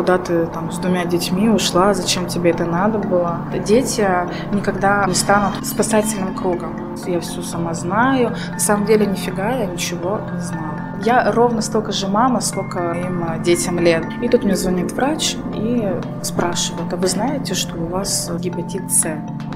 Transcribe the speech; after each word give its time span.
куда 0.00 0.16
ты 0.16 0.46
там 0.46 0.72
с 0.72 0.78
двумя 0.78 1.04
детьми 1.04 1.50
ушла, 1.50 1.92
зачем 1.92 2.26
тебе 2.26 2.52
это 2.52 2.64
надо 2.64 2.96
было. 2.98 3.40
Дети 3.66 4.08
никогда 4.50 5.04
не 5.06 5.12
станут 5.12 5.66
спасательным 5.66 6.34
кругом. 6.34 6.96
Я 7.06 7.20
все 7.20 7.42
сама 7.42 7.74
знаю. 7.74 8.34
На 8.50 8.58
самом 8.58 8.86
деле 8.86 9.04
нифига 9.04 9.50
я 9.50 9.66
ничего 9.66 10.20
не 10.32 10.40
знала. 10.40 10.70
Я 11.04 11.30
ровно 11.32 11.60
столько 11.60 11.92
же 11.92 12.08
мама, 12.08 12.40
сколько 12.40 12.92
им 12.92 13.42
детям 13.42 13.78
лет. 13.78 14.06
И 14.22 14.28
тут 14.28 14.42
мне 14.42 14.56
звонит 14.56 14.90
врач 14.92 15.36
и 15.54 15.92
спрашивает, 16.22 16.90
а 16.90 16.96
вы 16.96 17.06
знаете, 17.06 17.52
что 17.52 17.76
у 17.76 17.84
вас 17.84 18.30
гепатит 18.38 18.90
С? 18.90 19.06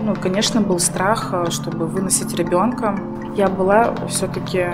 Ну, 0.02 0.14
конечно, 0.14 0.60
был 0.60 0.78
страх, 0.78 1.32
чтобы 1.48 1.86
выносить 1.86 2.34
ребенка. 2.34 2.98
Я 3.34 3.48
была 3.48 3.94
все-таки 4.08 4.66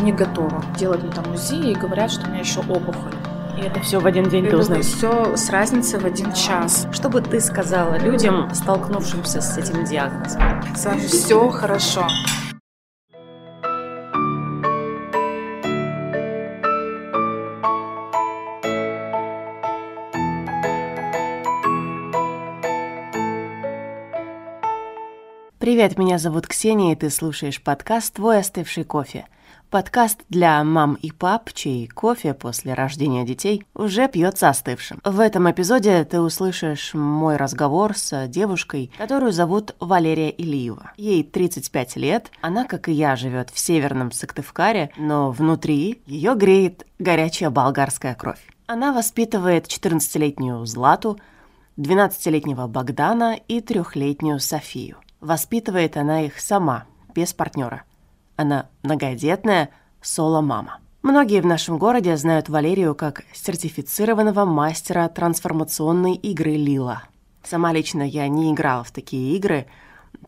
не 0.00 0.10
готова 0.10 0.64
делать 0.76 1.08
там 1.14 1.32
УЗИ 1.32 1.70
и 1.70 1.74
говорят, 1.76 2.10
что 2.10 2.26
у 2.26 2.30
меня 2.30 2.40
еще 2.40 2.58
опухоль. 2.58 3.14
И 3.56 3.60
это 3.60 3.80
все 3.80 4.00
в 4.00 4.06
один 4.06 4.28
день 4.28 4.46
ты 4.46 4.56
узнаешь? 4.56 4.86
Все 4.86 5.36
с 5.36 5.50
разницей 5.50 5.98
в 5.98 6.06
один 6.06 6.32
час. 6.32 6.86
Что 6.92 7.10
бы 7.10 7.20
ты 7.20 7.38
сказала 7.40 7.98
людям, 7.98 8.52
столкнувшимся 8.54 9.42
с 9.42 9.58
этим 9.58 9.84
диагнозом? 9.84 10.40
С 10.74 10.86
вами 10.86 11.00
все 11.00 11.50
хорошо. 11.50 12.06
Привет, 25.58 25.96
меня 25.96 26.18
зовут 26.18 26.48
Ксения, 26.48 26.92
и 26.92 26.96
ты 26.96 27.08
слушаешь 27.08 27.62
подкаст 27.62 28.14
«Твой 28.14 28.38
остывший 28.38 28.84
кофе». 28.84 29.26
Подкаст 29.72 30.20
для 30.28 30.62
мам 30.64 30.98
и 31.00 31.10
пап, 31.10 31.50
чей 31.54 31.88
кофе 31.88 32.34
после 32.34 32.74
рождения 32.74 33.24
детей 33.24 33.64
уже 33.74 34.06
пьется 34.06 34.50
остывшим. 34.50 35.00
В 35.02 35.18
этом 35.18 35.50
эпизоде 35.50 36.04
ты 36.04 36.20
услышишь 36.20 36.92
мой 36.92 37.36
разговор 37.36 37.96
с 37.96 38.26
девушкой, 38.28 38.92
которую 38.98 39.32
зовут 39.32 39.74
Валерия 39.80 40.28
Ильева. 40.28 40.92
Ей 40.98 41.24
35 41.24 41.96
лет, 41.96 42.30
она, 42.42 42.66
как 42.66 42.90
и 42.90 42.92
я, 42.92 43.16
живет 43.16 43.48
в 43.48 43.58
северном 43.58 44.12
Сыктывкаре, 44.12 44.90
но 44.98 45.30
внутри 45.30 46.02
ее 46.04 46.34
греет 46.34 46.86
горячая 46.98 47.48
болгарская 47.48 48.14
кровь. 48.14 48.46
Она 48.66 48.92
воспитывает 48.92 49.68
14-летнюю 49.68 50.66
Злату, 50.66 51.18
12-летнего 51.78 52.66
Богдана 52.66 53.38
и 53.48 53.60
3-летнюю 53.60 54.38
Софию. 54.38 54.98
Воспитывает 55.22 55.96
она 55.96 56.26
их 56.26 56.40
сама, 56.40 56.84
без 57.14 57.32
партнера. 57.32 57.84
Она 58.36 58.68
многодетная 58.82 59.70
соло-мама. 60.00 60.78
Многие 61.02 61.40
в 61.40 61.46
нашем 61.46 61.78
городе 61.78 62.16
знают 62.16 62.48
Валерию 62.48 62.94
как 62.94 63.24
сертифицированного 63.32 64.44
мастера 64.44 65.08
трансформационной 65.08 66.14
игры 66.14 66.52
Лила. 66.52 67.02
Сама 67.42 67.72
лично 67.72 68.02
я 68.02 68.28
не 68.28 68.52
играла 68.52 68.84
в 68.84 68.92
такие 68.92 69.36
игры, 69.36 69.66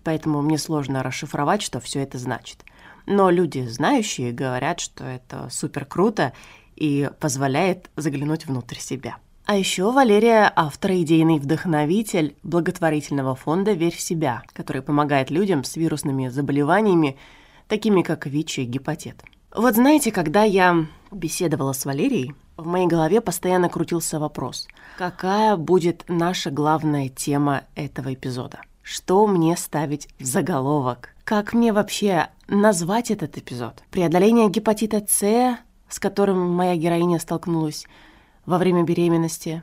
поэтому 0.02 0.42
мне 0.42 0.58
сложно 0.58 1.02
расшифровать, 1.02 1.62
что 1.62 1.78
все 1.80 2.00
это 2.00 2.18
значит. 2.18 2.64
Но 3.06 3.30
люди, 3.30 3.66
знающие, 3.68 4.32
говорят, 4.32 4.80
что 4.80 5.04
это 5.04 5.48
супер 5.50 5.84
круто 5.84 6.32
и 6.74 7.10
позволяет 7.20 7.90
заглянуть 7.96 8.46
внутрь 8.46 8.78
себя. 8.78 9.16
А 9.46 9.56
еще 9.56 9.92
Валерия– 9.92 10.50
автор 10.56 10.92
и 10.92 11.02
идейный 11.02 11.38
вдохновитель 11.38 12.34
благотворительного 12.42 13.34
фонда 13.34 13.72
«Верь 13.72 13.94
в 13.94 14.00
себя», 14.00 14.42
который 14.54 14.80
помогает 14.80 15.30
людям 15.30 15.64
с 15.64 15.76
вирусными 15.76 16.28
заболеваниями, 16.28 17.18
такими 17.68 18.02
как 18.02 18.26
ВИЧ 18.26 18.60
и 18.60 18.64
гепатит. 18.64 19.22
Вот 19.54 19.74
знаете, 19.74 20.10
когда 20.10 20.42
я 20.42 20.86
беседовала 21.10 21.72
с 21.72 21.84
Валерией, 21.84 22.34
в 22.56 22.66
моей 22.66 22.86
голове 22.86 23.20
постоянно 23.20 23.68
крутился 23.68 24.18
вопрос, 24.18 24.68
какая 24.98 25.56
будет 25.56 26.04
наша 26.08 26.50
главная 26.50 27.08
тема 27.08 27.62
этого 27.74 28.14
эпизода? 28.14 28.60
Что 28.82 29.26
мне 29.26 29.56
ставить 29.56 30.08
в 30.18 30.24
заголовок? 30.24 31.10
Как 31.24 31.52
мне 31.52 31.72
вообще 31.72 32.28
назвать 32.48 33.10
этот 33.10 33.38
эпизод? 33.38 33.82
Преодоление 33.90 34.50
гепатита 34.50 35.04
С, 35.08 35.58
с 35.88 35.98
которым 35.98 36.50
моя 36.50 36.76
героиня 36.76 37.18
столкнулась– 37.18 37.86
во 38.46 38.58
время 38.58 38.82
беременности, 38.82 39.62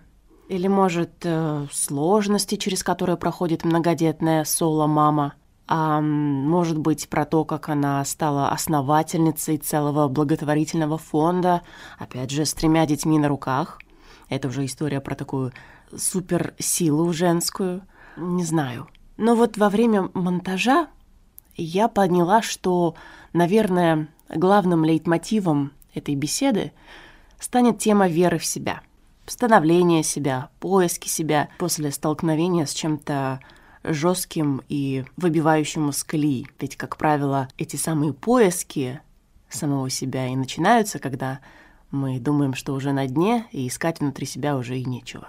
или, 0.49 0.67
может, 0.67 1.11
э, 1.23 1.67
сложности, 1.71 2.55
через 2.55 2.83
которые 2.83 3.15
проходит 3.17 3.63
многодетная 3.63 4.43
соло-мама, 4.43 5.33
может 5.67 6.77
быть, 6.77 7.07
про 7.07 7.25
то, 7.25 7.45
как 7.45 7.69
она 7.69 8.03
стала 8.03 8.49
основательницей 8.49 9.57
целого 9.57 10.07
благотворительного 10.07 10.97
фонда, 10.97 11.61
опять 11.97 12.29
же, 12.29 12.45
с 12.45 12.53
тремя 12.53 12.85
детьми 12.85 13.17
на 13.19 13.27
руках. 13.27 13.79
Это 14.27 14.49
уже 14.49 14.65
история 14.65 15.01
про 15.01 15.15
такую 15.15 15.53
суперсилу 15.95 17.11
женскую. 17.13 17.81
Не 18.17 18.43
знаю. 18.43 18.87
Но 19.17 19.35
вот 19.35 19.57
во 19.57 19.69
время 19.69 20.09
монтажа 20.13 20.87
я 21.55 21.87
поняла, 21.87 22.41
что, 22.41 22.95
наверное, 23.33 24.07
главным 24.29 24.83
лейтмотивом 24.85 25.73
этой 25.93 26.15
беседы 26.15 26.71
станет 27.39 27.79
тема 27.79 28.07
веры 28.07 28.37
в 28.37 28.45
себя, 28.45 28.81
становления 29.25 30.03
себя, 30.03 30.49
поиски 30.59 31.07
себя 31.07 31.49
после 31.57 31.91
столкновения 31.91 32.65
с 32.65 32.73
чем-то 32.73 33.39
жестким 33.83 34.61
и 34.69 35.05
выбивающим 35.17 35.89
из 35.89 36.03
колеи. 36.03 36.47
Ведь, 36.59 36.75
как 36.75 36.97
правило, 36.97 37.47
эти 37.57 37.75
самые 37.75 38.13
поиски 38.13 39.01
самого 39.49 39.89
себя 39.89 40.27
и 40.27 40.35
начинаются, 40.35 40.99
когда 40.99 41.39
мы 41.89 42.19
думаем, 42.19 42.53
что 42.53 42.73
уже 42.73 42.93
на 42.93 43.07
дне, 43.07 43.45
и 43.51 43.67
искать 43.67 43.99
внутри 43.99 44.25
себя 44.25 44.55
уже 44.55 44.77
и 44.79 44.85
нечего. 44.85 45.27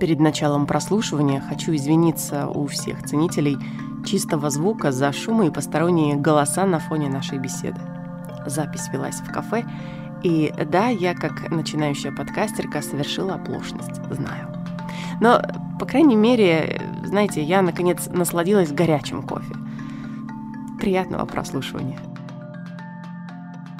Перед 0.00 0.20
началом 0.20 0.66
прослушивания 0.66 1.40
хочу 1.40 1.74
извиниться 1.74 2.48
у 2.48 2.66
всех 2.66 3.02
ценителей 3.04 3.56
чистого 4.04 4.50
звука 4.50 4.92
за 4.92 5.12
шумы 5.12 5.46
и 5.46 5.50
посторонние 5.50 6.16
голоса 6.16 6.66
на 6.66 6.78
фоне 6.78 7.08
нашей 7.08 7.38
беседы. 7.38 7.80
Запись 8.46 8.88
велась 8.92 9.16
в 9.16 9.32
кафе, 9.32 9.64
и 10.22 10.52
да, 10.70 10.88
я 10.88 11.14
как 11.14 11.50
начинающая 11.50 12.12
подкастерка 12.12 12.82
совершила 12.82 13.34
оплошность, 13.34 14.02
знаю. 14.10 14.52
Но, 15.20 15.40
по 15.84 15.90
крайней 15.90 16.16
мере, 16.16 16.80
знаете, 17.04 17.42
я 17.42 17.60
наконец 17.60 18.06
насладилась 18.06 18.72
горячим 18.72 19.22
кофе. 19.22 19.54
Приятного 20.80 21.26
прослушивания. 21.26 22.00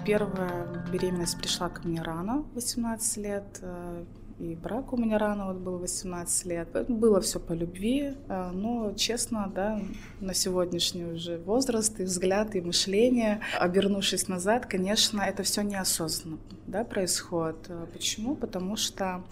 Первая 0.04 0.66
беременность 0.92 1.38
пришла 1.38 1.70
ко 1.70 1.80
мне 1.88 2.02
рано, 2.02 2.44
18 2.54 3.16
лет. 3.16 3.58
Э, 3.62 4.04
и 4.38 4.54
брак 4.54 4.92
у 4.92 4.98
меня 4.98 5.16
рано 5.16 5.46
вот 5.46 5.56
был 5.56 5.78
18 5.78 6.44
лет. 6.44 6.68
Было 6.90 7.22
все 7.22 7.40
по 7.40 7.54
любви, 7.54 8.12
э, 8.28 8.50
но 8.52 8.92
честно, 8.92 9.50
да, 9.54 9.80
на 10.20 10.34
сегодняшний 10.34 11.06
уже 11.06 11.38
возраст 11.38 11.98
и 12.00 12.02
взгляд, 12.02 12.54
и 12.54 12.60
мышление, 12.60 13.40
обернувшись 13.58 14.28
назад, 14.28 14.66
конечно, 14.66 15.22
это 15.22 15.42
все 15.42 15.62
неосознанно, 15.62 16.36
да, 16.66 16.84
происходит. 16.84 17.64
Э, 17.70 17.86
почему? 17.90 18.36
Потому 18.36 18.76
что 18.76 19.24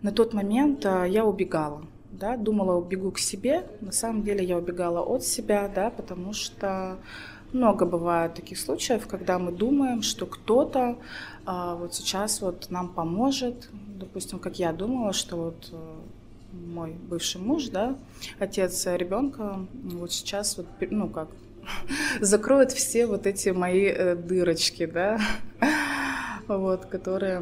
на 0.00 0.10
тот 0.10 0.32
момент 0.32 0.86
я 0.86 1.26
убегала, 1.26 1.84
да, 2.10 2.36
думала, 2.36 2.74
убегу 2.74 3.10
к 3.10 3.18
себе, 3.18 3.66
на 3.80 3.92
самом 3.92 4.22
деле 4.22 4.44
я 4.44 4.58
убегала 4.58 5.00
от 5.00 5.24
себя, 5.24 5.70
да, 5.72 5.90
потому 5.90 6.32
что 6.32 6.98
много 7.52 7.86
бывает 7.86 8.34
таких 8.34 8.58
случаев, 8.58 9.06
когда 9.06 9.38
мы 9.38 9.52
думаем, 9.52 10.02
что 10.02 10.26
кто-то 10.26 10.98
а, 11.46 11.76
вот 11.76 11.94
сейчас 11.94 12.42
вот 12.42 12.70
нам 12.70 12.88
поможет. 12.88 13.70
Допустим, 13.72 14.38
как 14.38 14.58
я 14.58 14.72
думала, 14.72 15.12
что 15.12 15.36
вот 15.36 15.70
э, 15.72 15.96
мой 16.52 16.92
бывший 16.92 17.40
муж, 17.40 17.68
да, 17.68 17.96
отец 18.38 18.86
ребенка, 18.86 19.66
вот 19.72 20.12
сейчас 20.12 20.56
вот, 20.58 20.66
ну 20.90 21.08
как, 21.08 21.28
закроет 22.20 22.72
все 22.72 23.06
вот 23.06 23.26
эти 23.26 23.48
мои 23.48 23.86
э, 23.86 24.14
дырочки, 24.14 24.86
да, 24.86 25.18
вот, 26.48 26.86
которые 26.86 27.40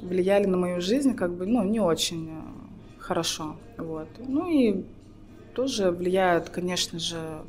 влияли 0.00 0.46
на 0.46 0.56
мою 0.56 0.80
жизнь, 0.80 1.14
как 1.14 1.34
бы, 1.34 1.44
ну, 1.46 1.64
не 1.64 1.80
очень 1.80 2.30
э, 2.30 2.61
хорошо, 3.02 3.56
вот. 3.76 4.08
Ну 4.18 4.48
и 4.48 4.84
тоже 5.54 5.90
влияют, 5.90 6.48
конечно 6.48 6.98
же, 6.98 7.42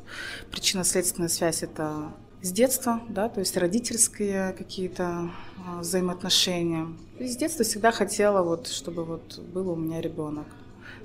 причинно-следственная 0.50 1.28
связь 1.28 1.62
это 1.62 2.12
с 2.42 2.52
детства, 2.52 3.00
да, 3.08 3.28
то 3.28 3.40
есть 3.40 3.56
родительские 3.56 4.52
какие-то 4.52 5.30
а, 5.66 5.80
взаимоотношения. 5.80 6.88
И 7.18 7.26
с 7.26 7.36
детства 7.36 7.64
всегда 7.64 7.90
хотела, 7.90 8.42
вот, 8.42 8.66
чтобы 8.66 9.04
вот 9.04 9.38
был 9.38 9.70
у 9.70 9.76
меня 9.76 10.02
ребенок. 10.02 10.46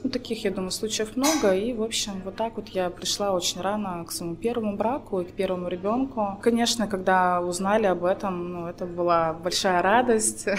Ну, 0.03 0.09
таких, 0.09 0.45
я 0.45 0.51
думаю, 0.51 0.71
случаев 0.71 1.17
много. 1.17 1.53
И, 1.53 1.73
в 1.73 1.83
общем, 1.83 2.21
вот 2.23 2.35
так 2.35 2.55
вот 2.55 2.69
я 2.69 2.89
пришла 2.89 3.33
очень 3.33 3.61
рано 3.61 4.05
к 4.05 4.11
своему 4.11 4.35
первому 4.35 4.77
браку 4.77 5.21
и 5.21 5.25
к 5.25 5.31
первому 5.31 5.67
ребенку. 5.67 6.37
Конечно, 6.41 6.87
когда 6.87 7.41
узнали 7.41 7.85
об 7.85 8.05
этом, 8.05 8.53
ну, 8.53 8.67
это 8.67 8.85
была 8.85 9.33
большая 9.33 9.81
радость. 9.81 10.47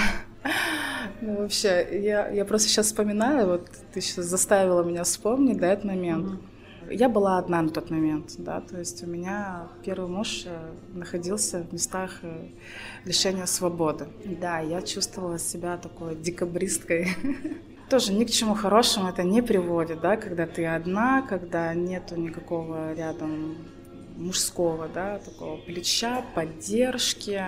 Ну, 1.22 1.37
вообще, 1.37 1.87
я, 2.02 2.28
я 2.31 2.46
просто 2.46 2.69
сейчас 2.69 2.87
вспоминаю, 2.87 3.46
вот 3.46 3.69
ты 3.92 4.00
сейчас 4.00 4.25
заставила 4.25 4.82
меня 4.82 5.04
вспомнить, 5.04 5.58
да, 5.58 5.66
этот 5.66 5.84
момент. 5.84 6.40
Я 6.90 7.10
была 7.10 7.37
одна 7.37 7.60
на 7.60 7.69
тот 7.69 7.90
момент, 7.90 8.37
да, 8.38 8.62
то 8.62 8.78
есть 8.78 9.04
у 9.04 9.06
меня 9.06 9.69
первый 9.84 10.08
муж 10.08 10.44
э, 10.46 10.58
находился 10.94 11.62
в 11.62 11.72
местах 11.75 12.20
э, 12.22 12.48
лишения 13.04 13.44
свободы. 13.44 14.06
Да, 14.25 14.60
я 14.60 14.81
чувствовала 14.81 15.38
себя 15.38 15.76
такой 15.76 16.16
декабристкой. 16.16 17.08
Тоже 17.90 18.12
ни 18.12 18.25
к 18.25 18.31
чему 18.31 18.54
хорошему 18.54 19.08
это 19.08 19.25
не 19.25 19.42
приводит, 19.42 20.00
да, 20.00 20.16
когда 20.16 20.46
ты 20.46 20.64
одна, 20.64 21.22
когда 21.22 21.75
нету 21.75 22.14
никакого 22.14 22.94
рядом 22.94 23.56
мужского, 24.16 24.87
да, 24.87 25.19
такого 25.19 25.56
плеча, 25.56 26.25
поддержки, 26.34 27.42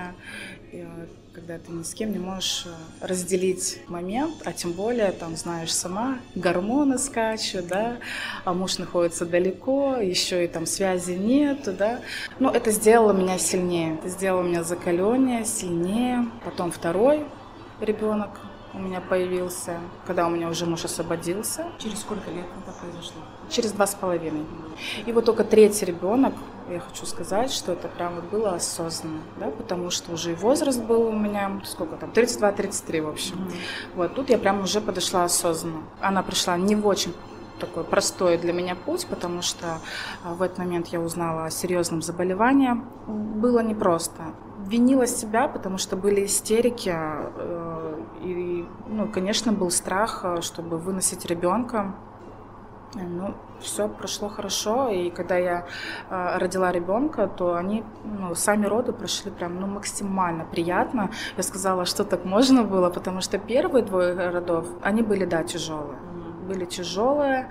когда 1.33 1.59
ты 1.59 1.71
ни 1.71 1.85
с 1.85 1.95
кем 1.95 2.13
не 2.13 2.19
можешь 2.19 2.67
э, 2.67 3.07
разделить 3.07 3.79
момент, 3.89 4.35
а 4.45 4.53
тем 4.53 4.73
более, 4.73 5.13
там, 5.13 5.37
знаешь 5.37 5.73
сама, 5.73 6.19
гормоны 6.35 6.99
скачут, 6.99 7.69
да, 7.69 7.99
а 8.45 8.53
муж 8.53 8.79
находится 8.79 9.25
далеко, 9.25 9.97
еще 9.97 10.45
и 10.45 10.49
там 10.49 10.67
связи 10.67 11.13
нету, 11.13 11.73
да. 11.73 12.01
Но 12.39 12.51
это 12.51 12.71
сделало 12.71 13.13
меня 13.13 13.39
сильнее, 13.39 13.95
это 13.95 14.09
сделало 14.09 14.43
меня 14.43 14.63
закаленнее, 14.63 15.45
сильнее. 15.45 16.29
Потом 16.45 16.71
второй 16.71 17.25
ребенок 17.81 18.41
у 18.75 18.79
меня 18.79 19.01
появился, 19.01 19.81
когда 20.07 20.27
у 20.27 20.31
меня 20.31 20.49
уже 20.49 20.67
муж 20.67 20.85
освободился. 20.85 21.67
Через 21.79 22.01
сколько 22.01 22.31
лет 22.31 22.47
это 22.63 22.73
произошло? 22.81 23.21
Через 23.51 23.73
два 23.73 23.87
с 23.87 23.95
половиной. 23.95 24.47
И 25.05 25.13
вот 25.13 25.27
только 25.27 25.45
третий 25.45 25.85
ребенок, 25.85 26.35
я 26.71 26.81
хочу 26.81 27.05
сказать, 27.05 27.51
что 27.51 27.73
это 27.73 27.89
прям 27.89 28.15
вот 28.15 28.25
было 28.25 28.55
осознанно, 28.55 29.21
да, 29.39 29.51
потому 29.51 29.91
что 29.91 30.13
уже 30.13 30.33
и 30.33 30.35
возраст 30.35 30.81
был 30.83 31.03
у 31.03 31.13
меня, 31.13 31.61
сколько 31.65 31.97
там, 31.97 32.11
32-33, 32.11 33.03
в 33.03 33.09
общем. 33.09 33.35
Mm-hmm. 33.35 33.97
Вот, 33.97 34.15
тут 34.15 34.31
я 34.31 34.39
прям 34.39 34.63
уже 34.63 34.81
подошла 34.81 35.25
осознанно. 35.25 35.83
Она 36.01 36.23
пришла 36.23 36.57
не 36.57 36.75
в 36.75 36.87
очень 36.87 37.13
такой 37.61 37.85
простой 37.85 38.39
для 38.39 38.53
меня 38.53 38.75
путь, 38.75 39.07
потому 39.07 39.43
что 39.43 39.79
а, 40.25 40.35
в 40.35 40.43
этот 40.43 40.59
момент 40.59 40.89
я 40.89 41.01
узнала 41.01 41.45
о 41.45 41.51
серьезном 41.51 42.03
заболевании. 42.03 42.73
Было 43.07 43.61
непросто. 43.61 44.35
Винила 44.67 45.07
себя, 45.07 45.49
потому 45.49 45.79
что 45.79 45.97
были 45.97 46.25
истерики, 46.25 46.95
э, 46.95 48.03
и, 48.23 48.67
ну, 48.89 49.09
конечно, 49.09 49.53
был 49.53 49.71
страх, 49.71 50.21
э, 50.25 50.41
чтобы 50.41 50.79
выносить 50.79 51.27
ребенка. 51.27 51.95
Ну, 52.95 53.35
все 53.61 53.89
прошло 53.89 54.29
хорошо, 54.29 54.89
и 54.89 55.11
когда 55.11 55.37
я 55.37 55.67
э, 56.11 56.39
родила 56.39 56.71
ребенка, 56.73 57.27
то 57.27 57.55
они, 57.55 57.85
ну, 58.05 58.35
сами 58.35 58.67
роды 58.67 58.93
прошли 58.93 59.31
прям, 59.31 59.61
ну, 59.61 59.67
максимально 59.67 60.45
приятно. 60.45 61.11
Я 61.37 61.43
сказала, 61.43 61.85
что 61.85 62.05
так 62.05 62.25
можно 62.25 62.63
было, 62.63 62.91
потому 62.91 63.21
что 63.21 63.39
первые 63.39 63.85
двое 63.85 64.31
родов, 64.31 64.67
они 64.83 65.03
были, 65.03 65.25
да, 65.25 65.43
тяжелые 65.43 65.99
были 66.43 66.65
тяжелые, 66.65 67.49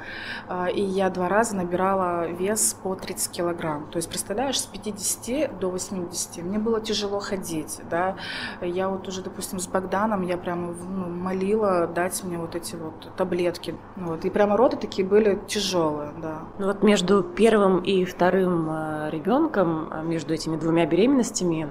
а, 0.47 0.67
и 0.67 0.81
я 0.81 1.09
два 1.09 1.27
раза 1.27 1.55
набирала 1.55 2.27
вес 2.27 2.77
по 2.83 2.95
30 2.95 3.31
килограмм. 3.31 3.87
То 3.87 3.97
есть, 3.97 4.09
представляешь, 4.09 4.59
с 4.59 4.65
50 4.65 5.59
до 5.59 5.69
80. 5.69 6.43
Мне 6.43 6.59
было 6.59 6.81
тяжело 6.81 7.19
ходить, 7.19 7.81
да. 7.89 8.15
Я 8.61 8.89
вот 8.89 9.07
уже, 9.07 9.21
допустим, 9.21 9.59
с 9.59 9.67
Богданом, 9.67 10.21
я 10.21 10.37
прямо 10.37 10.73
ну, 10.73 11.09
молила 11.09 11.87
дать 11.87 12.23
мне 12.23 12.37
вот 12.37 12.55
эти 12.55 12.75
вот 12.75 13.15
таблетки. 13.15 13.75
Вот. 13.95 14.25
И 14.25 14.29
прямо 14.29 14.57
роды 14.57 14.77
такие 14.77 15.07
были 15.07 15.39
тяжелые, 15.47 16.11
да. 16.21 16.39
Ну 16.59 16.67
вот 16.67 16.83
между 16.83 17.23
первым 17.23 17.79
и 17.79 18.05
вторым 18.05 18.67
а, 18.69 19.09
ребенком, 19.09 19.87
а, 19.91 20.01
между 20.01 20.33
этими 20.33 20.57
двумя 20.57 20.85
беременностями, 20.85 21.67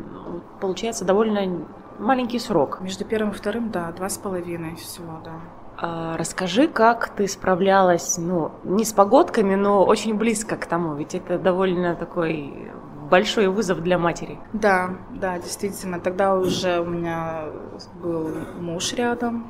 получается 0.60 1.04
довольно 1.04 1.66
маленький 1.98 2.38
срок. 2.38 2.80
Между 2.80 3.04
первым 3.04 3.30
и 3.30 3.34
вторым, 3.34 3.70
да, 3.70 3.92
два 3.92 4.08
с 4.08 4.18
половиной 4.18 4.76
всего, 4.76 5.20
да. 5.24 5.40
А, 5.82 6.16
расскажи, 6.18 6.68
как 6.68 7.08
ты 7.08 7.26
справлялась, 7.26 8.18
ну, 8.18 8.52
не 8.64 8.84
с 8.84 8.92
погодками, 8.92 9.54
но 9.54 9.84
очень 9.84 10.14
близко 10.14 10.56
к 10.56 10.66
тому, 10.66 10.94
ведь 10.94 11.14
это 11.14 11.38
довольно 11.38 11.94
такой 11.96 12.70
большой 13.08 13.48
вызов 13.48 13.82
для 13.82 13.98
матери. 13.98 14.38
Да, 14.52 14.90
да, 15.10 15.38
действительно. 15.38 15.98
Тогда 15.98 16.34
уже 16.34 16.80
у 16.80 16.84
меня 16.84 17.44
был 18.02 18.30
муж 18.60 18.92
рядом, 18.92 19.46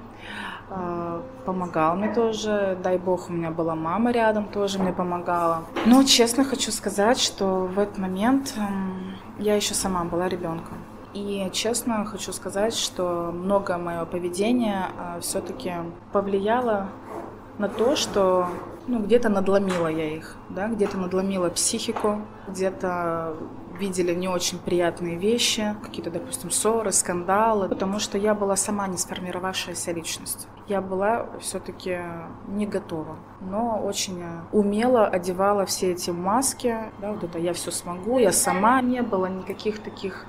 а, 0.71 1.21
помогал 1.45 1.97
мне 1.97 2.15
тоже. 2.15 2.79
Дай 2.81 2.97
бог, 2.97 3.29
у 3.29 3.33
меня 3.33 3.51
была 3.51 3.75
мама 3.75 4.13
рядом, 4.13 4.45
тоже 4.45 4.79
мне 4.79 4.93
помогала. 4.93 5.65
Но 5.85 6.05
честно 6.05 6.45
хочу 6.45 6.71
сказать, 6.71 7.19
что 7.19 7.69
в 7.75 7.77
этот 7.77 7.99
момент 7.99 8.55
я 9.39 9.57
еще 9.57 9.75
сама 9.75 10.05
была 10.05 10.29
ребенком. 10.29 10.79
И 11.13 11.49
честно 11.53 12.05
хочу 12.05 12.33
сказать, 12.33 12.75
что 12.75 13.33
многое 13.33 13.79
мое 13.79 14.05
поведение 14.05 14.87
а, 14.97 15.21
все-таки 15.21 15.73
повлияло 16.13 16.89
на 17.59 17.69
то, 17.69 17.97
что 17.97 18.47
ну, 18.87 19.01
где-то 19.01 19.29
надломила 19.29 19.89
я 19.89 20.17
их, 20.17 20.37
да, 20.49 20.69
где-то 20.69 20.99
надломила 20.99 21.51
психику, 21.51 22.23
где-то 22.49 23.37
видели 23.79 24.15
не 24.15 24.29
очень 24.29 24.59
приятные 24.59 25.17
вещи, 25.17 25.75
какие-то, 25.83 26.11
допустим, 26.11 26.51
ссоры, 26.51 26.93
скандалы, 26.93 27.69
потому 27.69 27.99
что 27.99 28.19
я 28.19 28.35
была 28.35 28.57
сама 28.57 28.87
не 28.89 28.99
сформировавшаяся 28.99 29.93
личность. 29.93 30.49
Я 30.69 30.81
была 30.81 31.27
все-таки 31.41 31.99
не 32.49 32.67
готова, 32.67 33.17
но 33.41 33.81
очень 33.83 34.23
умело 34.53 35.07
одевала 35.07 35.67
все 35.67 35.93
эти 35.93 36.11
маски, 36.11 36.77
да, 37.01 37.13
вот 37.13 37.25
это 37.25 37.39
я 37.39 37.53
все 37.55 37.71
смогу, 37.71 38.19
я 38.19 38.33
сама 38.33 38.81
не 38.83 39.03
было 39.03 39.27
никаких 39.27 39.81
таких 39.81 40.27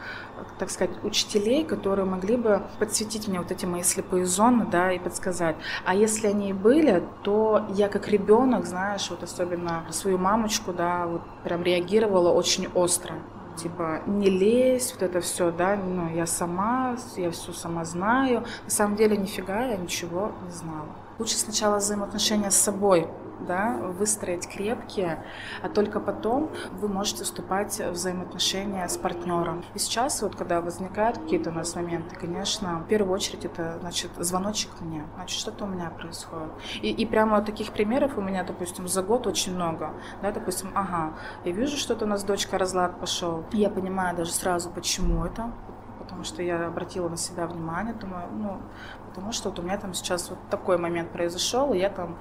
так 0.59 0.69
сказать, 0.69 0.95
учителей, 1.03 1.63
которые 1.63 2.05
могли 2.05 2.37
бы 2.37 2.63
подсветить 2.79 3.27
мне 3.27 3.39
вот 3.39 3.51
эти 3.51 3.65
мои 3.65 3.83
слепые 3.83 4.25
зоны, 4.25 4.65
да, 4.69 4.91
и 4.91 4.99
подсказать. 4.99 5.55
А 5.85 5.95
если 5.95 6.27
они 6.27 6.49
и 6.49 6.53
были, 6.53 7.03
то 7.23 7.65
я 7.73 7.87
как 7.87 8.07
ребенок, 8.07 8.65
знаешь, 8.65 9.09
вот 9.09 9.23
особенно 9.23 9.83
свою 9.91 10.17
мамочку, 10.17 10.73
да, 10.73 11.05
вот 11.07 11.21
прям 11.43 11.63
реагировала 11.63 12.31
очень 12.31 12.67
остро 12.73 13.15
типа 13.57 14.01
не 14.07 14.29
лезь, 14.29 14.93
вот 14.93 15.03
это 15.03 15.19
все, 15.21 15.51
да, 15.51 15.75
ну 15.75 16.09
я 16.09 16.25
сама, 16.25 16.95
я 17.17 17.31
все 17.31 17.51
сама 17.51 17.85
знаю. 17.85 18.45
На 18.63 18.69
самом 18.69 18.95
деле 18.95 19.17
нифига 19.17 19.65
я 19.65 19.77
ничего 19.77 20.31
не 20.45 20.51
знала. 20.51 20.87
Лучше 21.19 21.35
сначала 21.35 21.77
взаимоотношения 21.77 22.49
с 22.49 22.57
собой 22.57 23.07
да, 23.45 23.77
выстроить 23.81 24.47
крепкие, 24.47 25.23
а 25.61 25.69
только 25.69 25.99
потом 25.99 26.51
вы 26.71 26.87
можете 26.87 27.23
вступать 27.23 27.79
в 27.79 27.91
взаимоотношения 27.91 28.87
с 28.87 28.97
партнером. 28.97 29.63
И 29.73 29.79
сейчас, 29.79 30.21
вот 30.21 30.35
когда 30.35 30.61
возникают 30.61 31.17
какие-то 31.17 31.49
у 31.49 31.53
нас 31.53 31.75
моменты, 31.75 32.15
конечно, 32.15 32.79
в 32.79 32.87
первую 32.87 33.13
очередь 33.13 33.45
это, 33.45 33.77
значит, 33.79 34.11
звоночек 34.17 34.71
мне, 34.81 35.05
значит, 35.15 35.39
что-то 35.39 35.65
у 35.65 35.67
меня 35.67 35.89
происходит. 35.89 36.51
И, 36.81 36.91
и 36.91 37.05
прямо 37.05 37.41
таких 37.41 37.71
примеров 37.71 38.17
у 38.17 38.21
меня, 38.21 38.43
допустим, 38.43 38.87
за 38.87 39.03
год 39.03 39.27
очень 39.27 39.55
много, 39.55 39.93
да, 40.21 40.31
допустим, 40.31 40.71
ага, 40.75 41.13
я 41.45 41.51
вижу, 41.51 41.77
что-то 41.77 42.05
у 42.05 42.07
нас 42.07 42.23
дочка 42.23 42.57
разлад 42.57 42.99
пошел, 42.99 43.43
я 43.51 43.69
понимаю 43.69 44.15
даже 44.15 44.31
сразу, 44.31 44.69
почему 44.69 45.25
это, 45.25 45.51
потому 45.99 46.23
что 46.23 46.43
я 46.43 46.67
обратила 46.67 47.09
на 47.09 47.17
себя 47.17 47.47
внимание, 47.47 47.93
думаю, 47.93 48.27
ну, 48.31 48.61
потому 49.07 49.31
что 49.31 49.49
вот 49.49 49.59
у 49.59 49.61
меня 49.61 49.77
там 49.77 49.93
сейчас 49.93 50.29
вот 50.29 50.39
такой 50.49 50.77
момент 50.77 51.11
произошел, 51.11 51.73
и 51.73 51.79
я 51.79 51.89
там 51.89 52.17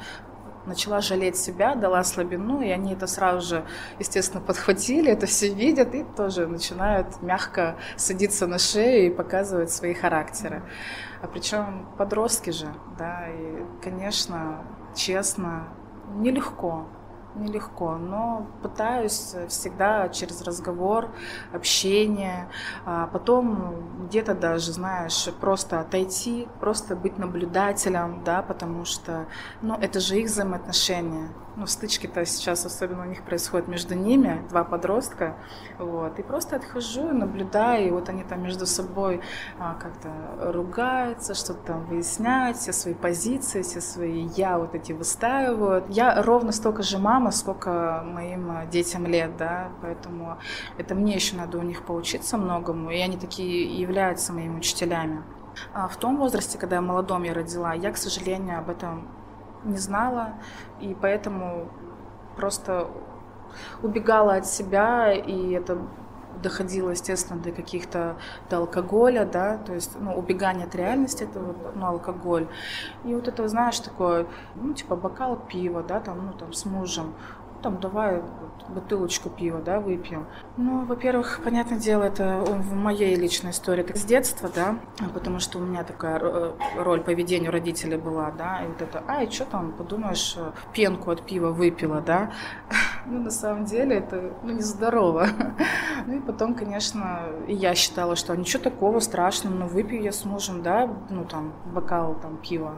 начала 0.66 1.00
жалеть 1.00 1.36
себя, 1.36 1.74
дала 1.74 2.02
слабину, 2.04 2.60
и 2.60 2.70
они 2.70 2.92
это 2.92 3.06
сразу 3.06 3.46
же, 3.46 3.64
естественно, 3.98 4.40
подхватили, 4.40 5.10
это 5.10 5.26
все 5.26 5.52
видят 5.52 5.94
и 5.94 6.04
тоже 6.16 6.46
начинают 6.46 7.22
мягко 7.22 7.76
садиться 7.96 8.46
на 8.46 8.58
шею 8.58 9.06
и 9.06 9.14
показывать 9.14 9.70
свои 9.70 9.94
характеры. 9.94 10.62
А 11.22 11.26
причем 11.26 11.86
подростки 11.98 12.50
же, 12.50 12.68
да, 12.98 13.26
и, 13.28 13.64
конечно, 13.82 14.64
честно, 14.94 15.68
нелегко, 16.16 16.86
нелегко, 17.34 17.96
но 17.96 18.46
пытаюсь 18.62 19.34
всегда 19.48 20.08
через 20.08 20.42
разговор, 20.42 21.08
общение, 21.52 22.48
а 22.84 23.06
потом 23.06 24.06
где-то 24.06 24.34
даже, 24.34 24.72
знаешь, 24.72 25.28
просто 25.40 25.80
отойти, 25.80 26.48
просто 26.60 26.96
быть 26.96 27.18
наблюдателем, 27.18 28.22
да, 28.24 28.42
потому 28.42 28.84
что, 28.84 29.26
ну, 29.62 29.76
это 29.80 30.00
же 30.00 30.18
их 30.18 30.26
взаимоотношения, 30.26 31.28
ну, 31.56 31.66
стычки-то 31.66 32.24
сейчас 32.24 32.64
особенно 32.64 33.02
у 33.02 33.06
них 33.06 33.22
происходят 33.22 33.68
между 33.68 33.94
ними, 33.94 34.42
два 34.48 34.64
подростка, 34.64 35.36
вот, 35.78 36.18
и 36.18 36.22
просто 36.22 36.56
отхожу, 36.56 37.12
наблюдаю, 37.12 37.88
и 37.88 37.90
вот 37.90 38.08
они 38.08 38.22
там 38.22 38.42
между 38.42 38.66
собой 38.66 39.20
а, 39.58 39.74
как-то 39.74 40.10
ругаются, 40.52 41.34
что-то 41.34 41.60
там 41.66 41.86
выясняют, 41.86 42.56
все 42.56 42.72
свои 42.72 42.94
позиции, 42.94 43.62
все 43.62 43.80
свои 43.80 44.28
я 44.36 44.58
вот 44.58 44.74
эти 44.74 44.92
выстаивают. 44.92 45.86
Я 45.88 46.22
ровно 46.22 46.52
столько 46.52 46.82
же 46.82 46.98
мама, 46.98 47.30
сколько 47.30 48.02
моим 48.04 48.50
а, 48.50 48.66
детям 48.66 49.06
лет, 49.06 49.36
да, 49.36 49.68
поэтому 49.82 50.38
это 50.78 50.94
мне 50.94 51.14
еще 51.14 51.36
надо 51.36 51.58
у 51.58 51.62
них 51.62 51.84
поучиться 51.84 52.36
многому, 52.36 52.90
и 52.90 52.98
они 52.98 53.16
такие 53.16 53.80
являются 53.80 54.32
моими 54.32 54.58
учителями. 54.58 55.22
А 55.72 55.88
в 55.88 55.96
том 55.96 56.16
возрасте, 56.16 56.58
когда 56.58 56.76
я 56.76 56.82
молодом 56.82 57.24
я 57.24 57.34
родила, 57.34 57.74
я, 57.74 57.92
к 57.92 57.96
сожалению, 57.96 58.58
об 58.58 58.70
этом 58.70 59.08
не 59.64 59.78
знала, 59.78 60.34
и 60.80 60.96
поэтому 61.00 61.68
просто 62.36 62.88
убегала 63.82 64.36
от 64.36 64.46
себя, 64.46 65.12
и 65.12 65.52
это 65.52 65.78
доходило, 66.42 66.90
естественно, 66.90 67.40
до 67.40 67.52
каких-то, 67.52 68.16
до 68.48 68.58
алкоголя, 68.58 69.24
да, 69.24 69.58
то 69.58 69.74
есть, 69.74 69.92
ну, 70.00 70.14
убегание 70.14 70.66
от 70.66 70.74
реальности, 70.74 71.24
это 71.24 71.40
вот, 71.40 71.76
ну, 71.76 71.86
алкоголь. 71.86 72.48
И 73.04 73.14
вот 73.14 73.28
это, 73.28 73.46
знаешь, 73.48 73.78
такое, 73.80 74.26
ну, 74.54 74.72
типа 74.72 74.96
бокал 74.96 75.36
пива, 75.36 75.82
да, 75.82 76.00
там, 76.00 76.26
ну, 76.26 76.32
там, 76.32 76.52
с 76.52 76.64
мужем. 76.64 77.14
Там, 77.62 77.80
давай 77.80 78.22
бутылочку 78.68 79.30
пива, 79.30 79.60
да, 79.60 79.80
выпьем. 79.80 80.26
Ну, 80.56 80.84
во-первых, 80.84 81.40
понятное 81.44 81.78
дело, 81.78 82.04
это 82.04 82.40
в 82.40 82.74
моей 82.74 83.14
личной 83.16 83.50
истории, 83.50 83.82
это 83.82 83.98
с 83.98 84.04
детства, 84.04 84.50
да, 84.54 84.76
потому 85.12 85.40
что 85.40 85.58
у 85.58 85.62
меня 85.62 85.82
такая 85.84 86.20
э, 86.20 86.52
роль 86.76 87.00
поведения 87.00 87.50
родителей 87.50 87.96
была, 87.96 88.30
да, 88.30 88.62
и 88.62 88.68
вот 88.68 88.82
это, 88.82 89.02
ай, 89.08 89.30
что 89.30 89.44
там, 89.44 89.72
подумаешь, 89.72 90.34
э, 90.36 90.52
пенку 90.72 91.10
от 91.10 91.22
пива 91.22 91.50
выпила, 91.50 92.00
да, 92.00 92.32
ну, 93.06 93.20
на 93.20 93.30
самом 93.30 93.64
деле, 93.64 93.96
это, 93.96 94.32
ну, 94.42 94.50
нездорово. 94.52 95.28
Ну, 96.06 96.16
и 96.16 96.20
потом, 96.20 96.54
конечно, 96.54 97.26
и 97.46 97.54
я 97.54 97.74
считала, 97.74 98.16
что 98.16 98.34
ничего 98.34 98.62
такого 98.62 99.00
страшного, 99.00 99.54
ну, 99.54 99.66
выпью 99.66 100.02
я 100.02 100.12
с 100.12 100.24
мужем, 100.24 100.62
да, 100.62 100.88
ну, 101.10 101.24
там, 101.24 101.52
бокал, 101.66 102.14
там, 102.14 102.38
пива, 102.38 102.74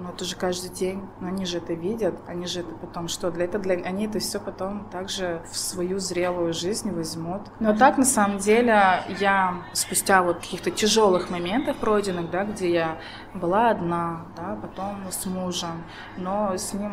но 0.00 0.10
это 0.10 0.24
же 0.24 0.34
каждый 0.36 0.70
день, 0.70 1.02
но 1.20 1.28
они 1.28 1.44
же 1.44 1.58
это 1.58 1.74
видят, 1.74 2.14
они 2.26 2.46
же 2.46 2.60
это 2.60 2.74
потом 2.74 3.08
что, 3.08 3.30
для 3.30 3.44
этого, 3.44 3.62
для, 3.62 3.74
они 3.74 4.06
это 4.06 4.18
все 4.18 4.40
потом 4.40 4.88
также 4.90 5.42
в 5.50 5.56
свою 5.56 5.98
зрелую 5.98 6.54
жизнь 6.54 6.90
возьмут. 6.90 7.42
Но 7.60 7.76
так, 7.76 7.98
на 7.98 8.04
самом 8.04 8.38
деле, 8.38 9.04
я 9.20 9.62
спустя 9.72 10.22
вот 10.22 10.38
каких-то 10.38 10.70
тяжелых 10.70 11.30
моментов 11.30 11.76
пройденных, 11.76 12.30
да, 12.30 12.44
где 12.44 12.72
я 12.72 12.98
была 13.34 13.70
одна, 13.70 14.26
да, 14.36 14.58
потом 14.60 14.96
с 15.10 15.26
мужем, 15.26 15.84
но 16.16 16.56
с 16.56 16.72
ним 16.72 16.92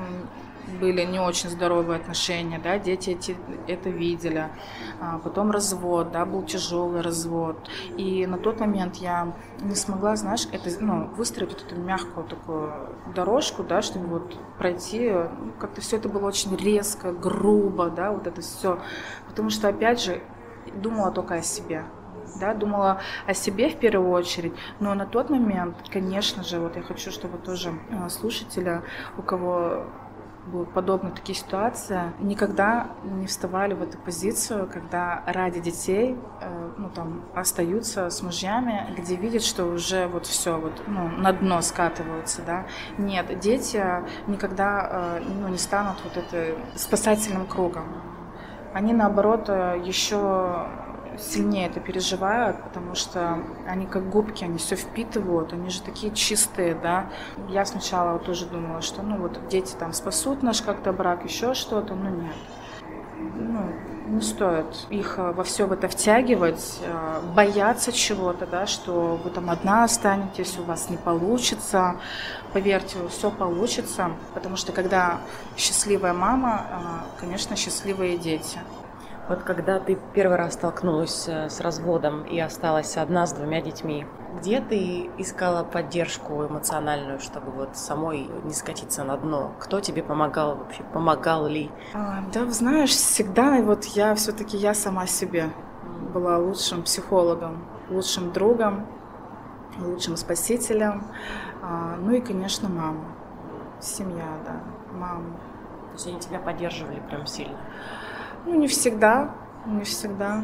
были 0.80 1.04
не 1.04 1.20
очень 1.20 1.50
здоровые 1.50 2.00
отношения, 2.00 2.60
да, 2.60 2.78
дети 2.78 3.12
эти, 3.12 3.38
это 3.68 3.90
видели. 3.90 4.50
А 5.00 5.20
потом 5.20 5.52
развод, 5.52 6.12
да, 6.12 6.26
был 6.26 6.44
тяжелый 6.44 7.02
развод. 7.02 7.70
И 7.98 8.26
на 8.26 8.38
тот 8.38 8.60
момент 8.60 8.98
я 8.98 9.34
не 9.60 9.76
смогла, 9.76 10.16
знаешь, 10.16 10.48
это, 10.52 10.70
ну, 10.80 11.08
выстроить 11.16 11.54
эту 11.54 11.80
мягкую 11.80 12.28
такую 12.28 12.74
дорожку, 13.16 13.64
да, 13.64 13.82
чтобы 13.82 14.08
вот 14.08 14.38
пройти. 14.58 15.10
Ну, 15.10 15.54
как-то 15.60 15.82
все 15.82 15.98
это 15.98 16.10
было 16.10 16.28
очень 16.28 16.56
резко, 16.56 17.12
грубо, 17.12 17.90
да, 17.90 18.12
вот 18.12 18.28
это 18.28 18.42
все. 18.42 18.80
Потому 19.28 19.50
что, 19.50 19.70
опять 19.70 20.02
же, 20.02 20.22
думала 20.76 21.12
только 21.12 21.36
о 21.36 21.42
себе 21.42 21.86
да, 22.40 22.54
думала 22.54 23.02
о 23.26 23.34
себе 23.34 23.70
в 23.70 23.78
первую 23.78 24.12
очередь, 24.12 24.54
но 24.80 24.94
на 24.94 25.06
тот 25.06 25.30
момент, 25.30 25.76
конечно 25.92 26.44
же, 26.44 26.60
вот 26.60 26.76
я 26.76 26.84
хочу, 26.84 27.10
чтобы 27.12 27.38
тоже 27.38 27.74
а, 27.92 28.10
слушателя, 28.10 28.84
у 29.18 29.22
кого 29.22 29.86
будут 30.48 30.74
подобны 30.74 31.12
такие 31.12 31.38
ситуации, 31.38 32.12
никогда 32.20 32.88
не 33.04 33.28
вставали 33.28 33.74
в 33.74 33.82
эту 33.82 33.98
позицию, 33.98 34.70
когда 34.72 35.24
ради 35.26 35.60
детей 35.60 36.18
э, 36.42 36.72
ну, 36.78 36.90
там, 36.90 37.24
остаются 37.36 38.10
с 38.10 38.22
мужьями, 38.22 38.94
где 38.98 39.16
видят, 39.16 39.44
что 39.44 39.66
уже 39.66 40.08
вот 40.08 40.26
все 40.26 40.58
вот, 40.60 40.82
ну, 40.88 41.08
на 41.10 41.34
дно 41.34 41.62
скатываются. 41.62 42.42
Да? 42.42 42.66
Нет, 42.98 43.40
дети 43.40 43.84
никогда 44.28 45.20
э, 45.20 45.24
ну, 45.42 45.48
не 45.50 45.58
станут 45.58 45.98
вот 46.04 46.18
это 46.18 46.58
спасательным 46.76 47.46
кругом. 47.46 47.86
Они, 48.74 48.94
наоборот, 48.94 49.46
э, 49.50 49.82
еще 49.84 50.68
сильнее 51.20 51.68
это 51.68 51.80
переживают, 51.80 52.62
потому 52.64 52.96
что 52.96 53.40
они 53.68 53.86
как 53.86 54.10
губки, 54.10 54.44
они 54.44 54.58
все 54.58 54.76
впитывают, 54.76 55.54
они 55.54 55.70
же 55.70 55.82
такие 55.82 56.14
чистые, 56.14 56.76
да. 56.76 57.10
Я 57.50 57.66
сначала 57.66 58.20
тоже 58.20 58.46
думала, 58.46 58.82
что 58.82 59.02
ну 59.02 59.18
вот 59.18 59.48
дети 59.50 59.76
там 59.78 59.94
спасут 59.94 60.44
наш 60.44 60.62
как-то 60.62 60.94
брак, 60.94 61.24
еще 61.24 61.54
что-то, 61.54 61.96
но 61.96 62.10
нет. 62.10 62.36
Ну, 63.36 63.74
не 64.08 64.22
стоит 64.22 64.88
их 64.90 65.16
э, 65.18 65.32
во 65.32 65.44
все 65.44 65.66
в 65.66 65.74
это 65.74 65.88
втягивать, 65.88 66.80
э, 66.82 67.22
бояться 67.36 67.92
чего-то, 67.92 68.46
да, 68.46 68.66
что 68.66 69.20
вы 69.24 69.30
там 69.30 69.50
одна 69.50 69.84
останетесь, 69.84 70.58
у 70.58 70.64
вас 70.64 70.90
не 70.90 70.98
получится. 70.98 71.98
Поверьте, 72.54 72.98
все 73.10 73.30
получится, 73.32 74.12
потому 74.34 74.56
что 74.56 74.72
когда 74.72 75.20
счастливая 75.58 76.14
мама, 76.14 76.68
э, 76.70 77.20
конечно, 77.20 77.56
счастливые 77.56 78.18
дети. 78.18 78.60
Вот 79.30 79.44
когда 79.44 79.80
ты 79.80 79.98
первый 80.14 80.38
раз 80.38 80.54
столкнулась 80.54 81.28
э, 81.28 81.50
с 81.50 81.60
разводом 81.60 82.24
и 82.24 82.40
осталась 82.40 82.96
одна 82.96 83.28
с 83.28 83.34
двумя 83.34 83.62
детьми, 83.62 84.06
где 84.40 84.62
ты 84.62 85.10
искала 85.18 85.66
поддержку 85.66 86.46
эмоциональную, 86.46 87.20
чтобы 87.20 87.52
вот 87.52 87.76
самой 87.76 88.30
не 88.46 88.54
скатиться 88.54 89.04
на 89.04 89.18
дно? 89.18 89.54
Кто 89.60 89.82
тебе 89.82 90.02
помогал 90.02 90.56
вообще? 90.56 90.82
Помогал 90.94 91.46
ли? 91.48 91.70
А, 91.94 92.24
да, 92.34 92.46
знаешь, 92.50 92.92
всегда 92.92 93.62
вот 93.62 93.84
я 93.86 94.16
все-таки 94.16 94.56
я 94.56 94.74
сама 94.74 95.08
себе 95.08 95.50
была 96.14 96.38
лучшим 96.38 96.84
психологом, 96.84 97.66
лучшим 97.90 98.32
другом, 98.32 98.88
лучшим 99.78 100.16
спасителем. 100.16 101.04
А, 101.62 101.98
ну 102.00 102.14
и, 102.14 102.22
конечно, 102.22 102.70
мама. 102.70 103.04
Семья, 103.82 104.38
да, 104.46 104.62
мама. 104.94 105.38
То 105.88 105.94
есть 105.94 106.08
они 106.08 106.20
тебя 106.20 106.40
поддерживали 106.40 107.02
прям 107.10 107.26
сильно? 107.26 107.58
Ну, 108.48 108.56
не 108.56 108.68
всегда, 108.68 109.36
не 109.66 109.84
всегда. 109.84 110.42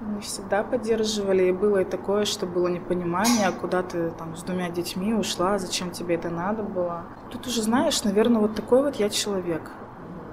Не 0.00 0.20
всегда 0.20 0.62
поддерживали. 0.62 1.46
И 1.46 1.52
было 1.52 1.78
и 1.78 1.84
такое, 1.84 2.24
что 2.24 2.46
было 2.46 2.68
непонимание, 2.68 3.50
куда 3.50 3.82
ты 3.82 4.10
там 4.10 4.36
с 4.36 4.44
двумя 4.44 4.70
детьми 4.70 5.12
ушла, 5.12 5.58
зачем 5.58 5.90
тебе 5.90 6.14
это 6.14 6.30
надо 6.30 6.62
было. 6.62 7.02
Тут 7.30 7.48
уже 7.48 7.62
знаешь, 7.62 8.04
наверное, 8.04 8.40
вот 8.40 8.54
такой 8.54 8.84
вот 8.84 8.94
я 8.94 9.10
человек. 9.10 9.72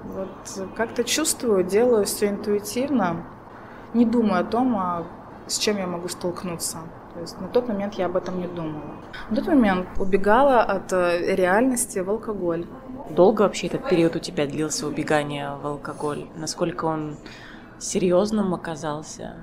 Вот 0.04 0.70
как-то 0.76 1.02
чувствую, 1.02 1.64
делаю 1.64 2.04
все 2.04 2.28
интуитивно, 2.28 3.24
не 3.92 4.04
думаю 4.04 4.42
о 4.42 4.44
том, 4.44 4.76
а 4.76 5.04
с 5.48 5.58
чем 5.58 5.78
я 5.78 5.88
могу 5.88 6.06
столкнуться. 6.06 6.78
То 7.16 7.22
есть 7.22 7.40
на 7.40 7.48
тот 7.48 7.66
момент 7.66 7.94
я 7.94 8.06
об 8.06 8.16
этом 8.16 8.38
не 8.38 8.46
думала. 8.46 8.82
На 9.30 9.36
тот 9.36 9.46
момент 9.46 9.88
убегала 9.98 10.60
от 10.60 10.92
э, 10.92 11.34
реальности 11.34 11.98
в 12.00 12.10
алкоголь. 12.10 12.66
Долго 13.08 13.42
вообще 13.42 13.68
этот 13.68 13.88
период 13.88 14.16
у 14.16 14.18
тебя 14.18 14.46
длился 14.46 14.86
убегания 14.86 15.56
в 15.56 15.66
алкоголь? 15.66 16.26
Насколько 16.36 16.84
он 16.84 17.16
серьезным 17.78 18.52
оказался? 18.52 19.36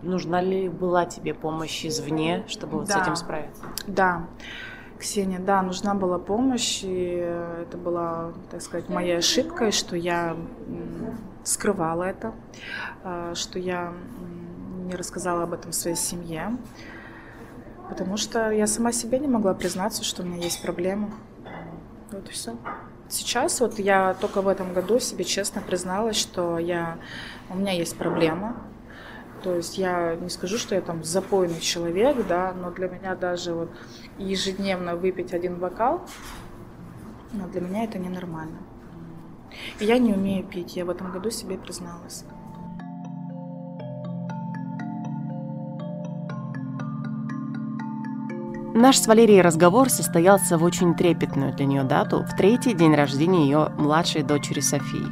Нужна 0.00 0.40
ли 0.40 0.70
была 0.70 1.04
тебе 1.04 1.34
помощь 1.34 1.84
извне, 1.84 2.44
чтобы 2.48 2.78
вот 2.78 2.88
да. 2.88 2.94
с 2.94 3.02
этим 3.02 3.16
справиться? 3.16 3.62
Да. 3.86 4.26
Ксения, 4.98 5.40
да, 5.40 5.60
нужна 5.60 5.94
была 5.94 6.18
помощь, 6.18 6.80
и 6.82 7.30
это 7.60 7.76
была, 7.76 8.32
так 8.50 8.62
сказать, 8.62 8.88
моя 8.88 9.18
ошибка, 9.18 9.70
что 9.70 9.96
я 9.96 10.34
скрывала 11.44 12.04
это, 12.04 12.32
а, 13.04 13.34
что 13.34 13.58
я 13.58 13.92
не 14.88 14.96
рассказала 14.96 15.44
об 15.44 15.52
этом 15.52 15.72
своей 15.72 15.96
семье, 15.96 16.56
потому 17.88 18.16
что 18.16 18.50
я 18.50 18.66
сама 18.66 18.92
себе 18.92 19.18
не 19.18 19.28
могла 19.28 19.54
признаться, 19.54 20.02
что 20.02 20.22
у 20.22 20.26
меня 20.26 20.42
есть 20.42 20.62
проблемы. 20.62 21.10
Вот 22.10 22.28
и 22.28 22.32
все. 22.32 22.56
Сейчас 23.08 23.60
вот 23.60 23.78
я 23.78 24.14
только 24.14 24.42
в 24.42 24.48
этом 24.48 24.74
году 24.74 24.98
себе 24.98 25.24
честно 25.24 25.62
призналась, 25.62 26.16
что 26.16 26.58
я, 26.58 26.98
у 27.48 27.56
меня 27.56 27.72
есть 27.72 27.96
проблема. 27.96 28.56
То 29.42 29.54
есть 29.54 29.78
я 29.78 30.16
не 30.16 30.28
скажу, 30.28 30.58
что 30.58 30.74
я 30.74 30.80
там 30.80 31.04
запойный 31.04 31.60
человек, 31.60 32.26
да, 32.26 32.52
но 32.52 32.70
для 32.70 32.88
меня 32.88 33.14
даже 33.14 33.54
вот 33.54 33.70
ежедневно 34.18 34.96
выпить 34.96 35.32
один 35.32 35.56
бокал, 35.56 36.06
но 37.32 37.46
для 37.46 37.60
меня 37.60 37.84
это 37.84 37.98
ненормально. 37.98 38.58
И 39.78 39.84
я 39.84 39.98
не 39.98 40.12
умею 40.12 40.44
пить, 40.44 40.76
я 40.76 40.84
в 40.84 40.90
этом 40.90 41.12
году 41.12 41.30
себе 41.30 41.56
призналась. 41.56 42.24
Наш 48.78 49.00
с 49.00 49.08
Валерией 49.08 49.40
разговор 49.40 49.90
состоялся 49.90 50.56
в 50.56 50.62
очень 50.62 50.94
трепетную 50.94 51.52
для 51.52 51.66
нее 51.66 51.82
дату, 51.82 52.22
в 52.22 52.36
третий 52.36 52.74
день 52.74 52.94
рождения 52.94 53.42
ее 53.42 53.72
младшей 53.76 54.22
дочери 54.22 54.60
Софии. 54.60 55.04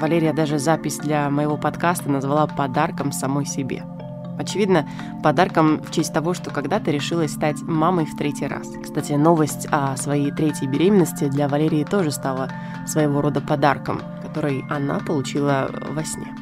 Валерия 0.00 0.32
даже 0.32 0.58
запись 0.58 0.98
для 0.98 1.30
моего 1.30 1.56
подкаста 1.56 2.10
назвала 2.10 2.48
подарком 2.48 3.12
самой 3.12 3.46
себе. 3.46 3.84
Очевидно, 4.36 4.88
подарком 5.22 5.80
в 5.80 5.92
честь 5.92 6.12
того, 6.12 6.34
что 6.34 6.50
когда-то 6.50 6.90
решилась 6.90 7.30
стать 7.30 7.62
мамой 7.62 8.04
в 8.04 8.16
третий 8.16 8.48
раз. 8.48 8.66
Кстати, 8.82 9.12
новость 9.12 9.68
о 9.70 9.96
своей 9.96 10.32
третьей 10.32 10.66
беременности 10.66 11.28
для 11.28 11.46
Валерии 11.46 11.84
тоже 11.84 12.10
стала 12.10 12.50
своего 12.84 13.20
рода 13.20 13.40
подарком, 13.40 14.02
который 14.22 14.64
она 14.68 14.98
получила 14.98 15.70
во 15.92 16.02
сне. 16.02 16.34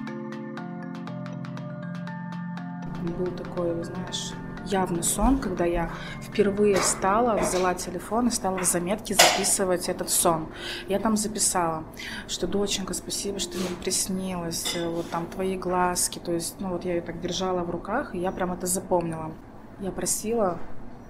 Был 3.18 3.26
такой, 3.26 3.84
знаешь, 3.84 4.32
явный 4.66 5.02
сон, 5.02 5.38
когда 5.38 5.64
я 5.64 5.90
впервые 6.36 6.76
встала, 6.76 7.38
взяла 7.38 7.74
телефон 7.74 8.28
и 8.28 8.30
стала 8.30 8.58
в 8.58 8.64
заметке 8.64 9.14
записывать 9.14 9.88
этот 9.88 10.10
сон. 10.10 10.48
Я 10.86 10.98
там 10.98 11.16
записала, 11.16 11.84
что 12.28 12.46
доченька, 12.46 12.92
спасибо, 12.92 13.38
что 13.38 13.56
мне 13.56 13.68
приснилось, 13.82 14.76
вот 14.86 15.08
там 15.08 15.26
твои 15.28 15.56
глазки, 15.56 16.18
то 16.18 16.32
есть, 16.32 16.56
ну 16.60 16.68
вот 16.68 16.84
я 16.84 16.96
ее 16.96 17.00
так 17.00 17.22
держала 17.22 17.60
в 17.60 17.70
руках, 17.70 18.14
и 18.14 18.18
я 18.18 18.32
прям 18.32 18.52
это 18.52 18.66
запомнила. 18.66 19.32
Я 19.80 19.90
просила 19.90 20.58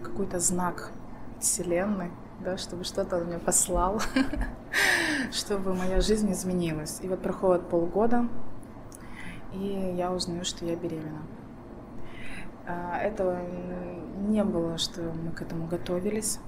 какой-то 0.00 0.38
знак 0.38 0.92
Вселенной, 1.40 2.12
да, 2.38 2.56
чтобы 2.56 2.84
что-то 2.84 3.16
он 3.16 3.24
мне 3.24 3.38
послал, 3.40 4.00
чтобы 5.32 5.74
моя 5.74 6.00
жизнь 6.00 6.30
изменилась. 6.30 7.00
И 7.02 7.08
вот 7.08 7.20
проходит 7.20 7.68
полгода, 7.68 8.28
и 9.52 9.94
я 9.96 10.12
узнаю, 10.12 10.44
что 10.44 10.64
я 10.64 10.76
беременна. 10.76 11.22
А, 12.66 12.98
этого 12.98 13.38
не 14.28 14.42
было, 14.44 14.78
что 14.78 15.02
мы 15.02 15.32
к 15.32 15.42
этому 15.42 15.66
готовились. 15.66 16.38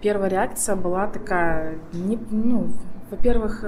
Первая 0.00 0.30
реакция 0.30 0.76
была 0.76 1.06
такая, 1.06 1.78
не, 1.92 2.16
ну, 2.30 2.72
Во-первых, 3.10 3.64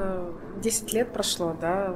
10 0.62 0.92
лет 0.92 1.12
прошло, 1.12 1.54
да, 1.60 1.94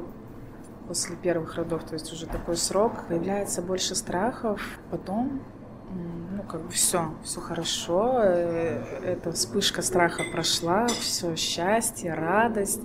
после 0.87 1.16
первых 1.16 1.56
родов, 1.56 1.85
то 1.85 1.94
есть 1.94 2.12
уже 2.12 2.26
такой 2.26 2.56
срок, 2.56 3.04
появляется 3.08 3.62
больше 3.62 3.94
страхов, 3.94 4.61
потом 4.90 5.42
ну, 5.90 6.42
как 6.42 6.62
бы 6.62 6.70
все, 6.70 7.11
все 7.25 7.40
хорошо, 7.40 8.20
э, 8.23 8.82
эта 9.04 9.32
вспышка 9.32 9.82
страха 9.82 10.23
прошла, 10.32 10.87
все 10.87 11.35
счастье, 11.37 12.14
радость. 12.14 12.82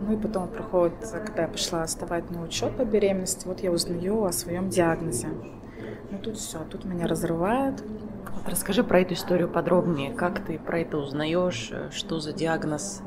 Ну 0.00 0.12
и 0.12 0.16
потом 0.16 0.48
проходит, 0.48 0.94
когда 1.26 1.42
я 1.42 1.48
пошла 1.48 1.84
вставать 1.86 2.30
на 2.30 2.42
учет 2.42 2.76
по 2.76 2.84
беременности, 2.84 3.46
вот 3.46 3.60
я 3.60 3.70
узнаю 3.70 4.24
о 4.24 4.32
своем 4.32 4.68
диагнозе. 4.68 5.28
Ну 6.16 6.22
тут 6.22 6.38
все, 6.38 6.60
тут 6.70 6.86
меня 6.86 7.06
разрывает. 7.06 7.82
Вот 8.34 8.48
расскажи 8.48 8.82
про 8.82 9.00
эту 9.00 9.12
историю 9.12 9.48
подробнее, 9.48 10.14
как 10.14 10.42
ты 10.44 10.58
про 10.58 10.80
это 10.80 10.96
узнаешь, 10.96 11.70
что 11.90 12.20
за 12.20 12.32
диагноз, 12.32 13.02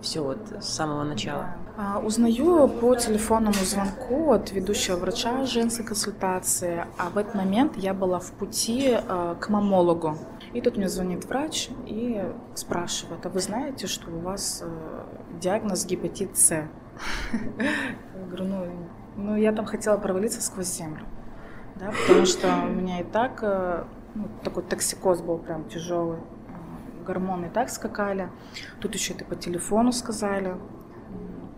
все 0.00 0.20
вот 0.20 0.38
с 0.60 0.68
самого 0.68 1.02
начала. 1.02 1.56
А, 1.76 1.98
узнаю 1.98 2.68
по 2.68 2.94
телефонному 2.94 3.54
звонку 3.54 4.30
от 4.32 4.52
ведущего 4.52 4.96
врача 4.96 5.44
женской 5.44 5.84
консультации, 5.84 6.84
а 6.98 7.10
в 7.10 7.18
этот 7.18 7.34
момент 7.34 7.76
я 7.76 7.94
была 7.94 8.20
в 8.20 8.30
пути 8.32 8.92
а, 8.92 9.34
к 9.34 9.48
мамологу. 9.48 10.16
И 10.52 10.60
тут 10.60 10.76
мне 10.76 10.88
звонит 10.88 11.24
врач 11.24 11.68
и 11.86 12.22
спрашивает, 12.54 13.26
а 13.26 13.28
вы 13.28 13.40
знаете, 13.40 13.88
что 13.88 14.08
у 14.10 14.20
вас 14.20 14.62
а, 14.64 15.06
диагноз 15.40 15.84
гепатит 15.84 16.36
С? 16.36 16.50
Я 17.58 18.26
говорю, 18.26 18.44
ну, 18.44 18.66
ну 19.16 19.36
я 19.36 19.52
там 19.52 19.64
хотела 19.64 19.96
провалиться 19.96 20.40
сквозь 20.42 20.68
землю, 20.68 21.06
да, 21.76 21.92
потому 22.06 22.26
что 22.26 22.48
у 22.66 22.70
меня 22.70 23.00
и 23.00 23.04
так 23.04 23.42
ну, 24.14 24.28
такой 24.44 24.62
токсикоз 24.62 25.20
был 25.20 25.38
прям 25.38 25.68
тяжелый, 25.68 26.18
гормоны 27.06 27.46
и 27.46 27.50
так 27.50 27.70
скакали, 27.70 28.30
тут 28.80 28.94
еще 28.94 29.14
это 29.14 29.24
по 29.24 29.36
телефону 29.36 29.92
сказали, 29.92 30.56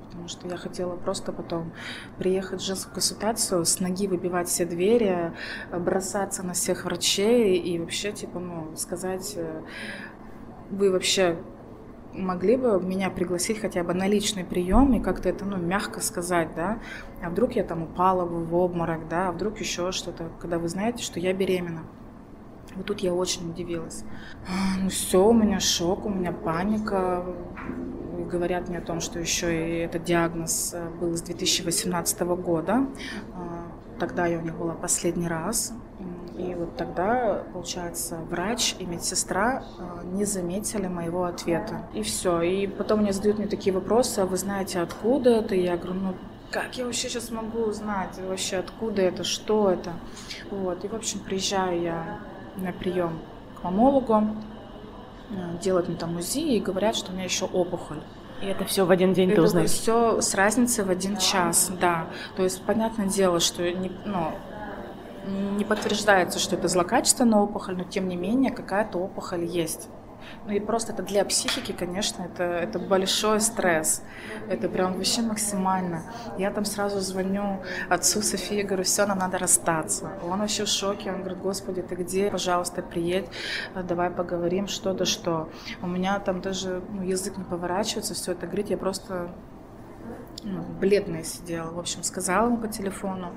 потому 0.07 0.29
что 0.29 0.49
я 0.49 0.57
хотела 0.57 0.97
просто 0.97 1.33
потом 1.33 1.73
приехать 2.19 2.61
в 2.61 2.65
женскую 2.65 2.95
консультацию, 2.95 3.65
с 3.65 3.81
ноги 3.81 4.07
выбивать 4.07 4.49
все 4.49 4.65
двери, 4.65 5.33
бросаться 5.71 6.43
на 6.43 6.55
всех 6.55 6.85
врачей 6.85 7.59
и 7.59 7.79
вообще, 7.79 8.13
типа, 8.13 8.39
ну, 8.39 8.75
сказать, 8.77 9.35
э, 9.37 9.61
вы 10.71 10.91
вообще 10.91 11.37
могли 12.15 12.57
бы 12.57 12.81
меня 12.81 13.11
пригласить 13.11 13.61
хотя 13.61 13.83
бы 13.83 13.95
на 13.95 14.07
личный 14.07 14.45
прием 14.45 14.95
и 14.95 15.01
как-то 15.01 15.29
это, 15.29 15.45
ну, 15.45 15.57
мягко 15.57 16.01
сказать, 16.01 16.55
да, 16.55 16.79
а 17.23 17.31
вдруг 17.31 17.53
я 17.53 17.65
там 17.65 17.83
упала 17.83 18.25
в 18.25 18.55
обморок, 18.55 19.09
да, 19.09 19.29
а 19.29 19.33
вдруг 19.33 19.59
еще 19.59 19.93
что-то, 19.93 20.31
когда 20.41 20.59
вы 20.59 20.69
знаете, 20.69 21.03
что 21.03 21.21
я 21.21 21.33
беременна. 21.33 21.83
Вот 22.77 22.87
тут 22.87 23.01
я 23.01 23.15
очень 23.15 23.51
удивилась. 23.51 24.05
Ну 24.83 24.89
все, 24.89 25.25
у 25.25 25.33
меня 25.33 25.61
шок, 25.61 26.07
у 26.07 26.11
меня 26.11 26.33
паника, 26.33 27.25
говорят 28.31 28.69
мне 28.69 28.79
о 28.79 28.83
том, 28.83 29.01
что 29.01 29.19
еще 29.21 29.55
и 29.55 29.79
этот 29.81 30.05
диагноз 30.05 30.73
э, 30.75 30.89
был 31.01 31.17
с 31.17 31.23
2018 31.23 32.21
года. 32.21 32.87
А, 33.35 33.67
тогда 33.99 34.27
я 34.27 34.39
у 34.39 34.43
них 34.43 34.57
была 34.57 34.75
последний 34.75 35.29
раз. 35.29 35.73
И 36.37 36.55
вот 36.55 36.77
тогда, 36.77 37.45
получается, 37.53 38.17
врач 38.29 38.75
и 38.81 38.87
медсестра 38.87 39.63
э, 39.79 40.05
не 40.13 40.25
заметили 40.25 40.89
моего 40.89 41.25
ответа. 41.25 41.87
И 41.95 42.03
все. 42.03 42.41
И 42.43 42.67
потом 42.67 43.01
мне 43.01 43.13
задают 43.13 43.39
мне 43.39 43.47
такие 43.47 43.73
вопросы, 43.73 44.19
а 44.19 44.27
вы 44.27 44.37
знаете, 44.37 44.81
откуда 44.81 45.31
это? 45.31 45.55
И 45.55 45.63
я 45.63 45.77
говорю, 45.77 46.01
ну 46.01 46.15
как 46.51 46.77
я 46.77 46.85
вообще 46.85 47.09
сейчас 47.09 47.31
могу 47.33 47.65
узнать 47.65 48.17
вообще, 48.19 48.59
откуда 48.59 49.03
это, 49.03 49.25
что 49.25 49.71
это? 49.71 49.93
Вот. 50.51 50.85
И, 50.85 50.89
в 50.89 50.95
общем, 50.95 51.19
приезжаю 51.19 51.83
я 51.83 52.19
на 52.57 52.73
прием 52.73 53.19
к 53.59 53.65
мамологу, 53.65 54.23
э, 55.31 55.59
делают 55.61 55.89
мне 55.89 55.97
там 55.97 56.17
УЗИ 56.17 56.57
и 56.57 56.61
говорят, 56.61 56.95
что 56.95 57.11
у 57.11 57.15
меня 57.15 57.25
еще 57.25 57.47
опухоль. 57.47 58.01
И 58.41 58.47
это 58.47 58.65
все 58.65 58.85
в 58.85 58.91
один 58.91 59.15
день 59.15 59.31
это 59.31 59.37
ты 59.37 59.43
узнаешь? 59.43 59.71
все 59.71 60.21
с 60.21 60.35
разницей 60.35 60.85
в 60.85 60.91
один 60.91 61.17
час, 61.17 61.73
да. 61.81 62.07
То 62.37 62.43
есть, 62.43 62.63
понятное 62.63 63.07
дело, 63.07 63.41
что 63.41 63.63
не, 63.63 63.91
ну, 64.05 64.33
не 65.27 65.65
подтверждается, 65.65 66.39
что 66.39 66.57
это 66.57 66.69
злокачественная 66.69 67.41
опухоль, 67.41 67.77
но 67.77 67.85
тем 67.85 68.09
не 68.09 68.17
менее 68.17 68.53
какая-то 68.53 68.99
опухоль 68.99 69.45
есть. 69.45 69.89
Ну 70.47 70.53
и 70.53 70.61
просто 70.61 70.93
это 70.93 71.03
для 71.03 71.25
психики, 71.25 71.73
конечно, 71.73 72.23
это, 72.23 72.45
это 72.45 72.79
большой 72.79 73.41
стресс. 73.41 74.03
Это 74.49 74.69
прям 74.69 74.95
вообще 74.95 75.23
максимально. 75.23 76.03
Я 76.39 76.51
там 76.51 76.65
сразу 76.65 77.01
звоню 77.01 77.63
отцу 77.89 78.23
Софии, 78.23 78.63
говорю, 78.63 78.85
все, 78.85 79.07
нам 79.07 79.19
надо 79.19 79.39
расстаться. 79.39 80.11
Он 80.23 80.41
вообще 80.41 80.65
в 80.65 80.69
шоке, 80.69 81.13
он 81.13 81.21
говорит, 81.21 81.39
господи, 81.39 81.83
ты 81.83 81.95
где? 81.95 82.31
Пожалуйста, 82.31 82.83
приедь, 82.83 83.27
давай 83.75 84.11
поговорим, 84.11 84.67
что 84.67 84.93
да 84.93 85.05
что. 85.05 85.49
У 85.83 85.87
меня 85.87 86.19
там 86.21 86.41
даже 86.41 86.83
ну, 86.91 87.03
язык 87.03 87.37
не 87.37 87.45
поворачивается, 87.45 88.15
все 88.15 88.33
это 88.33 88.47
говорит, 88.47 88.71
я 88.71 88.77
просто 88.77 89.31
ну, 90.43 90.63
бледная 90.81 91.25
сидела. 91.25 91.71
В 91.71 91.79
общем, 91.79 92.03
сказала 92.03 92.47
ему 92.47 92.59
по 92.59 92.69
телефону. 92.69 93.33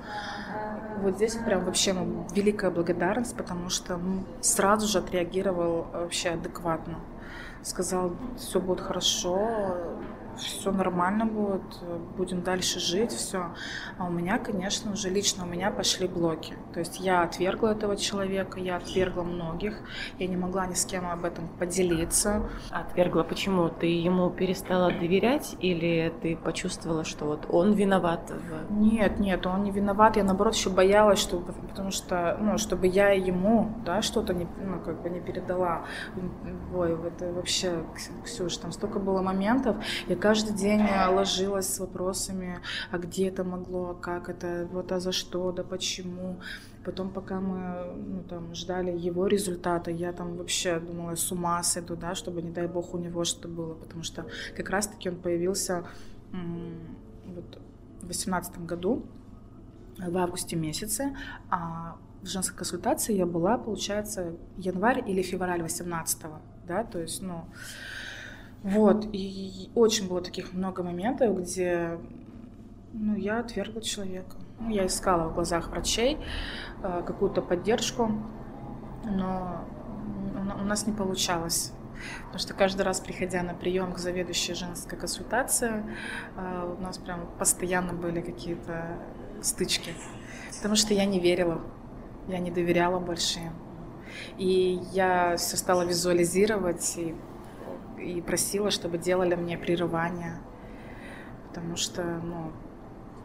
Вот 1.00 1.16
здесь 1.16 1.36
прям 1.36 1.64
вообще 1.64 1.94
великая 2.32 2.70
благодарность, 2.70 3.36
потому 3.36 3.70
что 3.70 3.96
ну, 3.96 4.24
сразу 4.40 4.86
же 4.86 4.98
отреагировал 4.98 5.86
вообще 5.92 6.30
адекватно. 6.30 6.98
Сказал, 7.62 8.12
все 8.36 8.60
будет 8.60 8.80
хорошо, 8.80 9.76
все 10.38 10.70
нормально 10.70 11.26
будет, 11.26 11.62
будем 12.16 12.42
дальше 12.42 12.80
жить, 12.80 13.12
все. 13.12 13.52
А 13.98 14.06
у 14.06 14.10
меня, 14.10 14.38
конечно, 14.38 14.92
уже 14.92 15.10
лично 15.10 15.44
у 15.44 15.46
меня 15.46 15.70
пошли 15.70 16.08
блоки. 16.08 16.54
То 16.72 16.80
есть 16.80 17.00
я 17.00 17.22
отвергла 17.22 17.68
этого 17.68 17.96
человека, 17.96 18.60
я 18.60 18.76
отвергла 18.76 19.22
многих, 19.22 19.78
я 20.18 20.26
не 20.26 20.36
могла 20.36 20.66
ни 20.66 20.74
с 20.74 20.84
кем 20.84 21.08
об 21.08 21.24
этом 21.24 21.48
поделиться. 21.48 22.48
Отвергла 22.70 23.22
почему? 23.22 23.68
Ты 23.68 23.86
ему 23.86 24.30
перестала 24.30 24.90
доверять 24.90 25.56
или 25.60 26.12
ты 26.22 26.36
почувствовала, 26.36 27.04
что 27.04 27.26
вот 27.26 27.46
он 27.48 27.72
виноват? 27.72 28.30
В... 28.30 28.72
Нет, 28.72 29.18
нет, 29.18 29.46
он 29.46 29.62
не 29.64 29.70
виноват. 29.70 30.16
Я 30.16 30.24
наоборот 30.24 30.54
еще 30.54 30.70
боялась, 30.70 31.18
что, 31.18 31.40
потому 31.40 31.90
что, 31.90 32.36
ну, 32.40 32.58
чтобы 32.58 32.86
я 32.86 33.10
ему, 33.10 33.72
да, 33.84 34.02
что-то 34.02 34.34
не, 34.34 34.46
ну, 34.62 34.80
как 34.80 35.02
бы 35.02 35.10
не 35.10 35.20
передала. 35.20 35.84
Ой, 36.74 36.96
это 37.06 37.32
вообще, 37.32 37.84
Ксюш, 38.24 38.56
там 38.56 38.72
столько 38.72 38.98
было 38.98 39.22
моментов. 39.22 39.76
Я 40.06 40.16
каждый 40.28 40.54
день 40.54 40.82
ложилась 41.08 41.74
с 41.74 41.78
вопросами, 41.78 42.60
а 42.90 42.98
где 42.98 43.28
это 43.28 43.44
могло, 43.44 43.94
как 43.94 44.28
это, 44.28 44.68
вот 44.70 44.92
а 44.92 45.00
за 45.00 45.10
что, 45.10 45.52
да 45.52 45.64
почему. 45.64 46.38
Потом, 46.84 47.10
пока 47.10 47.40
мы 47.40 47.94
ну, 47.96 48.22
там, 48.24 48.54
ждали 48.54 48.90
его 48.90 49.26
результата, 49.26 49.90
я 49.90 50.12
там 50.12 50.36
вообще 50.36 50.80
думала, 50.80 51.14
с 51.14 51.32
ума 51.32 51.62
сойду, 51.62 51.96
да, 51.96 52.14
чтобы, 52.14 52.42
не 52.42 52.50
дай 52.50 52.66
бог, 52.66 52.92
у 52.92 52.98
него 52.98 53.24
что-то 53.24 53.48
было, 53.48 53.72
потому 53.72 54.02
что 54.02 54.26
как 54.54 54.68
раз-таки 54.68 55.08
он 55.08 55.16
появился 55.16 55.86
вот, 57.24 57.58
в 58.02 58.08
восемнадцатом 58.08 58.66
году, 58.66 59.06
в 59.96 60.16
августе 60.18 60.56
месяце, 60.56 61.16
а 61.48 61.96
в 62.20 62.26
женской 62.26 62.54
консультации 62.54 63.14
я 63.14 63.24
была, 63.24 63.56
получается, 63.56 64.36
январь 64.58 65.02
или 65.10 65.22
февраль 65.22 65.62
18 65.62 66.18
да, 66.66 66.84
то 66.84 66.98
есть, 66.98 67.22
ну, 67.22 67.46
вот, 68.62 69.06
и 69.12 69.70
очень 69.74 70.08
было 70.08 70.20
таких 70.20 70.52
много 70.52 70.82
моментов, 70.82 71.38
где 71.38 71.98
ну, 72.92 73.14
я 73.16 73.40
отвергла 73.40 73.80
человека. 73.82 74.36
Ну, 74.60 74.70
я 74.70 74.86
искала 74.86 75.28
в 75.28 75.34
глазах 75.34 75.68
врачей 75.68 76.18
э, 76.82 77.02
какую-то 77.06 77.42
поддержку, 77.42 78.10
но 79.04 79.64
у 80.60 80.64
нас 80.64 80.86
не 80.86 80.92
получалось. 80.92 81.72
Потому 82.26 82.38
что 82.38 82.54
каждый 82.54 82.82
раз, 82.82 83.00
приходя 83.00 83.42
на 83.42 83.54
прием 83.54 83.92
к 83.92 83.98
заведующей 83.98 84.54
женской 84.54 84.98
консультации, 84.98 85.84
э, 86.36 86.74
у 86.76 86.82
нас 86.82 86.98
прям 86.98 87.28
постоянно 87.38 87.92
были 87.92 88.20
какие-то 88.20 88.98
стычки. 89.42 89.92
Потому 90.56 90.74
что 90.74 90.94
я 90.94 91.04
не 91.04 91.20
верила, 91.20 91.60
я 92.26 92.38
не 92.38 92.50
доверяла 92.50 92.98
больше. 92.98 93.38
И 94.36 94.80
я 94.92 95.36
все 95.36 95.56
стала 95.56 95.82
визуализировать 95.82 96.96
и 96.96 97.14
и 98.00 98.20
просила, 98.20 98.70
чтобы 98.70 98.98
делали 98.98 99.34
мне 99.34 99.58
прерывание, 99.58 100.38
потому 101.48 101.76
что, 101.76 102.02
ну, 102.02 102.52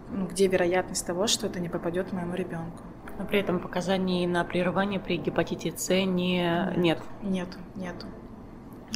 ну, 0.09 0.27
где 0.27 0.47
вероятность 0.47 1.05
того, 1.05 1.27
что 1.27 1.47
это 1.47 1.59
не 1.59 1.69
попадет 1.69 2.13
моему 2.13 2.35
ребенку. 2.35 2.83
Но 3.17 3.25
при 3.25 3.39
этом 3.39 3.59
показаний 3.59 4.25
на 4.27 4.43
прерывание 4.43 4.99
при 4.99 5.17
гепатите 5.17 5.73
С 5.75 5.89
не, 5.89 6.73
нет? 6.77 6.99
Нет, 7.21 7.49
нету. 7.75 8.07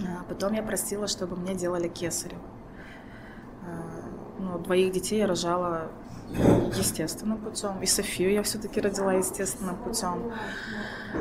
А 0.01 0.23
потом 0.27 0.53
я 0.53 0.61
просила, 0.61 1.07
чтобы 1.07 1.35
мне 1.35 1.55
делали 1.55 1.87
кесарево. 1.87 2.41
А, 3.63 4.39
ну, 4.39 4.59
двоих 4.59 4.91
детей 4.91 5.19
я 5.19 5.27
рожала 5.27 5.91
естественным 6.75 7.37
путем. 7.37 7.81
И 7.81 7.85
Софию 7.85 8.31
я 8.31 8.43
все-таки 8.43 8.81
родила 8.81 9.13
естественным 9.13 9.75
путем. 9.77 10.31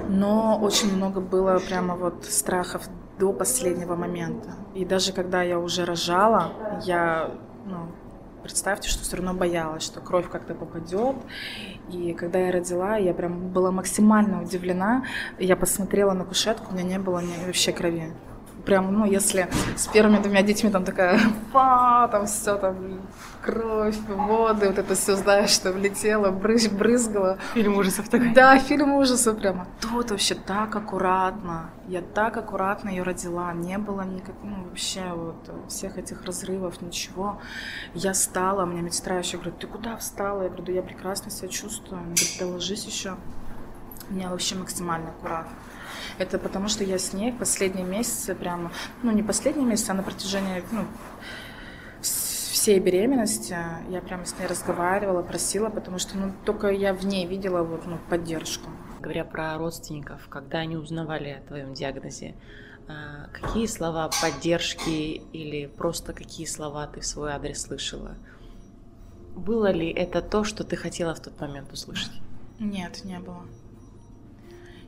Но 0.08 0.58
очень 0.60 0.94
много 0.94 1.20
было 1.20 1.58
прямо 1.58 1.94
вот 1.96 2.24
страхов 2.24 2.88
до 3.18 3.32
последнего 3.32 3.96
момента. 3.96 4.50
И 4.74 4.84
даже 4.84 5.12
когда 5.12 5.42
я 5.42 5.58
уже 5.58 5.84
рожала, 5.84 6.52
я, 6.84 7.30
ну, 7.66 7.88
представьте, 8.42 8.88
что 8.88 9.02
все 9.02 9.16
равно 9.16 9.34
боялась, 9.34 9.82
что 9.82 10.00
кровь 10.00 10.28
как-то 10.30 10.54
попадет. 10.54 11.16
И 11.90 12.12
когда 12.12 12.38
я 12.38 12.52
родила, 12.52 12.96
я 12.96 13.14
прям 13.14 13.48
была 13.48 13.70
максимально 13.70 14.42
удивлена. 14.42 15.04
Я 15.38 15.56
посмотрела 15.56 16.12
на 16.12 16.24
кушетку, 16.24 16.70
у 16.70 16.74
меня 16.74 16.84
не 16.84 16.98
было 16.98 17.22
вообще 17.46 17.72
крови. 17.72 18.12
Прям, 18.66 18.92
ну, 18.92 19.06
если 19.06 19.48
с 19.76 19.86
первыми 19.86 20.18
двумя 20.18 20.42
детьми 20.42 20.70
там 20.70 20.84
такая, 20.84 21.18
па, 21.52 22.08
там 22.08 22.26
все 22.26 22.56
там 22.56 23.00
кровь, 23.40 23.96
воды, 24.08 24.66
вот 24.66 24.78
это 24.78 24.94
все, 24.94 25.14
знаешь, 25.14 25.50
что 25.50 25.72
влетело, 25.72 26.30
брызг, 26.30 26.72
брызгало. 26.72 27.38
Фильм 27.54 27.78
ужасов 27.78 28.08
такой. 28.08 28.34
Да, 28.34 28.58
фильм 28.58 28.92
ужасов 28.92 29.38
прямо. 29.38 29.68
Тут 29.80 30.10
вообще 30.10 30.34
так 30.34 30.74
аккуратно. 30.74 31.70
Я 31.86 32.02
так 32.02 32.36
аккуратно 32.36 32.88
ее 32.88 33.04
родила. 33.04 33.52
Не 33.52 33.78
было 33.78 34.02
никак, 34.02 34.34
ну, 34.42 34.64
вообще 34.64 35.04
вот 35.14 35.68
всех 35.68 35.96
этих 35.96 36.24
разрывов, 36.24 36.82
ничего. 36.82 37.40
Я 37.94 38.12
встала, 38.12 38.66
мне 38.66 38.82
медсестра 38.82 39.16
еще 39.16 39.36
говорит, 39.36 39.58
ты 39.60 39.68
куда 39.68 39.96
встала? 39.96 40.42
Я 40.42 40.48
говорю, 40.48 40.64
да 40.64 40.72
я 40.72 40.82
прекрасно 40.82 41.30
себя 41.30 41.48
чувствую. 41.48 41.98
Она 41.98 42.06
говорит, 42.08 42.36
да 42.40 42.46
ложись 42.46 42.84
еще. 42.84 43.16
У 44.10 44.14
меня 44.14 44.28
вообще 44.30 44.56
максимально 44.56 45.10
аккуратно. 45.10 45.52
Это 46.18 46.38
потому, 46.38 46.68
что 46.68 46.84
я 46.84 46.98
с 46.98 47.12
ней 47.12 47.32
последние 47.32 47.84
месяцы 47.84 48.34
прямо, 48.34 48.72
ну 49.02 49.12
не 49.12 49.22
последние 49.22 49.66
месяцы, 49.66 49.90
а 49.90 49.94
на 49.94 50.02
протяжении 50.02 50.62
ну, 50.72 50.86
всей 52.00 52.80
беременности 52.80 53.56
я 53.90 54.00
прямо 54.00 54.24
с 54.24 54.38
ней 54.38 54.46
разговаривала, 54.46 55.22
просила, 55.22 55.68
потому 55.68 55.98
что 55.98 56.16
ну, 56.16 56.32
только 56.44 56.68
я 56.68 56.94
в 56.94 57.04
ней 57.04 57.26
видела 57.26 57.62
вот, 57.62 57.86
ну, 57.86 57.98
поддержку. 58.08 58.70
Говоря 59.00 59.24
про 59.24 59.56
родственников, 59.58 60.26
когда 60.28 60.58
они 60.58 60.76
узнавали 60.76 61.28
о 61.28 61.46
твоем 61.46 61.74
диагнозе, 61.74 62.34
а, 62.88 63.28
какие 63.32 63.66
слова 63.66 64.10
поддержки 64.22 65.22
или 65.32 65.66
просто 65.66 66.12
какие 66.12 66.46
слова 66.46 66.86
ты 66.86 67.00
в 67.00 67.06
свой 67.06 67.32
адрес 67.32 67.62
слышала? 67.62 68.16
Было 69.36 69.70
ли 69.70 69.90
это 69.90 70.22
то, 70.22 70.44
что 70.44 70.64
ты 70.64 70.76
хотела 70.76 71.14
в 71.14 71.20
тот 71.20 71.38
момент 71.40 71.72
услышать? 71.72 72.12
Нет, 72.58 73.04
не 73.04 73.18
было. 73.18 73.44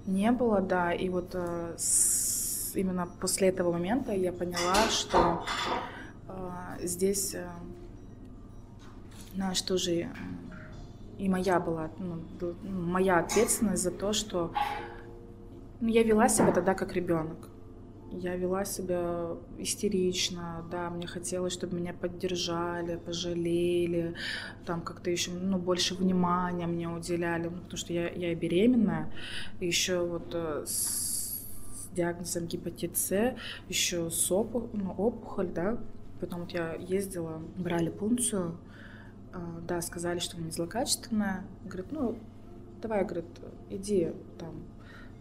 Не 0.09 0.33
было, 0.33 0.63
да. 0.63 0.93
И 0.93 1.11
вот 1.11 1.35
э, 1.35 1.75
с, 1.77 2.73
именно 2.75 3.07
после 3.21 3.49
этого 3.49 3.73
момента 3.73 4.11
я 4.13 4.33
поняла, 4.33 4.89
что 4.89 5.45
э, 6.29 6.87
здесь, 6.87 7.35
э, 7.35 7.47
знаешь, 9.35 9.61
тоже 9.61 9.93
э, 9.93 10.09
и 11.19 11.29
моя 11.29 11.61
была, 11.61 11.91
ну, 11.99 12.55
моя 12.63 13.19
ответственность 13.19 13.83
за 13.83 13.91
то, 13.91 14.15
что 14.15 14.51
ну, 15.81 15.89
я 15.89 16.03
вела 16.03 16.31
себя 16.31 16.53
тогда 16.53 16.73
как 16.73 16.95
ребенок. 16.95 17.48
Я 18.11 18.37
вела 18.37 18.65
себя 18.65 19.37
истерично, 19.59 20.65
да, 20.71 20.89
мне 20.89 21.07
хотелось, 21.07 21.53
чтобы 21.53 21.77
меня 21.77 21.93
поддержали, 21.93 22.97
пожалели, 22.97 24.15
там 24.65 24.81
как-то 24.81 25.11
еще, 25.11 25.31
ну, 25.31 25.59
больше 25.59 25.95
внимания 25.95 26.67
мне 26.67 26.89
уделяли, 26.89 27.49
ну, 27.49 27.59
потому 27.59 27.77
что 27.77 27.93
я, 27.93 28.09
я 28.09 28.35
беременная, 28.35 29.13
еще 29.61 30.07
вот 30.07 30.31
э, 30.33 30.65
с, 30.67 31.47
диагнозом 31.93 32.47
гепатит 32.47 32.97
С, 32.97 33.37
еще 33.69 34.11
с 34.11 34.33
опу, 34.33 34.71
ну, 34.73 34.93
опухоль, 34.93 35.49
да, 35.49 35.79
потом 36.19 36.41
вот 36.41 36.53
я 36.53 36.75
ездила, 36.75 37.43
брали 37.57 37.91
пункцию, 37.91 38.57
э, 39.35 39.39
да, 39.67 39.83
сказали, 39.83 40.19
что 40.19 40.39
она 40.39 40.51
злокачественная, 40.51 41.45
говорит, 41.65 41.93
ну, 41.93 42.19
давай, 42.81 43.05
говорит, 43.05 43.27
иди 43.69 44.13
там 44.39 44.63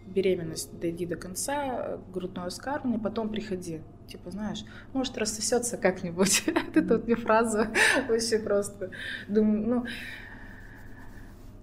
беременность 0.08 0.80
дойди 0.80 1.06
до 1.06 1.16
конца, 1.16 2.00
грудное 2.14 2.50
вскармливание, 2.50 3.00
потом 3.00 3.30
приходи. 3.30 3.82
Типа, 4.08 4.32
знаешь, 4.32 4.64
может, 4.94 5.18
рассосется 5.18 5.78
как-нибудь. 5.78 6.44
Это 6.48 6.82
тут 6.82 7.06
мне 7.06 7.16
фраза 7.16 7.72
вообще 8.08 8.40
просто. 8.40 8.92
Думаю, 9.28 9.68
ну, 9.68 9.86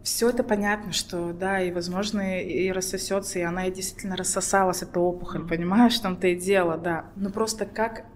все 0.02 0.28
это 0.28 0.44
понятно, 0.44 0.92
что 0.92 1.33
да, 1.33 1.62
и 1.62 1.72
возможно 1.72 2.38
и 2.38 2.70
рассосется, 2.70 3.38
и 3.38 3.42
она 3.42 3.68
и 3.68 3.72
действительно 3.72 4.16
рассосалась, 4.16 4.83
эта 4.83 5.00
опухоль, 5.00 5.48
понимаешь, 5.48 5.98
там-то 5.98 6.26
и 6.26 6.37
дело, 6.37 6.76
да. 6.76 7.07
Но 7.16 7.30
просто 7.30 7.64
как 7.64 8.04
Э, 8.04 8.13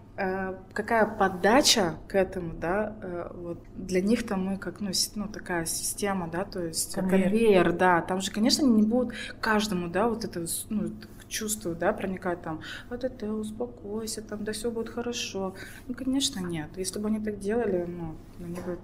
какая 0.72 1.06
подача 1.06 1.94
к 2.08 2.16
этому, 2.16 2.54
да, 2.54 2.96
э, 3.00 3.30
вот 3.34 3.58
для 3.76 4.00
них 4.00 4.26
там 4.26 4.44
мы 4.46 4.58
как, 4.58 4.80
ну, 4.80 4.90
ну, 5.14 5.28
такая 5.28 5.64
система, 5.64 6.28
да, 6.28 6.44
то 6.44 6.64
есть 6.64 6.94
конвейер. 6.94 7.22
конвейер, 7.24 7.72
да, 7.72 8.00
там 8.02 8.20
же, 8.20 8.32
конечно, 8.32 8.66
не 8.66 8.82
будут 8.82 9.14
каждому, 9.40 9.88
да, 9.88 10.08
вот 10.08 10.24
это, 10.24 10.44
ну, 10.70 10.90
чувство, 11.28 11.74
да, 11.74 11.92
проникать 11.92 12.42
там, 12.42 12.60
вот 12.90 13.04
это, 13.04 13.32
успокойся, 13.32 14.22
там, 14.22 14.44
да, 14.44 14.52
все 14.52 14.70
будет 14.70 14.88
хорошо. 14.88 15.54
Ну, 15.86 15.94
конечно, 15.94 16.40
нет. 16.40 16.70
Если 16.76 16.98
бы 16.98 17.08
они 17.08 17.20
так 17.20 17.38
делали, 17.38 17.84
ну, 17.86 18.16
они 18.44 18.60
бы 18.60 18.78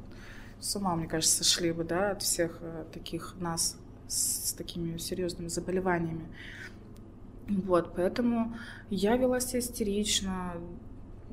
с 0.61 0.77
ума, 0.77 0.95
мне 0.95 1.09
кажется, 1.09 1.43
сошли 1.43 1.73
бы, 1.73 1.85
да, 1.85 2.13
от 2.13 2.23
всех 2.23 2.59
э, 2.61 2.85
таких 2.93 3.35
нас 3.41 3.77
с, 4.07 4.51
с 4.51 4.53
такими 4.53 4.99
серьезными 4.99 5.49
заболеваниями. 5.49 6.27
Вот, 7.49 7.95
поэтому 7.95 8.57
я 8.89 9.17
вела 9.17 9.41
себя 9.41 9.59
истерично, 9.59 10.55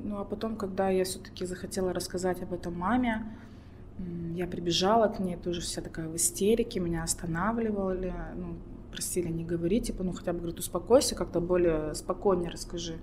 ну 0.04 0.20
а 0.20 0.26
потом, 0.26 0.56
когда 0.56 0.90
я 0.90 1.04
все-таки 1.04 1.46
захотела 1.46 1.94
рассказать 1.94 2.42
об 2.42 2.54
этом 2.54 2.78
маме, 2.78 3.26
я 4.34 4.48
прибежала 4.48 5.08
к 5.08 5.20
ней, 5.20 5.36
тоже 5.36 5.62
вся 5.62 5.82
такая 5.82 6.08
в 6.08 6.16
истерике, 6.16 6.80
меня 6.80 7.04
останавливали, 7.04 8.14
ну, 8.36 8.56
просили 8.92 9.30
не 9.30 9.44
говорить, 9.44 9.88
типа, 9.88 10.04
ну 10.04 10.14
хотя 10.14 10.34
бы, 10.34 10.40
говорит, 10.40 10.60
успокойся, 10.60 11.16
как-то 11.16 11.40
более 11.40 11.96
спокойнее 11.96 12.50
расскажи. 12.50 12.98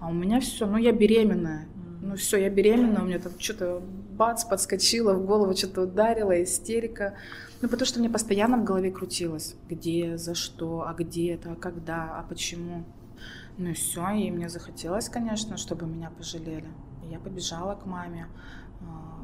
А 0.00 0.08
у 0.08 0.12
меня 0.12 0.40
все, 0.40 0.66
ну 0.66 0.76
я 0.76 0.92
беременная, 0.92 1.68
ну 2.02 2.16
все, 2.16 2.38
я 2.38 2.50
беременная, 2.50 3.02
у 3.02 3.06
меня 3.06 3.18
там 3.18 3.32
что-то 3.38 3.82
бац, 4.12 4.44
подскочило, 4.44 5.14
в 5.14 5.24
голову 5.24 5.56
что-то 5.56 5.82
ударило, 5.82 6.42
истерика. 6.42 7.14
Ну 7.60 7.68
потому 7.68 7.86
что 7.86 7.98
мне 8.00 8.08
постоянно 8.08 8.56
в 8.58 8.64
голове 8.64 8.90
крутилось, 8.90 9.56
где, 9.68 10.16
за 10.16 10.34
что, 10.34 10.84
а 10.86 10.94
где 10.94 11.34
это, 11.34 11.52
а 11.52 11.56
когда, 11.56 12.18
а 12.18 12.24
почему. 12.28 12.84
Ну 13.58 13.70
и 13.70 13.72
все, 13.72 14.08
и 14.10 14.30
мне 14.30 14.48
захотелось, 14.48 15.08
конечно, 15.08 15.56
чтобы 15.56 15.86
меня 15.86 16.10
пожалели. 16.10 16.68
Я 17.10 17.18
побежала 17.18 17.74
к 17.74 17.86
маме. 17.86 18.28
А, 18.80 19.18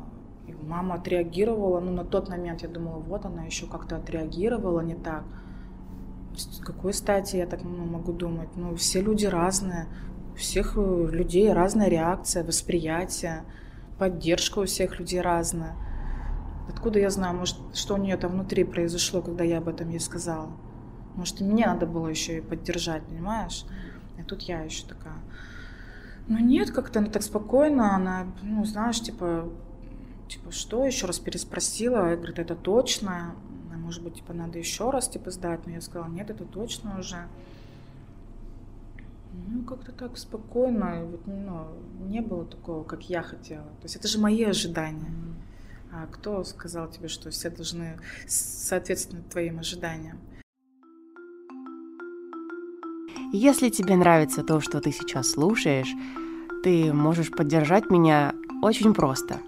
и 0.48 0.52
мама 0.52 0.96
отреагировала, 0.96 1.78
ну 1.78 1.92
на 1.92 2.04
тот 2.04 2.28
момент 2.28 2.62
я 2.62 2.68
думала, 2.68 2.98
вот 2.98 3.24
она 3.24 3.44
еще 3.44 3.66
как-то 3.66 3.96
отреагировала 3.96 4.80
не 4.80 4.96
так. 4.96 5.22
С 6.36 6.58
какой 6.58 6.92
стати 6.92 7.36
я 7.36 7.46
так 7.46 7.62
ну, 7.62 7.84
могу 7.84 8.12
думать? 8.12 8.48
Ну, 8.56 8.74
все 8.74 9.00
люди 9.00 9.24
разные, 9.24 9.86
у 10.32 10.36
всех 10.36 10.76
э, 10.76 11.08
людей 11.12 11.52
разная 11.52 11.88
реакция, 11.88 12.42
восприятие, 12.42 13.44
поддержка 14.00 14.58
у 14.58 14.64
всех 14.64 14.98
людей 14.98 15.20
разная. 15.20 15.76
Откуда 16.68 16.98
я 16.98 17.10
знаю, 17.10 17.36
может, 17.36 17.56
что 17.72 17.94
у 17.94 17.98
нее 17.98 18.16
там 18.16 18.32
внутри 18.32 18.64
произошло, 18.64 19.22
когда 19.22 19.44
я 19.44 19.58
об 19.58 19.68
этом 19.68 19.90
ей 19.90 20.00
сказала? 20.00 20.50
Может, 21.14 21.40
и 21.40 21.44
мне 21.44 21.66
надо 21.66 21.86
было 21.86 22.08
еще 22.08 22.38
и 22.38 22.40
поддержать, 22.40 23.04
понимаешь? 23.04 23.64
И 24.18 24.22
тут 24.22 24.42
я 24.42 24.60
еще 24.60 24.86
такая, 24.86 25.18
ну 26.28 26.38
нет, 26.38 26.70
как-то 26.70 27.00
она 27.00 27.08
так 27.08 27.22
спокойно, 27.22 27.94
она, 27.94 28.26
ну 28.42 28.64
знаешь, 28.64 29.00
типа, 29.00 29.48
типа, 30.28 30.52
что, 30.52 30.84
еще 30.84 31.06
раз 31.06 31.18
переспросила, 31.18 32.10
я 32.10 32.16
говорю, 32.16 32.34
это 32.36 32.54
точно, 32.54 33.34
а 33.72 33.76
может 33.76 34.02
быть, 34.02 34.14
типа, 34.14 34.32
надо 34.32 34.58
еще 34.58 34.90
раз, 34.90 35.08
типа, 35.08 35.30
сдать, 35.30 35.66
но 35.66 35.72
я 35.72 35.80
сказала, 35.80 36.08
нет, 36.08 36.30
это 36.30 36.44
точно 36.44 36.98
уже. 36.98 37.26
Ну, 39.48 39.64
как-то 39.64 39.90
так 39.90 40.16
спокойно, 40.16 41.04
вот, 41.04 41.26
ну, 41.26 41.66
не 42.06 42.20
было 42.20 42.44
такого, 42.44 42.84
как 42.84 43.10
я 43.10 43.22
хотела. 43.22 43.64
То 43.64 43.82
есть 43.84 43.96
это 43.96 44.06
же 44.06 44.18
мои 44.18 44.44
ожидания. 44.44 45.10
А 45.92 46.06
кто 46.06 46.42
сказал 46.44 46.88
тебе, 46.88 47.08
что 47.08 47.30
все 47.30 47.50
должны 47.50 47.98
соответствовать 48.26 49.28
твоим 49.28 49.58
ожиданиям? 49.58 50.18
Если 53.36 53.68
тебе 53.68 53.96
нравится 53.96 54.44
то, 54.44 54.60
что 54.60 54.80
ты 54.80 54.92
сейчас 54.92 55.32
слушаешь, 55.32 55.92
ты 56.62 56.92
можешь 56.92 57.32
поддержать 57.32 57.90
меня 57.90 58.32
очень 58.62 58.94
просто. 58.94 59.40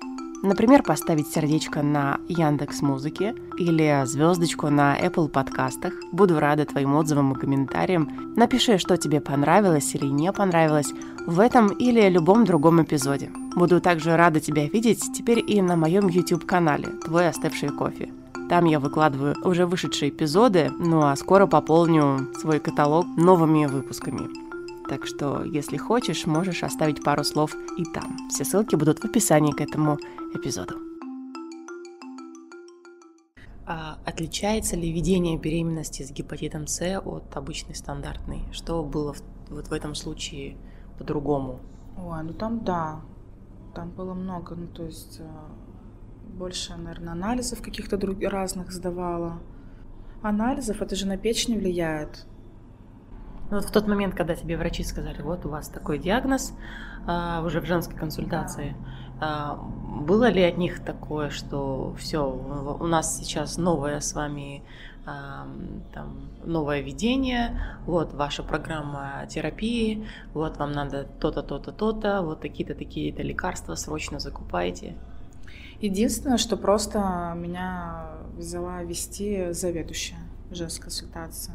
Например, 0.42 0.83
поставить 0.83 1.29
сердечко 1.29 1.85
на 1.85 2.18
Яндекс 2.27 2.83
Музыке 2.83 3.37
или 3.57 4.05
звездочку 4.05 4.70
на 4.70 4.99
Apple 4.99 5.29
подкастах. 5.29 5.92
Буду 6.11 6.40
рада 6.40 6.64
твоим 6.64 6.96
отзывам 6.96 7.33
и 7.33 7.38
комментариям. 7.38 8.35
Напиши, 8.35 8.79
что 8.79 8.96
тебе 8.96 9.20
понравилось 9.20 9.94
или 9.94 10.07
не 10.07 10.33
понравилось 10.33 10.92
в 11.25 11.38
этом 11.38 11.68
или 11.68 12.09
любом 12.09 12.44
другом 12.44 12.83
эпизоде. 12.83 13.31
Буду 13.55 13.81
также 13.81 14.16
рада 14.16 14.40
тебя 14.40 14.66
видеть 14.66 15.12
теперь 15.14 15.44
и 15.46 15.62
на 15.62 15.77
моем 15.77 16.09
YouTube-канале 16.09 16.88
«Твой 17.05 17.29
остывший 17.29 17.68
кофе». 17.68 18.11
Там 18.49 18.65
я 18.65 18.79
выкладываю 18.79 19.35
уже 19.45 19.67
вышедшие 19.67 20.11
эпизоды, 20.11 20.71
ну 20.79 21.03
а 21.03 21.17
скоро 21.17 21.47
пополню 21.47 22.33
свой 22.41 22.61
каталог 22.61 23.05
новыми 23.17 23.67
выпусками. 23.67 24.29
Так 24.89 25.05
что, 25.05 25.43
если 25.43 25.77
хочешь, 25.77 26.27
можешь 26.27 26.63
оставить 26.63 27.03
пару 27.03 27.25
слов 27.25 27.57
и 27.77 27.85
там. 27.85 28.17
Все 28.31 28.45
ссылки 28.45 28.77
будут 28.77 29.01
в 29.01 29.05
описании 29.05 29.51
к 29.51 29.61
этому 29.61 29.99
эпизоду. 30.33 30.75
А 33.67 33.99
отличается 34.05 34.77
ли 34.77 34.93
ведение 34.93 35.37
беременности 35.37 36.05
с 36.05 36.13
гепатитом 36.13 36.69
С 36.69 37.01
от 37.01 37.37
обычной 37.37 37.75
стандартной? 37.75 38.45
Что 38.53 38.85
было 38.85 39.13
в, 39.13 39.23
вот 39.49 39.67
в 39.67 39.73
этом 39.73 39.97
случае 39.97 40.57
по-другому? 40.99 41.59
Ой, 41.99 42.23
ну 42.23 42.33
там 42.33 42.63
да, 42.63 43.01
там 43.75 43.91
было 43.91 44.15
много, 44.15 44.55
ну 44.55 44.69
то 44.69 44.85
есть 44.85 45.19
э, 45.19 45.29
больше, 46.37 46.77
наверное, 46.77 47.12
анализов 47.12 47.62
каких-то 47.62 47.96
друг... 47.96 48.22
разных 48.22 48.70
сдавала. 48.70 49.38
Анализов, 50.22 50.83
это 50.83 50.94
же 50.94 51.07
на 51.07 51.16
печень 51.16 51.59
влияет. 51.59 52.27
Ну, 53.51 53.57
вот 53.57 53.64
в 53.64 53.70
тот 53.70 53.87
момент, 53.87 54.14
когда 54.14 54.35
тебе 54.35 54.57
врачи 54.57 54.83
сказали, 54.83 55.22
вот 55.22 55.46
у 55.46 55.49
вас 55.49 55.68
такой 55.68 55.99
диагноз, 55.99 56.53
а, 57.07 57.42
уже 57.44 57.61
в 57.61 57.64
женской 57.64 57.96
консультации, 57.96 58.75
а, 59.20 59.55
было 59.55 60.29
ли 60.29 60.42
от 60.42 60.59
них 60.59 60.85
такое, 60.85 61.31
что 61.31 61.94
все, 61.99 62.29
у 62.29 62.87
нас 62.87 63.16
сейчас 63.16 63.57
новое 63.57 64.01
с 64.01 64.14
вами 64.14 64.62
а, 65.07 65.46
там, 65.94 66.29
новое 66.44 66.81
видение, 66.81 67.61
вот 67.87 68.12
ваша 68.12 68.42
программа 68.42 69.27
терапии, 69.29 70.07
вот 70.35 70.59
вам 70.59 70.72
надо 70.72 71.05
то-то, 71.05 71.42
то-то, 71.42 71.70
то-то, 71.70 72.22
вот 72.22 72.40
такие-то, 72.40 72.75
такие-то 72.75 73.22
лекарства 73.22 73.77
срочно 73.77 74.18
закупайте. 74.18 74.96
Единственное, 75.81 76.39
что 76.39 76.57
просто 76.57 77.35
меня 77.37 78.07
взяла 78.37 78.83
вести 78.83 79.53
заведующая 79.53 80.19
женской 80.51 80.85
консультации. 80.85 81.53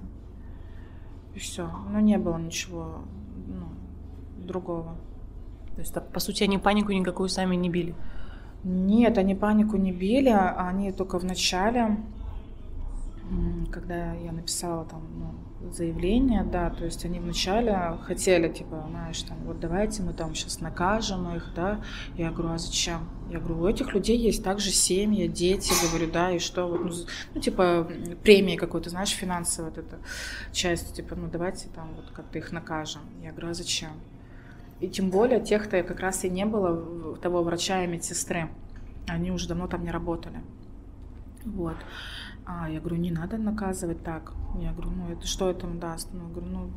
И 1.36 1.40
все. 1.40 1.70
Ну, 1.90 2.00
не 2.00 2.18
было 2.18 2.38
ничего 2.38 3.02
ну, 3.48 4.46
другого. 4.46 4.96
То 5.76 5.82
есть, 5.82 5.94
так, 5.94 6.12
по 6.12 6.20
сути, 6.20 6.44
они 6.44 6.58
панику 6.58 6.92
никакую 6.92 7.30
сами 7.30 7.56
не 7.56 7.70
били? 7.70 7.96
Нет, 8.64 9.18
они 9.18 9.34
панику 9.34 9.78
не 9.78 9.92
били, 9.92 10.30
они 10.30 10.92
только 10.92 11.18
в 11.18 11.24
начале, 11.24 11.98
когда 13.72 14.14
я 14.14 14.32
написала 14.32 14.86
там 14.86 15.02
ну, 15.18 15.34
заявление, 15.71 16.43
да, 16.43 16.69
то 16.69 16.86
есть 16.86 17.06
они 17.06 17.19
вначале 17.19 17.97
хотели, 18.04 18.52
типа, 18.52 18.86
знаешь, 18.89 19.21
там, 19.24 19.38
вот 19.45 19.60
давайте 19.60 20.04
мы 20.04 20.13
там 20.13 20.34
сейчас 20.36 20.60
накажем 20.60 21.36
их, 21.36 21.52
да, 21.56 21.82
я 22.15 22.32
говорю, 22.32 22.54
а 22.54 22.58
зачем? 22.58 23.10
Я 23.30 23.39
говорю, 23.39 23.62
у 23.62 23.67
этих 23.67 23.93
людей 23.93 24.17
есть 24.17 24.43
также 24.43 24.71
семьи, 24.71 25.28
дети, 25.28 25.71
говорю, 25.88 26.12
да, 26.12 26.32
и 26.32 26.39
что, 26.39 26.67
вот, 26.67 26.84
ну, 26.84 26.91
ну 27.34 27.41
типа, 27.41 27.88
премии 28.24 28.56
какой-то, 28.56 28.89
знаешь, 28.89 29.12
финансовая 29.12 29.69
вот 29.69 29.78
эта 29.78 30.00
часть, 30.52 30.95
типа, 30.95 31.15
ну, 31.15 31.28
давайте 31.32 31.69
там 31.69 31.93
вот 31.95 32.12
как-то 32.12 32.38
их 32.38 32.52
накажем. 32.52 33.02
Я 33.21 33.32
говорю, 33.32 33.50
а 33.50 33.54
зачем? 33.54 33.91
И 34.82 34.89
тем 34.89 35.12
более 35.12 35.39
тех-то 35.39 35.84
как 35.84 36.00
раз 36.00 36.24
и 36.24 36.30
не 36.30 36.45
было, 36.45 37.15
того 37.17 37.43
врача 37.43 37.84
и 37.84 37.88
медсестры. 37.88 38.50
Они 39.08 39.32
уже 39.32 39.47
давно 39.47 39.67
там 39.67 39.84
не 39.84 39.91
работали. 39.91 40.41
Вот. 41.45 41.76
А 42.54 42.70
я 42.70 42.80
говорю, 42.80 42.98
не 42.98 43.12
надо 43.12 43.38
наказывать 43.38 44.04
так. 44.04 44.34
Я 44.60 44.74
говорю, 44.74 44.92
ну 44.92 45.10
это 45.10 45.26
что 45.26 45.50
этому 45.50 45.80
даст? 45.80 46.10
Ну, 46.12 46.28
я 46.28 46.34
говорю, 46.34 46.48
ну 46.52 46.70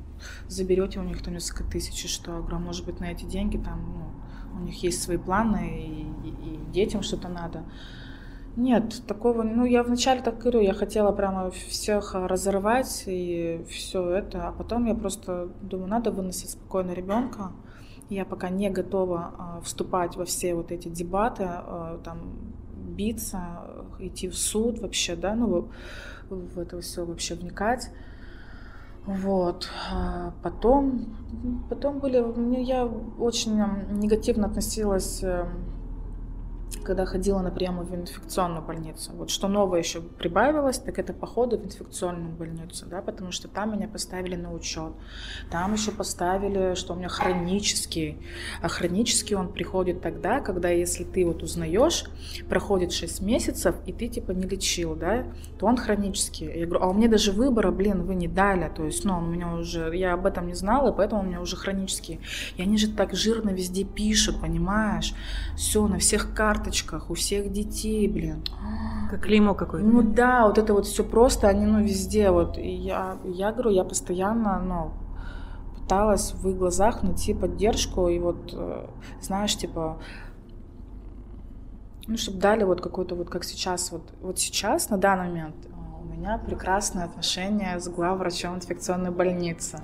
заберете 0.48 1.00
у 1.00 1.02
них 1.02 1.22
там 1.22 1.34
несколько 1.34 1.64
тысяч, 1.64 2.04
и 2.04 2.08
что? 2.08 2.32
Я 2.32 2.38
говорю, 2.38 2.56
а 2.56 2.60
может 2.60 2.86
быть 2.86 3.00
на 3.00 3.10
эти 3.10 3.24
деньги 3.24 3.56
там, 3.56 3.80
ну, 3.82 4.60
у 4.60 4.64
них 4.64 4.82
есть 4.84 5.02
свои 5.02 5.16
планы, 5.16 5.80
и, 5.82 6.28
и, 6.28 6.30
и 6.30 6.72
детям 6.72 7.02
что-то 7.02 7.28
надо. 7.28 7.64
Нет, 8.56 9.02
такого, 9.08 9.42
ну 9.42 9.64
я 9.64 9.82
вначале 9.82 10.22
так 10.22 10.38
говорю, 10.38 10.60
я 10.60 10.74
хотела 10.74 11.10
прямо 11.10 11.50
всех 11.50 12.14
разорвать 12.14 13.02
и 13.06 13.64
все 13.68 14.08
это, 14.10 14.46
а 14.46 14.52
потом 14.52 14.86
я 14.86 14.94
просто 14.94 15.50
думаю, 15.60 15.88
надо 15.88 16.12
выносить 16.12 16.50
спокойно 16.50 16.92
ребенка, 16.92 17.50
я 18.10 18.24
пока 18.24 18.50
не 18.50 18.70
готова 18.70 19.34
а, 19.36 19.60
вступать 19.62 20.14
во 20.14 20.24
все 20.24 20.54
вот 20.54 20.70
эти 20.70 20.86
дебаты, 20.86 21.44
а, 21.46 21.98
там, 22.04 22.20
биться, 22.94 23.40
идти 23.98 24.28
в 24.28 24.36
суд 24.36 24.80
вообще, 24.80 25.16
да, 25.16 25.34
ну, 25.34 25.68
в 26.30 26.58
это 26.58 26.80
все 26.80 27.04
вообще 27.04 27.34
вникать. 27.34 27.90
Вот. 29.06 29.68
А 29.92 30.32
потом, 30.42 31.06
потом 31.68 31.98
были, 31.98 32.62
я 32.62 32.86
очень 32.86 33.62
негативно 33.92 34.46
относилась 34.46 35.22
эм, 35.22 35.48
когда 36.82 37.06
ходила 37.06 37.40
на 37.40 37.50
прием 37.50 37.80
в 37.80 37.94
инфекционную 37.94 38.62
больницу. 38.62 39.12
Вот 39.14 39.30
что 39.30 39.48
новое 39.48 39.80
еще 39.80 40.00
прибавилось, 40.00 40.78
так 40.78 40.98
это 40.98 41.12
походы 41.12 41.56
в 41.56 41.64
инфекционную 41.64 42.34
больницу, 42.34 42.86
да, 42.86 43.00
потому 43.00 43.32
что 43.32 43.48
там 43.48 43.72
меня 43.72 43.88
поставили 43.88 44.36
на 44.36 44.52
учет. 44.52 44.92
Там 45.50 45.72
еще 45.72 45.92
поставили, 45.92 46.74
что 46.74 46.94
у 46.94 46.96
меня 46.96 47.08
хронический. 47.08 48.18
А 48.60 48.68
хронический 48.68 49.34
он 49.34 49.52
приходит 49.52 50.02
тогда, 50.02 50.40
когда 50.40 50.68
если 50.68 51.04
ты 51.04 51.24
вот 51.24 51.42
узнаешь, 51.42 52.04
проходит 52.48 52.92
6 52.92 53.22
месяцев, 53.22 53.76
и 53.86 53.92
ты 53.92 54.08
типа 54.08 54.32
не 54.32 54.46
лечил, 54.46 54.94
да, 54.94 55.24
то 55.58 55.66
он 55.66 55.76
хронический. 55.76 56.46
Я 56.46 56.66
говорю, 56.66 56.84
а 56.84 56.88
у 56.90 56.94
меня 56.94 57.08
даже 57.08 57.32
выбора, 57.32 57.70
блин, 57.70 58.02
вы 58.02 58.14
не 58.14 58.28
дали. 58.28 58.70
То 58.74 58.84
есть, 58.84 59.04
ну, 59.04 59.16
он 59.16 59.32
меня 59.32 59.54
уже, 59.54 59.96
я 59.96 60.14
об 60.14 60.26
этом 60.26 60.46
не 60.46 60.54
знала, 60.54 60.92
и 60.92 60.96
поэтому 60.96 61.22
у 61.22 61.24
меня 61.24 61.40
уже 61.40 61.56
хронический. 61.56 62.20
И 62.56 62.62
они 62.62 62.76
же 62.76 62.88
так 62.88 63.14
жирно 63.14 63.50
везде 63.50 63.84
пишут, 63.84 64.40
понимаешь? 64.40 65.14
Все, 65.56 65.86
на 65.86 65.98
всех 65.98 66.34
карточках 66.34 66.63
карточках 66.64 67.10
у 67.10 67.14
всех 67.14 67.52
детей, 67.52 68.08
блин. 68.08 68.42
Как 69.10 69.22
клеймо 69.22 69.54
какое-то. 69.54 69.86
Ну 69.86 70.02
да, 70.02 70.46
вот 70.46 70.58
это 70.58 70.72
вот 70.72 70.86
все 70.86 71.04
просто, 71.04 71.48
они 71.48 71.66
ну 71.66 71.82
везде 71.82 72.30
вот. 72.30 72.58
И 72.58 72.68
я, 72.68 73.18
я 73.24 73.52
говорю, 73.52 73.70
я 73.70 73.84
постоянно, 73.84 74.60
ну, 74.60 74.92
пыталась 75.80 76.32
в 76.32 76.48
их 76.48 76.56
глазах 76.56 77.02
найти 77.02 77.34
поддержку 77.34 78.08
и 78.08 78.18
вот, 78.18 78.54
э, 78.54 78.86
знаешь, 79.20 79.56
типа, 79.56 79.98
ну, 82.06 82.16
чтобы 82.16 82.38
дали 82.38 82.64
вот 82.64 82.80
какой-то 82.80 83.14
вот, 83.14 83.28
как 83.28 83.44
сейчас, 83.44 83.92
вот, 83.92 84.02
вот 84.22 84.38
сейчас, 84.38 84.90
на 84.90 84.96
данный 84.96 85.28
момент, 85.28 85.56
меня 86.24 86.38
прекрасные 86.38 87.04
отношения 87.04 87.78
с 87.78 87.86
главврачом 87.88 88.56
инфекционной 88.56 89.10
больницы. 89.10 89.80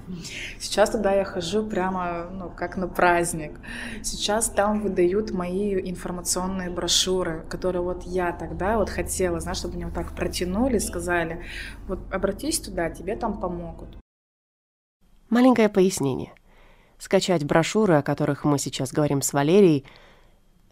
Сейчас 0.59 0.91
туда 0.91 1.13
я 1.13 1.25
хожу 1.25 1.67
прямо, 1.67 2.29
ну, 2.31 2.49
как 2.49 2.77
на 2.77 2.89
праздник. 2.89 3.61
Сейчас 4.03 4.49
там 4.49 4.81
выдают 4.81 5.33
мои 5.33 5.75
информационные 5.75 6.71
брошюры, 6.71 7.45
которые 7.51 7.83
вот 7.83 8.05
я 8.05 8.33
тогда 8.33 8.79
вот 8.79 8.89
хотела, 8.89 9.39
знаешь, 9.41 9.59
чтобы 9.59 9.77
мне 9.77 9.85
вот 9.85 9.95
так 9.95 10.15
протянули, 10.15 10.79
сказали, 10.79 11.45
вот 11.87 12.01
обратись 12.11 12.61
туда, 12.61 12.89
тебе 12.89 13.17
там 13.17 13.39
помогут. 13.39 13.99
Маленькое 15.29 15.69
пояснение. 15.69 16.33
Скачать 16.99 17.45
брошюры, 17.45 17.97
о 17.97 18.03
которых 18.03 18.45
мы 18.45 18.59
сейчас 18.59 18.93
говорим 18.93 19.21
с 19.21 19.33
Валерией, 19.35 19.85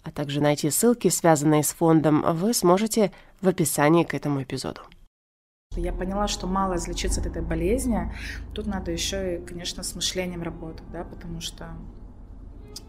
а 0.03 0.11
также 0.11 0.41
найти 0.41 0.71
ссылки, 0.71 1.09
связанные 1.09 1.63
с 1.63 1.73
фондом, 1.73 2.25
вы 2.35 2.55
сможете 2.55 3.13
в 3.43 3.49
описании 3.49 4.05
к 4.05 4.15
этому 4.15 4.43
эпизоду. 4.43 4.81
Я 5.79 5.93
поняла, 5.93 6.29
что 6.29 6.47
мало 6.47 6.77
излечиться 6.77 7.21
от 7.21 7.27
этой 7.27 7.43
болезни. 7.43 8.13
Тут 8.55 8.67
надо 8.67 8.91
еще 8.91 9.37
и, 9.37 9.45
конечно, 9.45 9.83
с 9.83 9.95
мышлением 9.95 10.43
работать, 10.43 10.91
да, 10.93 11.05
потому 11.05 11.41
что 11.41 11.69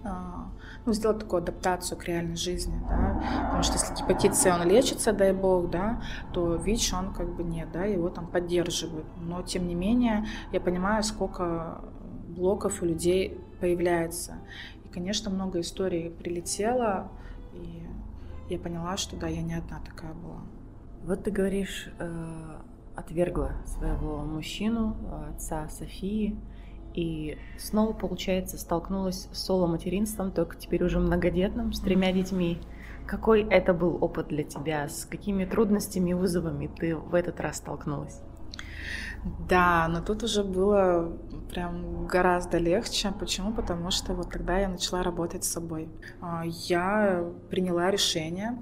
а, 0.04 0.50
ну, 0.86 0.94
сделать 0.94 1.20
такую 1.20 1.44
адаптацию 1.44 1.98
к 1.98 2.06
реальной 2.06 2.38
жизни, 2.38 2.80
да, 2.88 3.22
потому 3.46 3.64
что 3.64 3.74
если 3.74 3.94
гепатит 3.96 4.34
С, 4.34 4.46
он 4.46 4.66
лечится, 4.66 5.12
дай 5.12 5.34
бог, 5.34 5.70
да, 5.70 6.02
то 6.32 6.56
ВИЧ, 6.56 6.94
он 6.94 7.14
как 7.14 7.36
бы 7.36 7.44
нет, 7.44 7.70
да, 7.74 7.84
его 7.84 8.10
там 8.10 8.28
поддерживают, 8.28 9.06
но 9.18 9.42
тем 9.42 9.68
не 9.68 9.76
менее 9.76 10.26
я 10.54 10.62
понимаю, 10.62 11.04
сколько 11.04 11.82
блоков 12.30 12.82
у 12.82 12.86
людей 12.86 13.42
появляется, 13.60 14.38
и, 14.86 14.88
конечно, 14.88 15.30
много 15.30 15.60
историй 15.60 16.12
прилетело, 16.12 17.12
и 17.54 17.86
я 18.50 18.58
поняла, 18.58 18.96
что 18.96 19.18
да, 19.18 19.28
я 19.28 19.42
не 19.42 19.56
одна 19.56 19.80
такая 19.86 20.14
была. 20.14 20.42
Вот 21.04 21.24
ты 21.24 21.32
говоришь, 21.32 21.90
э, 22.00 22.62
отвергла 23.00 23.54
своего 23.66 24.18
мужчину, 24.18 24.96
отца 25.36 25.68
Софии, 25.70 26.38
и 26.94 27.38
снова, 27.58 27.94
получается, 27.94 28.58
столкнулась 28.58 29.30
с 29.32 29.44
соло-материнством, 29.46 30.32
только 30.32 30.58
теперь 30.58 30.84
уже 30.84 31.00
многодетным, 31.00 31.72
с 31.72 31.80
тремя 31.80 32.12
детьми. 32.12 32.60
Какой 33.06 33.44
это 33.44 33.74
был 33.74 33.98
опыт 34.04 34.28
для 34.28 34.44
тебя? 34.44 34.88
С 34.88 35.06
какими 35.06 35.46
трудностями 35.46 36.12
и 36.12 36.14
вызовами 36.14 36.68
ты 36.68 36.96
в 36.96 37.16
этот 37.16 37.40
раз 37.40 37.58
столкнулась? 37.58 38.22
Да, 39.50 39.88
но 39.90 40.02
тут 40.02 40.24
уже 40.24 40.44
было 40.44 41.12
прям 41.52 42.08
гораздо 42.08 42.58
легче. 42.58 43.12
Почему? 43.20 43.54
Потому 43.54 43.92
что 43.92 44.14
вот 44.14 44.30
тогда 44.32 44.58
я 44.58 44.70
начала 44.70 45.04
работать 45.04 45.44
с 45.44 45.52
собой. 45.52 45.90
А, 46.22 46.44
я 46.46 47.26
приняла 47.50 47.92
решение 47.92 48.58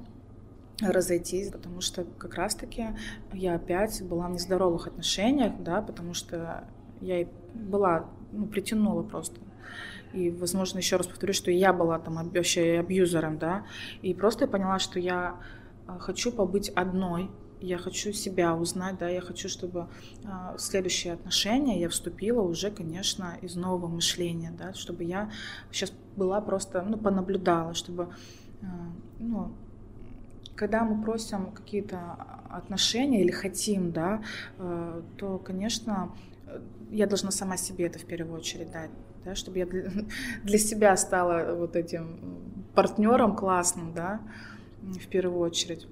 разойтись, 0.81 1.49
потому 1.49 1.81
что 1.81 2.03
как 2.03 2.35
раз-таки 2.35 2.87
я 3.33 3.55
опять 3.55 4.01
была 4.03 4.27
в 4.27 4.31
нездоровых 4.31 4.87
отношениях, 4.87 5.53
да, 5.59 5.81
потому 5.81 6.13
что 6.13 6.67
я 7.01 7.27
была, 7.53 8.09
ну, 8.31 8.45
притянула 8.47 9.03
просто. 9.03 9.39
И, 10.13 10.29
возможно, 10.29 10.77
еще 10.77 10.95
раз 10.95 11.07
повторю, 11.07 11.33
что 11.33 11.51
я 11.51 11.73
была 11.73 11.99
там 11.99 12.15
вообще 12.29 12.79
абьюзером, 12.79 13.37
да, 13.37 13.65
и 14.01 14.13
просто 14.13 14.45
я 14.45 14.51
поняла, 14.51 14.79
что 14.79 14.99
я 14.99 15.39
а, 15.85 15.99
хочу 15.99 16.31
побыть 16.31 16.69
одной, 16.69 17.29
я 17.59 17.77
хочу 17.77 18.13
себя 18.13 18.55
узнать, 18.55 18.99
да, 18.99 19.09
я 19.09 19.19
хочу, 19.19 19.49
чтобы 19.49 19.87
в 20.23 20.59
следующие 20.59 21.13
отношения 21.13 21.79
я 21.79 21.89
вступила 21.89 22.41
уже, 22.41 22.69
конечно, 22.69 23.35
из 23.41 23.55
нового 23.55 23.87
мышления, 23.87 24.53
да, 24.55 24.73
чтобы 24.73 25.03
я 25.03 25.31
сейчас 25.71 25.91
была 26.15 26.39
просто, 26.39 26.83
ну, 26.83 26.97
понаблюдала, 26.97 27.73
чтобы, 27.73 28.13
э, 28.61 28.65
ну, 29.19 29.55
когда 30.57 30.83
мы 30.83 31.01
просим 31.01 31.51
какие-то 31.51 32.17
отношения 32.49 33.21
или 33.21 33.31
хотим, 33.31 33.91
да, 33.91 34.21
э, 34.57 35.01
то, 35.17 35.37
конечно, 35.37 36.11
я 36.89 37.07
должна 37.07 37.31
сама 37.31 37.57
себе 37.57 37.85
это 37.85 37.99
в 37.99 38.05
первую 38.05 38.37
очередь 38.37 38.71
дать, 38.71 38.89
да, 39.23 39.35
чтобы 39.35 39.59
я 39.59 39.65
для 39.65 40.57
себя 40.57 40.97
стала 40.97 41.55
вот 41.55 41.75
этим 41.75 42.19
партнером 42.73 43.35
классным, 43.35 43.93
да, 43.93 44.19
в 44.81 45.07
первую 45.07 45.39
очередь. 45.39 45.87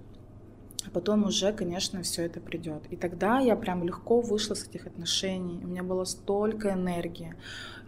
Потом 0.96 1.26
уже, 1.26 1.52
конечно, 1.52 2.02
все 2.04 2.24
это 2.24 2.40
придет. 2.40 2.84
И 2.90 2.96
тогда 2.96 3.40
я 3.40 3.58
прям 3.58 3.84
легко 3.84 4.22
вышла 4.22 4.56
с 4.56 4.66
этих 4.66 4.88
отношений. 4.88 5.60
У 5.62 5.68
меня 5.68 5.84
было 5.84 6.06
столько 6.06 6.72
энергии, 6.72 7.36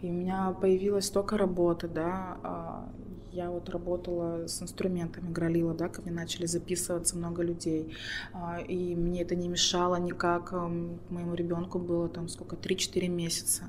и 0.02 0.10
у 0.10 0.12
меня 0.12 0.54
появилась 0.60 1.06
столько 1.06 1.38
работы, 1.38 1.88
да. 1.88 2.36
А, 2.42 2.88
я 3.32 3.50
вот 3.50 3.70
работала 3.70 4.46
с 4.46 4.60
инструментами, 4.60 5.32
гралила, 5.32 5.72
да, 5.72 5.88
ко 5.88 6.02
мне 6.02 6.12
начали 6.12 6.44
записываться 6.44 7.16
много 7.16 7.42
людей. 7.42 7.96
А, 8.34 8.58
и 8.60 8.94
мне 8.94 9.22
это 9.22 9.34
не 9.36 9.48
мешало 9.48 9.96
никак. 9.96 10.52
Моему 10.52 11.34
ребенку 11.34 11.78
было 11.78 12.10
там 12.10 12.28
сколько, 12.28 12.56
3-4 12.56 13.08
месяца. 13.08 13.62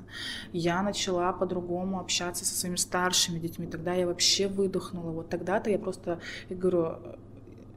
Я 0.52 0.82
начала 0.82 1.32
по-другому 1.32 1.98
общаться 1.98 2.44
со 2.44 2.54
своими 2.54 2.76
старшими 2.76 3.38
детьми. 3.38 3.66
Тогда 3.66 3.94
я 3.94 4.06
вообще 4.06 4.48
выдохнула. 4.48 5.12
Вот 5.12 5.30
тогда-то 5.30 5.70
я 5.70 5.78
просто, 5.78 6.20
я 6.50 6.56
говорю, 6.56 6.96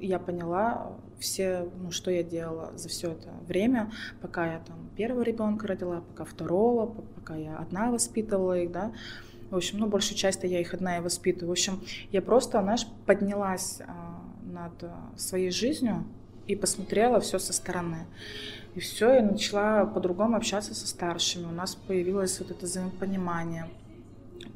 я 0.03 0.19
поняла 0.19 0.97
все, 1.23 1.67
ну, 1.81 1.91
что 1.91 2.11
я 2.11 2.21
делала 2.21 2.71
за 2.75 2.89
все 2.89 3.11
это 3.11 3.29
время, 3.47 3.91
пока 4.21 4.53
я 4.53 4.59
там 4.59 4.89
первого 4.95 5.23
ребенка 5.23 5.67
родила, 5.67 6.01
пока 6.01 6.25
второго, 6.25 6.85
пока 7.15 7.35
я 7.35 7.57
одна 7.57 7.89
воспитывала 7.91 8.59
их, 8.59 8.71
да. 8.71 8.91
В 9.49 9.55
общем, 9.55 9.79
ну, 9.79 9.87
большую 9.87 10.17
часть 10.17 10.43
я 10.43 10.59
их 10.59 10.73
одна 10.73 10.97
и 10.97 11.01
воспитываю. 11.01 11.49
В 11.49 11.51
общем, 11.51 11.81
я 12.11 12.21
просто, 12.21 12.61
знаешь, 12.61 12.85
поднялась 13.05 13.79
а, 13.81 14.21
над 14.43 14.83
а, 14.83 15.11
своей 15.15 15.51
жизнью 15.51 16.03
и 16.47 16.55
посмотрела 16.55 17.19
все 17.19 17.39
со 17.39 17.53
стороны. 17.53 18.05
И 18.75 18.79
все, 18.79 19.13
я 19.13 19.21
начала 19.21 19.85
по-другому 19.85 20.35
общаться 20.35 20.73
со 20.73 20.87
старшими. 20.87 21.45
У 21.45 21.51
нас 21.51 21.75
появилось 21.75 22.39
вот 22.39 22.51
это 22.51 22.65
взаимопонимание 22.65 23.67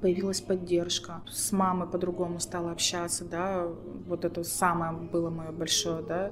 появилась 0.02 0.42
поддержка. 0.42 1.22
С 1.30 1.52
мамой 1.52 1.88
по-другому 1.88 2.40
стала 2.40 2.72
общаться, 2.72 3.26
да, 3.26 3.68
вот 4.08 4.26
это 4.26 4.44
самое 4.44 4.92
было 4.94 5.30
мое 5.30 5.52
большое, 5.52 6.04
да, 6.04 6.32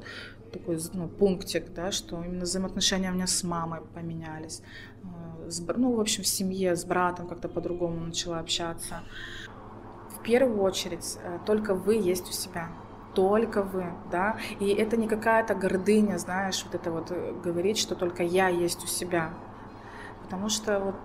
такой 0.52 0.80
ну, 0.94 1.08
пунктик, 1.08 1.74
да, 1.74 1.92
что 1.92 2.24
именно 2.24 2.44
взаимоотношения 2.44 3.12
у 3.12 3.14
меня 3.14 3.28
с 3.28 3.44
мамой 3.44 3.82
поменялись. 3.94 4.62
Э, 5.04 5.50
с, 5.50 5.60
ну, 5.60 5.96
в 5.96 6.00
общем, 6.00 6.24
в 6.24 6.28
семье, 6.28 6.76
с 6.76 6.86
братом 6.86 7.28
как-то 7.28 7.50
по-другому 7.50 8.06
начала 8.06 8.40
общаться. 8.40 9.02
В 10.10 10.24
первую 10.24 10.62
очередь, 10.62 11.18
э, 11.24 11.40
только 11.46 11.76
вы 11.76 11.96
есть 11.96 12.30
у 12.30 12.32
себя 12.32 12.70
только 13.16 13.64
вы, 13.64 13.86
да, 14.12 14.38
и 14.60 14.68
это 14.68 14.98
не 14.98 15.08
какая-то 15.08 15.56
гордыня, 15.56 16.18
знаешь, 16.18 16.64
вот 16.66 16.76
это 16.76 16.92
вот 16.92 17.12
э, 17.12 17.34
говорить, 17.44 17.78
что 17.78 17.96
только 17.96 18.24
я 18.24 18.50
есть 18.50 18.84
у 18.84 18.88
себя, 18.88 19.34
потому 20.22 20.50
что 20.50 20.80
вот 20.80 20.96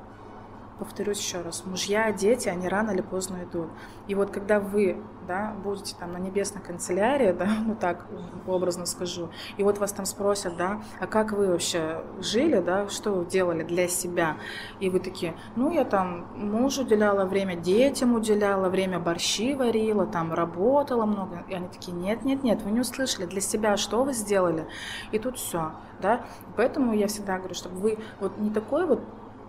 повторюсь 0.80 1.20
еще 1.20 1.42
раз, 1.42 1.64
мужья, 1.66 2.10
дети, 2.10 2.48
они 2.48 2.66
рано 2.68 2.90
или 2.92 3.02
поздно 3.02 3.44
идут. 3.44 3.68
И 4.08 4.14
вот 4.14 4.30
когда 4.30 4.60
вы 4.60 4.96
да, 5.28 5.54
будете 5.62 5.94
там 5.94 6.12
на 6.12 6.16
небесной 6.16 6.62
канцелярии, 6.62 7.32
да, 7.32 7.46
ну 7.66 7.76
так 7.76 8.06
образно 8.46 8.86
скажу, 8.86 9.28
и 9.58 9.62
вот 9.62 9.78
вас 9.78 9.92
там 9.92 10.06
спросят, 10.06 10.56
да, 10.56 10.82
а 10.98 11.06
как 11.06 11.32
вы 11.32 11.48
вообще 11.48 12.02
жили, 12.18 12.60
да, 12.60 12.88
что 12.88 13.12
вы 13.12 13.26
делали 13.26 13.62
для 13.62 13.86
себя? 13.86 14.38
И 14.80 14.90
вы 14.90 14.98
такие, 14.98 15.34
ну 15.54 15.70
я 15.70 15.84
там 15.84 16.26
мужу 16.34 16.82
уделяла 16.82 17.26
время, 17.26 17.54
детям 17.54 18.14
уделяла 18.14 18.70
время, 18.70 18.98
борщи 18.98 19.54
варила, 19.54 20.06
там 20.06 20.32
работала 20.32 21.04
много. 21.04 21.44
И 21.48 21.54
они 21.54 21.68
такие, 21.68 21.92
нет, 21.92 22.24
нет, 22.24 22.42
нет, 22.42 22.62
вы 22.62 22.70
не 22.70 22.80
услышали, 22.80 23.26
для 23.26 23.40
себя 23.40 23.76
что 23.76 24.02
вы 24.02 24.14
сделали? 24.14 24.66
И 25.12 25.18
тут 25.18 25.36
все, 25.36 25.72
да. 26.00 26.24
Поэтому 26.56 26.94
я 26.94 27.06
всегда 27.06 27.38
говорю, 27.38 27.54
чтобы 27.54 27.76
вы 27.76 27.98
вот 28.18 28.38
не 28.38 28.50
такой 28.50 28.86
вот 28.86 29.00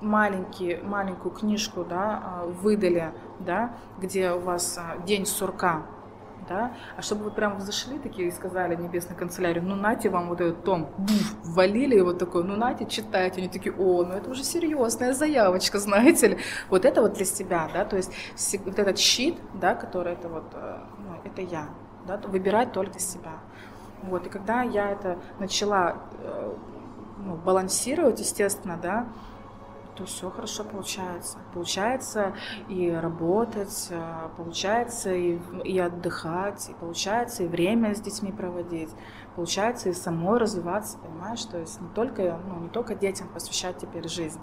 маленький, 0.01 0.79
маленькую 0.83 1.33
книжку 1.33 1.83
да, 1.83 2.21
а, 2.23 2.45
выдали, 2.45 3.13
да, 3.39 3.75
где 3.99 4.31
у 4.31 4.39
вас 4.39 4.77
а, 4.77 4.97
день 5.05 5.25
сурка, 5.25 5.83
да, 6.49 6.73
а 6.97 7.01
чтобы 7.01 7.25
вы 7.25 7.31
прям 7.31 7.59
зашли 7.61 7.99
такие 7.99 8.27
и 8.27 8.31
сказали 8.31 8.75
небесной 8.75 9.17
канцелярии, 9.17 9.59
ну 9.59 9.75
нате 9.75 10.09
вам 10.09 10.29
вот 10.29 10.41
этот 10.41 10.63
том, 10.63 10.89
буф, 10.97 11.35
ввалили 11.43 11.95
его 11.95 12.13
такой, 12.13 12.43
ну 12.43 12.55
нате, 12.55 12.85
читайте, 12.85 13.39
они 13.39 13.49
такие, 13.49 13.73
о, 13.73 14.03
ну 14.03 14.13
это 14.13 14.29
уже 14.29 14.43
серьезная 14.43 15.13
заявочка, 15.13 15.79
знаете 15.79 16.27
ли, 16.29 16.37
вот 16.69 16.85
это 16.85 17.01
вот 17.01 17.13
для 17.13 17.25
себя, 17.25 17.69
да, 17.73 17.85
то 17.85 17.95
есть 17.95 18.11
вот 18.65 18.79
этот 18.79 18.97
щит, 18.97 19.37
да, 19.53 19.75
который 19.75 20.13
это 20.13 20.29
вот, 20.29 20.45
э, 20.53 20.77
ну, 20.99 21.15
это 21.23 21.41
я, 21.41 21.69
да, 22.07 22.17
выбирать 22.17 22.71
только 22.71 22.99
себя. 22.99 23.33
Вот, 24.03 24.25
и 24.25 24.29
когда 24.29 24.63
я 24.63 24.89
это 24.89 25.19
начала 25.37 25.97
э, 26.23 26.53
ну, 27.23 27.35
балансировать, 27.35 28.19
естественно, 28.19 28.79
да, 28.81 29.07
то 29.95 30.05
все 30.05 30.29
хорошо 30.29 30.63
получается. 30.63 31.39
Получается 31.53 32.33
и 32.69 32.89
работать, 32.89 33.87
э, 33.89 34.29
получается 34.37 35.13
и, 35.13 35.39
и 35.63 35.79
отдыхать, 35.79 36.69
и 36.69 36.73
получается 36.73 37.43
и 37.43 37.47
время 37.47 37.93
с 37.95 38.01
детьми 38.01 38.31
проводить, 38.31 38.89
получается 39.35 39.89
и 39.89 39.93
самой 39.93 40.39
развиваться, 40.39 40.97
понимаешь? 40.97 41.43
То 41.45 41.57
есть 41.59 41.81
не 41.81 41.89
только, 41.89 42.39
ну, 42.47 42.59
не 42.59 42.69
только 42.69 42.95
детям 42.95 43.27
посвящать 43.29 43.77
теперь 43.77 44.07
жизнь. 44.07 44.39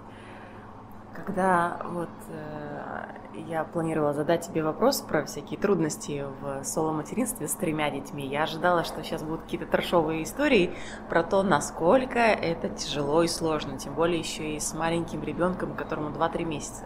Когда 1.25 1.77
вот 1.85 2.09
э, 2.29 3.03
я 3.47 3.63
планировала 3.63 4.13
задать 4.13 4.47
тебе 4.47 4.63
вопрос 4.63 5.01
про 5.01 5.25
всякие 5.25 5.59
трудности 5.59 6.25
в 6.41 6.63
соло-материнстве 6.63 7.47
с 7.47 7.53
тремя 7.55 7.89
детьми, 7.89 8.25
я 8.25 8.43
ожидала, 8.43 8.83
что 8.83 9.03
сейчас 9.03 9.23
будут 9.23 9.41
какие-то 9.41 9.65
трешовые 9.65 10.23
истории 10.23 10.73
про 11.09 11.23
то, 11.23 11.43
насколько 11.43 12.19
это 12.19 12.69
тяжело 12.69 13.23
и 13.23 13.27
сложно, 13.27 13.77
тем 13.77 13.95
более 13.95 14.19
еще 14.19 14.55
и 14.55 14.59
с 14.59 14.73
маленьким 14.73 15.23
ребенком, 15.23 15.75
которому 15.75 16.09
2-3 16.09 16.45
месяца. 16.45 16.85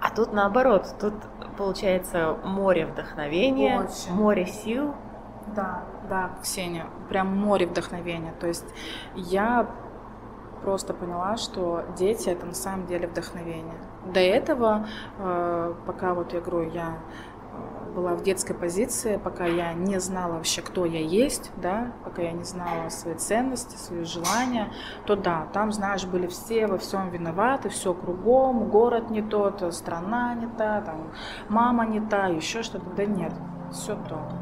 А 0.00 0.10
тут 0.10 0.32
наоборот, 0.32 0.94
тут 1.00 1.14
получается 1.58 2.36
море 2.44 2.86
вдохновения, 2.86 3.80
Очень. 3.80 4.14
море 4.14 4.46
сил. 4.46 4.94
Да, 5.54 5.82
да, 6.08 6.30
Ксения, 6.42 6.86
прям 7.08 7.36
море 7.36 7.66
вдохновения. 7.66 8.32
То 8.40 8.46
есть 8.46 8.66
я 9.14 9.68
просто 10.62 10.94
поняла, 10.94 11.36
что 11.36 11.84
дети 11.96 12.28
это 12.28 12.46
на 12.46 12.54
самом 12.54 12.86
деле 12.86 13.06
вдохновение. 13.06 13.74
До 14.06 14.20
этого, 14.20 14.86
э, 15.18 15.74
пока 15.86 16.14
вот 16.14 16.32
я 16.32 16.40
говорю, 16.40 16.70
я 16.70 16.98
э, 17.52 17.92
была 17.94 18.14
в 18.14 18.22
детской 18.22 18.54
позиции, 18.54 19.16
пока 19.16 19.46
я 19.46 19.74
не 19.74 20.00
знала 20.00 20.34
вообще, 20.34 20.62
кто 20.62 20.84
я 20.84 21.00
есть, 21.00 21.50
да, 21.56 21.92
пока 22.04 22.22
я 22.22 22.32
не 22.32 22.44
знала 22.44 22.88
свои 22.88 23.14
ценности, 23.14 23.76
свои 23.76 24.04
желания, 24.04 24.72
то 25.06 25.16
да, 25.16 25.46
там, 25.52 25.72
знаешь, 25.72 26.04
были 26.04 26.26
все 26.26 26.66
во 26.66 26.78
всем 26.78 27.10
виноваты, 27.10 27.68
все 27.68 27.94
кругом, 27.94 28.68
город 28.68 29.10
не 29.10 29.22
тот, 29.22 29.74
страна 29.74 30.34
не 30.34 30.46
та, 30.46 30.80
там, 30.80 31.12
мама 31.48 31.86
не 31.86 32.00
та, 32.00 32.26
еще 32.26 32.62
что-то. 32.62 32.86
Да 32.96 33.04
нет, 33.04 33.32
все 33.70 33.94
то. 33.94 34.41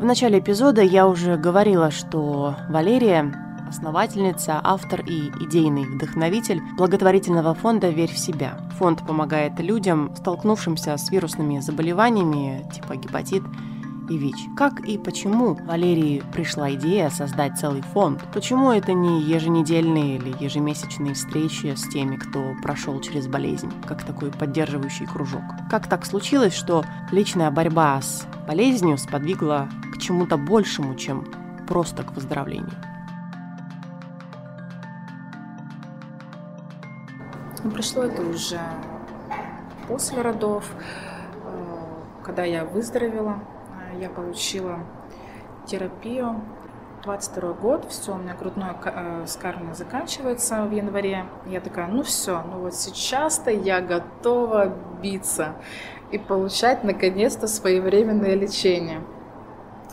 В 0.00 0.04
начале 0.06 0.38
эпизода 0.38 0.80
я 0.80 1.06
уже 1.06 1.36
говорила, 1.36 1.90
что 1.90 2.56
Валерия 2.70 3.34
основательница, 3.68 4.58
автор 4.64 5.02
и 5.02 5.28
идейный 5.44 5.84
вдохновитель 5.84 6.62
благотворительного 6.78 7.52
фонда 7.52 7.90
«Верь 7.90 8.10
в 8.10 8.18
себя». 8.18 8.58
Фонд 8.78 9.06
помогает 9.06 9.60
людям, 9.60 10.16
столкнувшимся 10.16 10.96
с 10.96 11.10
вирусными 11.10 11.60
заболеваниями 11.60 12.66
типа 12.72 12.96
гепатит 12.96 13.42
и 14.10 14.18
ВИЧ. 14.18 14.48
Как 14.56 14.80
и 14.80 14.98
почему 14.98 15.54
Валерии 15.54 16.22
пришла 16.32 16.72
идея 16.74 17.10
создать 17.10 17.58
целый 17.58 17.80
фонд? 17.80 18.22
Почему 18.34 18.72
это 18.72 18.92
не 18.92 19.22
еженедельные 19.22 20.16
или 20.16 20.34
ежемесячные 20.42 21.14
встречи 21.14 21.74
с 21.74 21.88
теми, 21.88 22.16
кто 22.16 22.54
прошел 22.60 23.00
через 23.00 23.28
болезнь, 23.28 23.72
как 23.86 24.04
такой 24.04 24.32
поддерживающий 24.32 25.06
кружок? 25.06 25.42
Как 25.70 25.88
так 25.88 26.04
случилось, 26.04 26.54
что 26.54 26.84
личная 27.12 27.50
борьба 27.50 28.02
с 28.02 28.26
болезнью 28.46 28.98
сподвигла 28.98 29.68
к 29.94 29.98
чему-то 29.98 30.36
большему, 30.36 30.96
чем 30.96 31.24
просто 31.68 32.02
к 32.02 32.12
выздоровлению? 32.12 32.74
Ну, 37.62 37.70
пришло 37.70 38.04
это 38.04 38.22
уже 38.22 38.58
после 39.86 40.22
родов, 40.22 40.64
э, 41.44 41.76
когда 42.24 42.42
я 42.42 42.64
выздоровела, 42.64 43.38
я 43.98 44.08
получила 44.08 44.80
терапию. 45.66 46.40
22 47.02 47.52
год, 47.54 47.86
все, 47.88 48.14
у 48.14 48.18
меня 48.18 48.34
грудное 48.34 48.76
э, 48.84 49.24
вскармливание 49.24 49.74
заканчивается 49.74 50.64
в 50.64 50.70
январе. 50.70 51.24
Я 51.46 51.60
такая, 51.62 51.86
ну 51.86 52.02
все, 52.02 52.42
ну 52.42 52.58
вот 52.58 52.74
сейчас-то 52.74 53.50
я 53.50 53.80
готова 53.80 54.70
биться 55.02 55.54
и 56.10 56.18
получать 56.18 56.84
наконец-то 56.84 57.46
своевременное 57.46 58.34
лечение. 58.34 59.00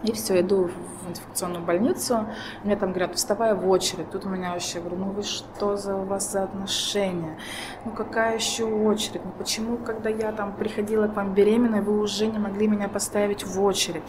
И 0.03 0.11
все, 0.11 0.41
иду 0.41 0.69
в 1.01 1.09
инфекционную 1.09 1.65
больницу, 1.65 2.27
мне 2.63 2.75
там 2.75 2.89
говорят, 2.89 3.15
вставай 3.15 3.55
в 3.55 3.67
очередь. 3.67 4.11
Тут 4.11 4.25
у 4.25 4.29
меня 4.29 4.51
вообще, 4.51 4.79
говорю, 4.79 4.97
ну 4.97 5.05
вы 5.11 5.23
что 5.23 5.75
за 5.75 5.95
у 5.95 6.05
вас 6.05 6.31
за 6.31 6.43
отношения? 6.43 7.37
Ну 7.83 7.91
какая 7.91 8.35
еще 8.35 8.65
очередь? 8.65 9.25
Ну 9.25 9.31
почему, 9.37 9.77
когда 9.77 10.09
я 10.09 10.31
там 10.31 10.53
приходила 10.53 11.07
к 11.07 11.15
вам 11.15 11.33
беременной, 11.33 11.81
вы 11.81 11.99
уже 11.99 12.27
не 12.27 12.37
могли 12.37 12.67
меня 12.67 12.87
поставить 12.89 13.43
в 13.43 13.61
очередь? 13.61 14.03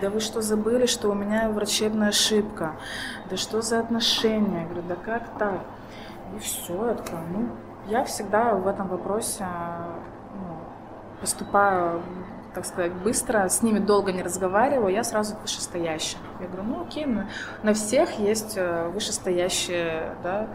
Да 0.00 0.08
вы 0.08 0.20
что, 0.20 0.40
забыли, 0.40 0.86
что 0.86 1.10
у 1.10 1.14
меня 1.14 1.50
врачебная 1.50 2.08
ошибка? 2.08 2.76
Да 3.28 3.36
что 3.36 3.60
за 3.60 3.80
отношения? 3.80 4.62
Я 4.62 4.64
говорю, 4.64 4.82
да 4.88 4.96
как 4.96 5.38
так? 5.38 5.60
И 6.36 6.38
все, 6.38 6.94
такая, 6.94 7.22
ну, 7.32 7.48
я 7.86 8.04
всегда 8.04 8.54
в 8.54 8.66
этом 8.66 8.88
вопросе 8.88 9.46
ну, 10.34 10.56
поступаю 11.20 12.02
так 12.54 12.64
сказать, 12.64 12.92
быстро, 12.92 13.48
с 13.48 13.62
ними 13.62 13.78
долго 13.78 14.12
не 14.12 14.22
разговариваю, 14.22 14.92
я 14.92 15.04
сразу 15.04 15.36
к 15.36 15.42
вышестоящим. 15.42 16.18
Я 16.40 16.46
говорю, 16.46 16.62
ну 16.64 16.82
окей, 16.82 17.06
на, 17.06 17.28
на 17.62 17.74
всех 17.74 18.18
есть 18.18 18.56
э, 18.56 18.88
вышестоящие, 18.88 20.16
да, 20.22 20.48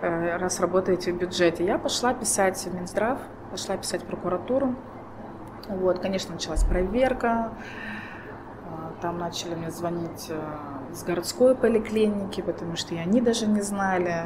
э, 0.00 0.36
раз 0.36 0.60
работаете 0.60 1.12
в 1.12 1.18
бюджете. 1.18 1.64
Я 1.64 1.78
пошла 1.78 2.14
писать 2.14 2.58
в 2.58 2.74
Минздрав, 2.74 3.18
пошла 3.50 3.76
писать 3.76 4.02
в 4.02 4.06
прокуратуру. 4.06 4.74
Вот, 5.68 5.98
конечно, 5.98 6.34
началась 6.34 6.64
проверка, 6.64 7.52
там 9.02 9.18
начали 9.18 9.54
мне 9.54 9.70
звонить 9.70 10.30
из 10.90 11.02
городской 11.02 11.54
поликлиники, 11.54 12.40
потому 12.40 12.76
что 12.76 12.94
и 12.94 12.98
они 12.98 13.20
даже 13.20 13.46
не 13.46 13.60
знали. 13.60 14.24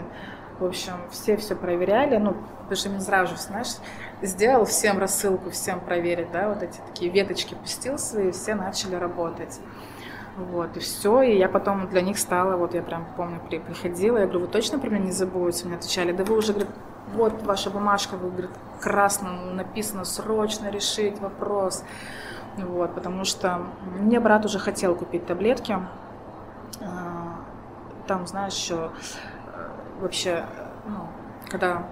В 0.60 0.64
общем, 0.64 0.92
все 1.10 1.36
все 1.36 1.56
проверяли, 1.56 2.16
ну, 2.16 2.36
потому 2.60 2.76
что 2.76 2.88
Минздрав 2.90 3.28
же, 3.28 3.36
знаешь, 3.36 3.76
сделал 4.22 4.64
всем 4.64 4.98
рассылку, 4.98 5.50
всем 5.50 5.80
проверить, 5.80 6.30
да, 6.32 6.48
вот 6.48 6.62
эти 6.62 6.78
такие 6.86 7.10
веточки 7.10 7.54
пустил 7.54 7.98
свои, 7.98 8.30
все 8.30 8.54
начали 8.54 8.94
работать. 8.94 9.60
Вот, 10.36 10.76
и 10.76 10.80
все, 10.80 11.22
и 11.22 11.36
я 11.36 11.48
потом 11.48 11.88
для 11.88 12.00
них 12.00 12.18
стала, 12.18 12.56
вот 12.56 12.74
я 12.74 12.82
прям 12.82 13.06
помню, 13.16 13.38
приходила, 13.40 14.16
я 14.16 14.24
говорю, 14.24 14.40
вы 14.40 14.48
точно 14.48 14.78
про 14.78 14.88
меня 14.88 15.04
не 15.04 15.12
забудете? 15.12 15.66
Мне 15.66 15.76
отвечали, 15.76 16.12
да 16.12 16.24
вы 16.24 16.38
уже, 16.38 16.52
говорит, 16.54 16.70
вот 17.14 17.42
ваша 17.42 17.68
бумажка, 17.68 18.16
вы, 18.16 18.30
говорит, 18.30 18.50
красным 18.80 19.56
написано, 19.56 20.04
срочно 20.04 20.70
решить 20.70 21.20
вопрос. 21.20 21.84
Вот, 22.56 22.94
потому 22.94 23.24
что 23.24 23.60
мне 23.98 24.20
брат 24.20 24.44
уже 24.44 24.58
хотел 24.58 24.94
купить 24.94 25.26
таблетки, 25.26 25.78
а, 26.80 27.40
там, 28.06 28.26
знаешь, 28.26 28.54
еще 28.54 28.90
вообще, 30.00 30.44
ну, 30.86 31.08
когда 31.48 31.86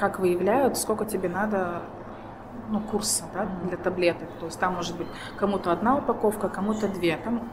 как 0.00 0.18
выявляют, 0.18 0.78
сколько 0.78 1.04
тебе 1.04 1.28
надо 1.28 1.82
ну, 2.70 2.80
курса 2.80 3.24
да, 3.34 3.46
для 3.68 3.76
таблеток. 3.76 4.30
То 4.40 4.46
есть 4.46 4.58
там 4.58 4.74
может 4.74 4.96
быть 4.96 5.06
кому-то 5.36 5.72
одна 5.72 5.96
упаковка, 5.98 6.48
кому-то 6.48 6.88
две. 6.88 7.18
Там 7.18 7.52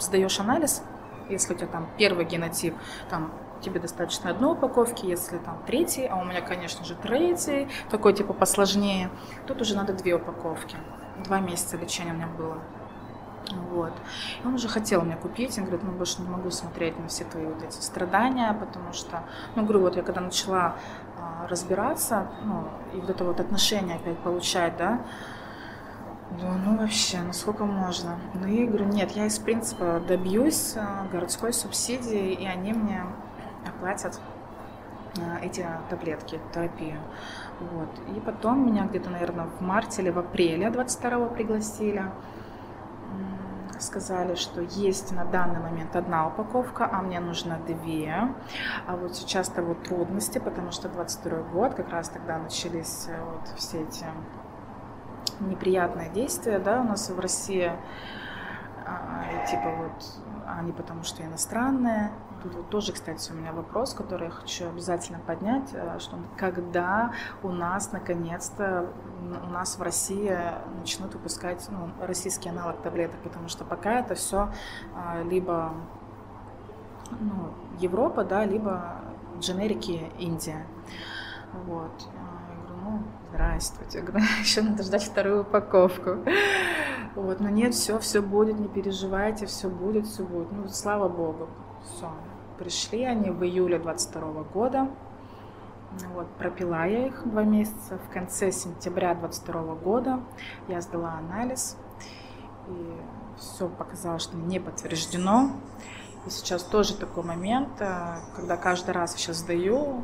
сдаешь 0.00 0.40
анализ, 0.40 0.82
если 1.28 1.54
у 1.54 1.56
тебя 1.56 1.68
там 1.68 1.88
первый 1.96 2.24
генотип, 2.24 2.74
там 3.08 3.30
тебе 3.60 3.78
достаточно 3.78 4.30
одной 4.30 4.54
упаковки, 4.54 5.06
если 5.06 5.38
там 5.38 5.62
третий, 5.64 6.06
а 6.06 6.16
у 6.16 6.24
меня, 6.24 6.40
конечно 6.40 6.84
же, 6.84 6.96
третий, 6.96 7.68
такой 7.88 8.14
типа 8.14 8.32
посложнее, 8.32 9.08
тут 9.46 9.60
уже 9.60 9.76
надо 9.76 9.92
две 9.92 10.14
упаковки. 10.14 10.76
Два 11.24 11.38
месяца 11.38 11.76
лечения 11.76 12.12
у 12.12 12.14
меня 12.16 12.28
было. 12.28 12.58
Вот. 13.70 13.92
И 14.42 14.46
он 14.46 14.54
уже 14.54 14.68
хотел 14.68 15.02
мне 15.02 15.16
купить, 15.16 15.58
он 15.58 15.64
говорит, 15.64 15.84
ну 15.84 15.92
больше 15.92 16.20
не 16.22 16.28
могу 16.28 16.50
смотреть 16.50 16.98
на 16.98 17.08
все 17.08 17.24
твои 17.24 17.46
вот 17.46 17.62
эти 17.62 17.80
страдания, 17.80 18.52
потому 18.52 18.92
что, 18.92 19.22
ну, 19.54 19.62
говорю, 19.62 19.80
вот 19.80 19.96
я 19.96 20.02
когда 20.02 20.20
начала 20.20 20.76
а, 21.18 21.46
разбираться, 21.48 22.28
ну, 22.44 22.68
и 22.92 23.00
вот 23.00 23.10
это 23.10 23.24
вот 23.24 23.40
отношение 23.40 23.96
опять 23.96 24.18
получать, 24.18 24.76
да, 24.76 25.00
Думаю, 26.30 26.58
ну 26.58 26.76
вообще, 26.76 27.20
ну 27.22 27.32
сколько 27.32 27.64
можно? 27.64 28.18
Ну 28.34 28.46
и 28.46 28.66
говорю, 28.66 28.84
нет, 28.84 29.12
я 29.12 29.24
из 29.24 29.38
принципа 29.38 30.00
добьюсь 30.06 30.74
а, 30.76 31.06
городской 31.10 31.54
субсидии, 31.54 32.32
и 32.32 32.46
они 32.46 32.74
мне 32.74 33.02
оплатят 33.66 34.20
а, 35.16 35.38
эти 35.42 35.66
таблетки, 35.88 36.38
терапию. 36.52 37.00
Вот. 37.60 37.88
И 38.14 38.20
потом 38.20 38.66
меня 38.66 38.84
где-то, 38.84 39.08
наверное, 39.08 39.46
в 39.46 39.62
марте 39.62 40.02
или 40.02 40.10
в 40.10 40.18
апреле 40.18 40.68
22 40.68 41.28
пригласили 41.28 42.04
сказали, 43.82 44.34
что 44.34 44.60
есть 44.60 45.12
на 45.12 45.24
данный 45.24 45.60
момент 45.60 45.96
одна 45.96 46.28
упаковка, 46.28 46.88
а 46.90 47.02
мне 47.02 47.20
нужно 47.20 47.58
две. 47.66 48.34
А 48.86 48.96
вот 48.96 49.16
сейчас 49.16 49.48
того 49.48 49.74
трудности, 49.74 50.38
потому 50.38 50.70
что 50.70 50.88
22 50.88 51.42
год, 51.52 51.74
как 51.74 51.90
раз 51.90 52.08
тогда 52.08 52.38
начались 52.38 53.06
э, 53.08 53.22
вот 53.22 53.48
все 53.56 53.82
эти 53.82 54.06
неприятные 55.40 56.10
действия, 56.10 56.58
да, 56.58 56.80
у 56.80 56.84
нас 56.84 57.10
в 57.10 57.18
России, 57.18 57.72
а, 58.86 59.24
и 59.30 59.50
типа 59.50 59.70
вот 59.76 60.04
они 60.46 60.72
потому 60.72 61.04
что 61.04 61.22
иностранные, 61.22 62.10
Тут 62.42 62.54
вот 62.54 62.68
тоже, 62.70 62.92
кстати, 62.92 63.32
у 63.32 63.34
меня 63.34 63.52
вопрос, 63.52 63.94
который 63.94 64.24
я 64.26 64.30
хочу 64.30 64.68
обязательно 64.68 65.18
поднять, 65.18 65.70
э, 65.72 65.98
что 65.98 66.16
когда 66.36 67.12
у 67.42 67.50
нас 67.50 67.90
наконец-то, 67.92 68.86
у 69.42 69.50
нас 69.50 69.76
в 69.76 69.82
России 69.82 70.36
начнут 70.78 71.14
выпускать 71.14 71.66
ну, 71.70 71.90
российский 72.00 72.48
аналог 72.48 72.80
таблеток, 72.82 73.20
потому 73.22 73.48
что 73.48 73.64
пока 73.64 74.00
это 74.00 74.14
все 74.14 74.50
а, 74.94 75.22
либо 75.24 75.74
ну, 77.20 77.54
Европа, 77.80 78.24
да, 78.24 78.44
либо 78.44 78.96
дженерики 79.38 80.10
Индия. 80.18 80.66
Вот. 81.66 81.90
Я 82.00 82.66
говорю, 82.66 82.84
ну, 82.84 83.02
здравствуйте. 83.30 83.98
Я 83.98 84.04
говорю, 84.04 84.24
еще 84.40 84.62
надо 84.62 84.82
ждать 84.82 85.04
вторую 85.04 85.42
упаковку. 85.42 86.18
Вот, 87.14 87.40
но 87.40 87.48
нет, 87.48 87.74
все, 87.74 87.98
все 87.98 88.22
будет, 88.22 88.60
не 88.60 88.68
переживайте, 88.68 89.46
все 89.46 89.68
будет, 89.68 90.06
все 90.06 90.22
будет. 90.22 90.52
Ну, 90.52 90.68
слава 90.68 91.08
богу, 91.08 91.48
все. 91.82 92.10
Пришли 92.58 93.04
они 93.04 93.30
в 93.30 93.44
июле 93.44 93.78
22 93.78 94.42
года. 94.52 94.88
Вот, 96.14 96.26
пропила 96.38 96.86
я 96.86 97.06
их 97.06 97.28
два 97.28 97.44
месяца. 97.44 97.98
В 97.98 98.12
конце 98.12 98.50
сентября 98.52 99.14
22 99.14 99.74
года 99.76 100.20
я 100.66 100.80
сдала 100.80 101.12
анализ. 101.12 101.76
И 102.68 102.96
все 103.38 103.68
показало, 103.68 104.18
что 104.18 104.36
не 104.36 104.58
подтверждено. 104.58 105.52
И 106.26 106.30
сейчас 106.30 106.64
тоже 106.64 106.94
такой 106.94 107.22
момент, 107.22 107.80
э, 107.80 108.16
когда 108.34 108.56
каждый 108.56 108.90
раз 108.90 109.12
я 109.12 109.18
сейчас 109.18 109.36
сдаю, 109.38 110.02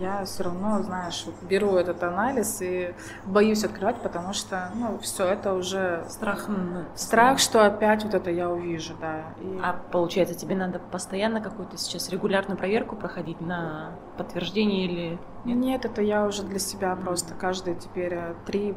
я 0.00 0.24
все 0.24 0.44
равно, 0.44 0.82
знаешь, 0.82 1.22
вот 1.26 1.34
беру 1.42 1.76
этот 1.76 2.02
анализ 2.02 2.60
и 2.60 2.94
боюсь 3.24 3.64
открывать, 3.64 3.96
потому 4.02 4.32
что, 4.32 4.70
ну, 4.74 4.98
все 4.98 5.26
это 5.26 5.54
уже 5.54 6.04
страх, 6.08 6.48
страх, 6.94 7.38
что 7.38 7.64
опять 7.64 8.04
вот 8.04 8.14
это 8.14 8.30
я 8.30 8.50
увижу, 8.50 8.94
да. 9.00 9.24
И... 9.40 9.60
А 9.62 9.74
получается, 9.90 10.34
тебе 10.34 10.54
надо 10.54 10.78
постоянно 10.78 11.40
какую-то 11.40 11.76
сейчас 11.76 12.08
регулярную 12.10 12.56
проверку 12.58 12.96
проходить 12.96 13.40
на 13.40 13.92
подтверждение 14.16 14.84
или 14.86 15.18
нет? 15.44 15.58
Нет, 15.58 15.84
это 15.84 16.02
я 16.02 16.24
уже 16.26 16.42
для 16.42 16.58
себя 16.58 16.94
просто 16.96 17.34
каждые 17.34 17.76
теперь 17.76 18.14
3-6 18.46 18.76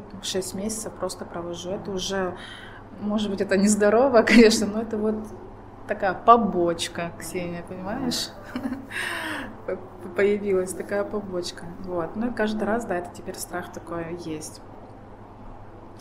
э, 0.54 0.56
месяцев 0.56 0.92
просто 0.92 1.24
провожу. 1.24 1.70
Это 1.70 1.90
уже, 1.90 2.36
может 3.00 3.30
быть, 3.30 3.40
это 3.40 3.56
нездорово, 3.56 4.22
конечно, 4.26 4.66
но 4.66 4.82
это 4.82 4.96
вот 4.96 5.16
такая 5.86 6.14
побочка, 6.14 7.12
Ксения, 7.18 7.62
понимаешь? 7.62 8.30
Появилась 10.16 10.72
такая 10.72 11.04
побочка. 11.04 11.64
Вот. 11.80 12.16
Ну 12.16 12.30
и 12.30 12.34
каждый 12.34 12.64
раз, 12.64 12.84
да, 12.84 12.96
это 12.96 13.10
теперь 13.14 13.36
страх 13.36 13.72
такой 13.72 14.16
есть. 14.24 14.60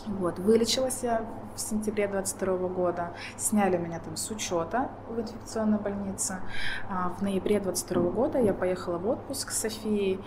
Вот, 0.08 0.38
вылечилась 0.38 1.02
я 1.02 1.26
в 1.56 1.60
сентябре 1.60 2.08
22 2.08 2.68
года, 2.68 3.14
сняли 3.38 3.78
меня 3.78 4.00
там 4.00 4.18
с 4.18 4.30
учета 4.30 4.92
в 5.10 5.20
инфекционной 5.20 5.80
больнице. 5.80 6.42
А 6.90 7.10
в 7.10 7.24
ноябре 7.24 7.60
22 7.60 8.12
года 8.12 8.40
я 8.40 8.54
поехала 8.54 9.00
в 9.00 9.08
отпуск 9.08 9.50
с 9.50 9.62
Софией 9.62 10.24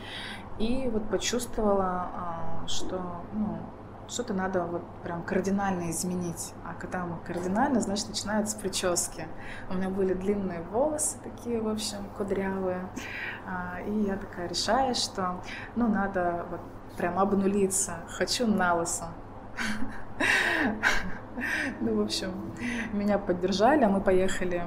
и 0.58 0.90
вот 0.92 1.08
почувствовала, 1.08 2.10
а, 2.12 2.64
что 2.66 3.00
ну, 3.32 3.58
что-то 4.08 4.34
надо 4.34 4.64
вот 4.64 4.82
прям 5.02 5.22
кардинально 5.22 5.90
изменить. 5.90 6.54
А 6.64 6.74
когда 6.74 7.04
мы 7.04 7.18
кардинально, 7.24 7.80
значит, 7.80 8.08
начинаются 8.08 8.58
прически. 8.58 9.28
У 9.70 9.74
меня 9.74 9.90
были 9.90 10.14
длинные 10.14 10.62
волосы 10.62 11.18
такие, 11.22 11.60
в 11.60 11.68
общем, 11.68 12.08
кудрявые. 12.16 12.88
А, 13.46 13.80
и 13.80 14.02
я 14.02 14.16
такая 14.16 14.48
решаю, 14.48 14.94
что, 14.94 15.42
ну, 15.76 15.88
надо 15.88 16.46
вот 16.50 16.60
прям 16.96 17.18
обнулиться. 17.18 17.98
Хочу 18.08 18.46
на 18.46 18.74
лысо. 18.74 19.08
Ну, 21.80 21.94
в 21.94 22.00
общем, 22.00 22.32
меня 22.92 23.16
поддержали, 23.16 23.84
а 23.84 23.88
мы 23.88 24.00
поехали 24.00 24.64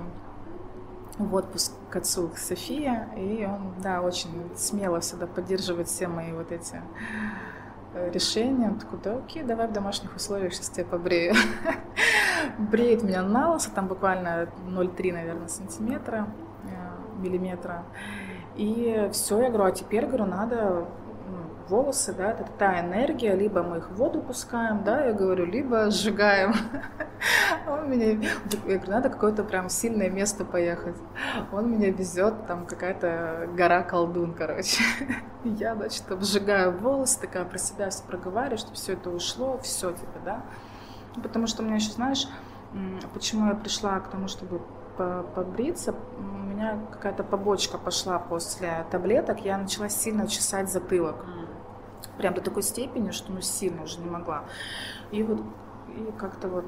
в 1.18 1.36
отпуск 1.36 1.74
к 1.90 1.96
отцу 1.98 2.30
к 2.30 2.38
Софии, 2.38 2.98
и 3.18 3.46
он, 3.46 3.74
да, 3.82 4.02
очень 4.02 4.50
смело 4.56 5.02
всегда 5.02 5.28
поддерживает 5.28 5.90
все 5.90 6.08
мои 6.08 6.32
вот 6.32 6.54
эти 6.54 6.82
решение. 7.94 8.70
Он 8.70 8.80
такой, 8.80 9.00
да 9.04 9.18
окей, 9.18 9.44
давай 9.44 9.68
в 9.68 9.74
домашних 9.74 10.16
условиях 10.16 10.54
сейчас 10.54 10.70
тебя 10.70 10.86
побрею. 10.86 11.34
Бреет 12.58 13.04
меня 13.04 13.22
на 13.22 13.54
лысо, 13.54 13.72
там 13.72 13.88
буквально 13.88 14.50
0,3, 14.68 15.14
наверное, 15.14 15.48
сантиметра, 15.48 16.28
э, 16.64 17.22
миллиметра. 17.22 17.84
И 18.56 19.10
все, 19.14 19.42
я 19.42 19.50
говорю, 19.50 19.66
а 19.66 19.72
теперь, 19.72 20.06
говорю, 20.06 20.26
надо 20.26 20.88
волосы, 21.72 22.14
да, 22.14 22.32
это 22.32 22.46
та 22.60 22.82
энергия, 22.82 23.34
либо 23.34 23.64
мы 23.64 23.78
их 23.78 23.90
в 23.90 23.96
воду 23.96 24.22
пускаем, 24.22 24.84
да, 24.84 25.06
я 25.06 25.14
говорю, 25.14 25.46
либо 25.46 25.90
сжигаем. 25.90 26.54
Он 27.68 27.90
меня, 27.90 28.10
я 28.68 28.78
говорю, 28.78 28.92
надо 28.92 29.10
какое-то 29.10 29.44
прям 29.44 29.70
сильное 29.70 30.10
место 30.10 30.44
поехать. 30.44 30.96
Он 31.52 31.72
меня 31.72 31.90
везет, 31.92 32.46
там 32.46 32.66
какая-то 32.66 33.50
гора 33.56 33.84
колдун, 33.84 34.34
короче. 34.34 34.84
Я, 35.44 35.76
значит, 35.76 36.12
обжигаю 36.12 36.78
волосы, 36.78 37.22
такая 37.22 37.46
про 37.46 37.58
себя 37.58 37.90
все 37.90 38.04
проговариваю, 38.04 38.58
чтобы 38.58 38.76
все 38.76 38.94
это 38.94 39.10
ушло, 39.10 39.58
все, 39.64 39.92
типа, 39.92 40.20
да. 40.26 40.42
Потому 41.24 41.48
что 41.48 41.64
у 41.64 41.66
меня 41.66 41.76
еще, 41.76 41.92
знаешь, 41.92 42.28
почему 43.14 43.48
я 43.48 43.56
пришла 43.56 44.00
к 44.00 44.10
тому, 44.10 44.28
чтобы 44.28 44.62
побриться, 44.98 45.96
у 46.18 46.22
меня 46.22 46.78
какая-то 46.92 47.24
побочка 47.24 47.78
пошла 47.78 48.20
после 48.20 48.86
таблеток, 48.92 49.40
я 49.44 49.58
начала 49.58 49.90
сильно 49.90 50.28
чесать 50.28 50.70
затылок 50.70 51.26
прям 52.22 52.36
до 52.36 52.42
такой 52.42 52.62
степени, 52.62 53.12
что 53.12 53.32
ну 53.32 53.42
сильно 53.42 53.84
уже 53.84 54.00
не 54.00 54.10
могла. 54.10 54.44
И 55.12 55.24
вот 55.24 55.42
и 55.88 56.12
как-то 56.18 56.48
вот 56.48 56.66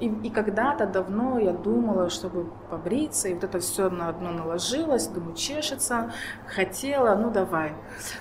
и, 0.00 0.08
и 0.08 0.30
когда-то 0.30 0.86
давно 0.86 1.38
я 1.38 1.52
думала, 1.52 2.10
чтобы 2.10 2.50
побриться, 2.68 3.28
и 3.28 3.34
вот 3.34 3.44
это 3.44 3.60
все 3.60 3.88
на 3.88 4.08
одно 4.08 4.32
наложилось, 4.32 5.06
думаю, 5.06 5.34
чешется, 5.34 6.12
хотела, 6.46 7.14
ну 7.14 7.30
давай. 7.30 7.74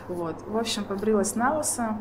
Вот. 0.08 0.36
В 0.48 0.58
общем, 0.58 0.86
побрилась 0.86 1.36
на 1.36 1.58
лысо, 1.58 1.98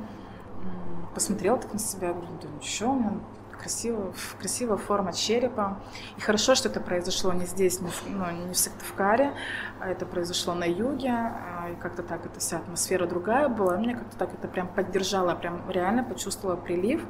посмотрела 1.15 1.59
так 1.59 1.73
на 1.73 1.79
себя, 1.79 2.13
думаю, 2.13 2.39
да 2.43 2.49
ничего, 2.49 2.93
у 2.93 2.97
меня 2.97 3.13
красиво, 3.61 4.13
красивая 4.39 4.77
форма 4.77 5.13
черепа. 5.13 5.81
И 6.17 6.21
хорошо, 6.21 6.55
что 6.55 6.69
это 6.69 6.81
произошло 6.81 7.33
не 7.33 7.47
здесь, 7.47 7.81
не 7.81 7.91
в, 7.91 8.03
ну, 8.09 8.31
не 8.31 8.53
в 8.53 8.59
Сыктывкаре, 8.59 9.35
а 9.81 9.89
это 9.89 10.07
произошло 10.07 10.55
на 10.55 10.65
юге, 10.65 11.11
а, 11.11 11.69
и 11.71 11.77
как-то 11.77 12.03
так 12.03 12.27
эта 12.27 12.41
вся 12.41 12.59
атмосфера 12.59 13.07
другая 13.07 13.49
была. 13.49 13.77
Мне 13.77 13.95
как-то 13.95 14.17
так 14.17 14.35
это 14.35 14.49
прям 14.49 14.69
поддержало, 14.69 15.35
прям 15.35 15.71
реально 15.71 16.05
почувствовала 16.05 16.57
прилив. 16.57 17.05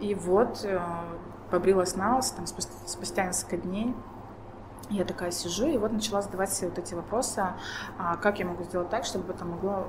И 0.00 0.14
вот 0.14 0.64
э, 0.64 0.80
побрилась 1.50 1.96
на 1.96 2.16
лос, 2.16 2.30
там 2.32 2.46
спустя, 2.46 2.72
спустя 2.86 3.26
несколько 3.26 3.56
дней 3.56 3.94
я 4.90 5.04
такая 5.04 5.30
сижу 5.30 5.66
и 5.68 5.78
вот 5.78 5.92
начала 5.92 6.22
задавать 6.22 6.52
себе 6.52 6.68
вот 6.68 6.78
эти 6.78 6.94
вопросы, 6.94 7.42
а 7.98 8.16
как 8.16 8.38
я 8.38 8.46
могу 8.46 8.62
сделать 8.64 8.90
так, 8.90 9.04
чтобы 9.04 9.32
это 9.32 9.44
могло 9.44 9.88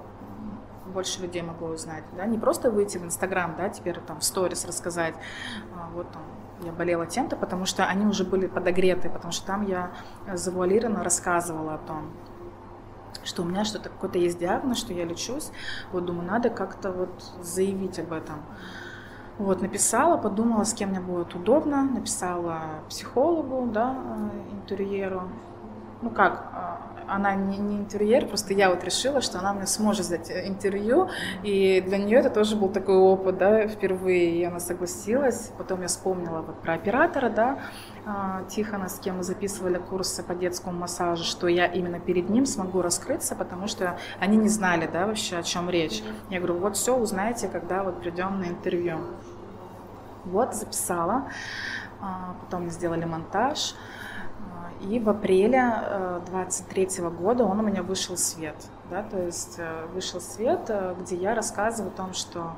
больше 0.86 1.22
людей 1.22 1.42
могло 1.42 1.70
узнать, 1.70 2.04
да, 2.16 2.26
не 2.26 2.38
просто 2.38 2.72
выйти 2.72 2.98
в 2.98 3.06
Инстаграм, 3.06 3.56
да, 3.58 3.70
теперь 3.70 4.00
там 4.02 4.20
в 4.20 4.24
сторис 4.24 4.66
рассказать, 4.66 5.16
а, 5.76 5.90
вот 5.94 6.12
там 6.12 6.22
я 6.64 6.72
болела 6.72 7.06
тем-то, 7.06 7.36
потому 7.36 7.66
что 7.66 7.86
они 7.86 8.06
уже 8.06 8.24
были 8.24 8.48
подогреты, 8.48 9.10
потому 9.10 9.32
что 9.32 9.46
там 9.48 9.66
я 9.66 9.92
завуалированно 10.34 11.04
рассказывала 11.04 11.76
о 11.76 11.78
том, 11.78 12.12
что 13.24 13.44
у 13.44 13.46
меня 13.46 13.64
что-то 13.66 13.90
какой-то 13.90 14.18
есть 14.18 14.40
диагноз, 14.40 14.78
что 14.78 14.94
я 14.94 15.06
лечусь, 15.06 15.52
вот 15.92 16.06
думаю, 16.06 16.28
надо 16.28 16.50
как-то 16.50 16.92
вот 16.92 17.24
заявить 17.42 18.00
об 18.00 18.14
этом. 18.14 18.42
Вот, 19.40 19.62
написала, 19.62 20.18
подумала, 20.18 20.64
с 20.64 20.74
кем 20.74 20.90
мне 20.90 21.00
будет 21.00 21.34
удобно, 21.34 21.84
написала 21.84 22.62
психологу, 22.88 23.68
да, 23.72 23.96
э, 23.96 24.54
интерьеру. 24.54 25.24
Ну 26.04 26.12
как, 26.12 26.52
э, 26.54 26.93
она 27.08 27.36
не, 27.36 27.58
не 27.58 27.78
интерьер, 27.78 28.28
просто 28.28 28.54
я 28.54 28.70
вот 28.70 28.84
решила, 28.84 29.22
что 29.22 29.40
она 29.40 29.54
мне 29.54 29.68
сможет 29.68 30.06
взять 30.06 30.32
интервью, 30.32 31.10
и 31.44 31.82
для 31.82 31.98
нее 31.98 32.20
это 32.20 32.30
тоже 32.30 32.56
был 32.56 32.70
такой 32.70 32.96
опыт, 32.96 33.38
да, 33.38 33.68
впервые, 33.68 34.36
и 34.36 34.44
она 34.44 34.60
согласилась. 34.60 35.52
Потом 35.58 35.82
я 35.82 35.88
вспомнила 35.88 36.42
вот 36.42 36.62
про 36.62 36.74
оператора, 36.74 37.30
да, 37.30 37.60
э, 38.06 38.50
Тихона, 38.50 38.90
с 38.90 39.00
кем 39.00 39.18
мы 39.18 39.24
записывали 39.24 39.78
курсы 39.78 40.24
по 40.24 40.36
детскому 40.36 40.78
массажу, 40.78 41.24
что 41.24 41.48
я 41.48 41.66
именно 41.66 42.00
перед 42.00 42.30
ним 42.30 42.46
смогу 42.46 42.82
раскрыться, 42.82 43.36
потому 43.36 43.68
что 43.68 43.98
они 44.20 44.38
не 44.38 44.50
знали, 44.50 44.90
да, 44.92 45.08
вообще 45.08 45.38
о 45.38 45.44
чем 45.44 45.70
речь. 45.70 46.04
Я 46.30 46.40
говорю, 46.40 46.60
вот 46.60 46.76
все 46.76 46.96
узнаете, 46.96 47.48
когда 47.48 47.84
вот 47.84 48.02
придем 48.02 48.40
на 48.40 48.46
интервью. 48.46 48.98
Вот, 50.26 50.56
записала. 50.56 51.28
А, 52.02 52.36
потом 52.42 52.70
сделали 52.70 53.06
монтаж. 53.06 53.76
И 54.90 55.00
в 55.00 55.10
апреле 55.10 56.22
23 56.28 56.90
э, 56.98 57.10
года 57.10 57.46
он 57.46 57.60
у 57.60 57.64
меня 57.64 57.84
вышел 57.84 58.16
в 58.16 58.20
свет. 58.20 58.56
Да, 58.90 59.02
то 59.04 59.22
есть 59.22 59.56
э, 59.58 59.86
вышел 59.94 60.20
в 60.20 60.24
свет, 60.24 60.66
э, 60.68 60.96
где 61.00 61.16
я 61.16 61.36
рассказываю 61.36 61.94
о 61.94 61.96
том, 61.96 62.14
что 62.14 62.52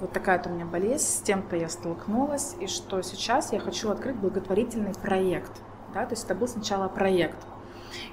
вот 0.00 0.12
такая-то 0.12 0.50
у 0.50 0.52
меня 0.52 0.66
болезнь, 0.66 1.04
с 1.04 1.20
тем-то 1.20 1.56
я 1.56 1.68
столкнулась, 1.68 2.56
и 2.60 2.66
что 2.66 3.00
сейчас 3.02 3.52
я 3.52 3.60
хочу 3.60 3.90
открыть 3.90 4.16
благотворительный 4.16 4.92
проект. 4.94 5.52
Да, 5.94 6.04
то 6.04 6.12
есть 6.12 6.24
это 6.24 6.34
был 6.34 6.48
сначала 6.48 6.88
проект. 6.88 7.38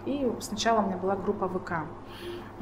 И 0.06 0.32
сначала 0.40 0.82
у 0.82 0.86
меня 0.86 0.98
была 0.98 1.16
группа 1.16 1.50
ВК. 1.50 1.72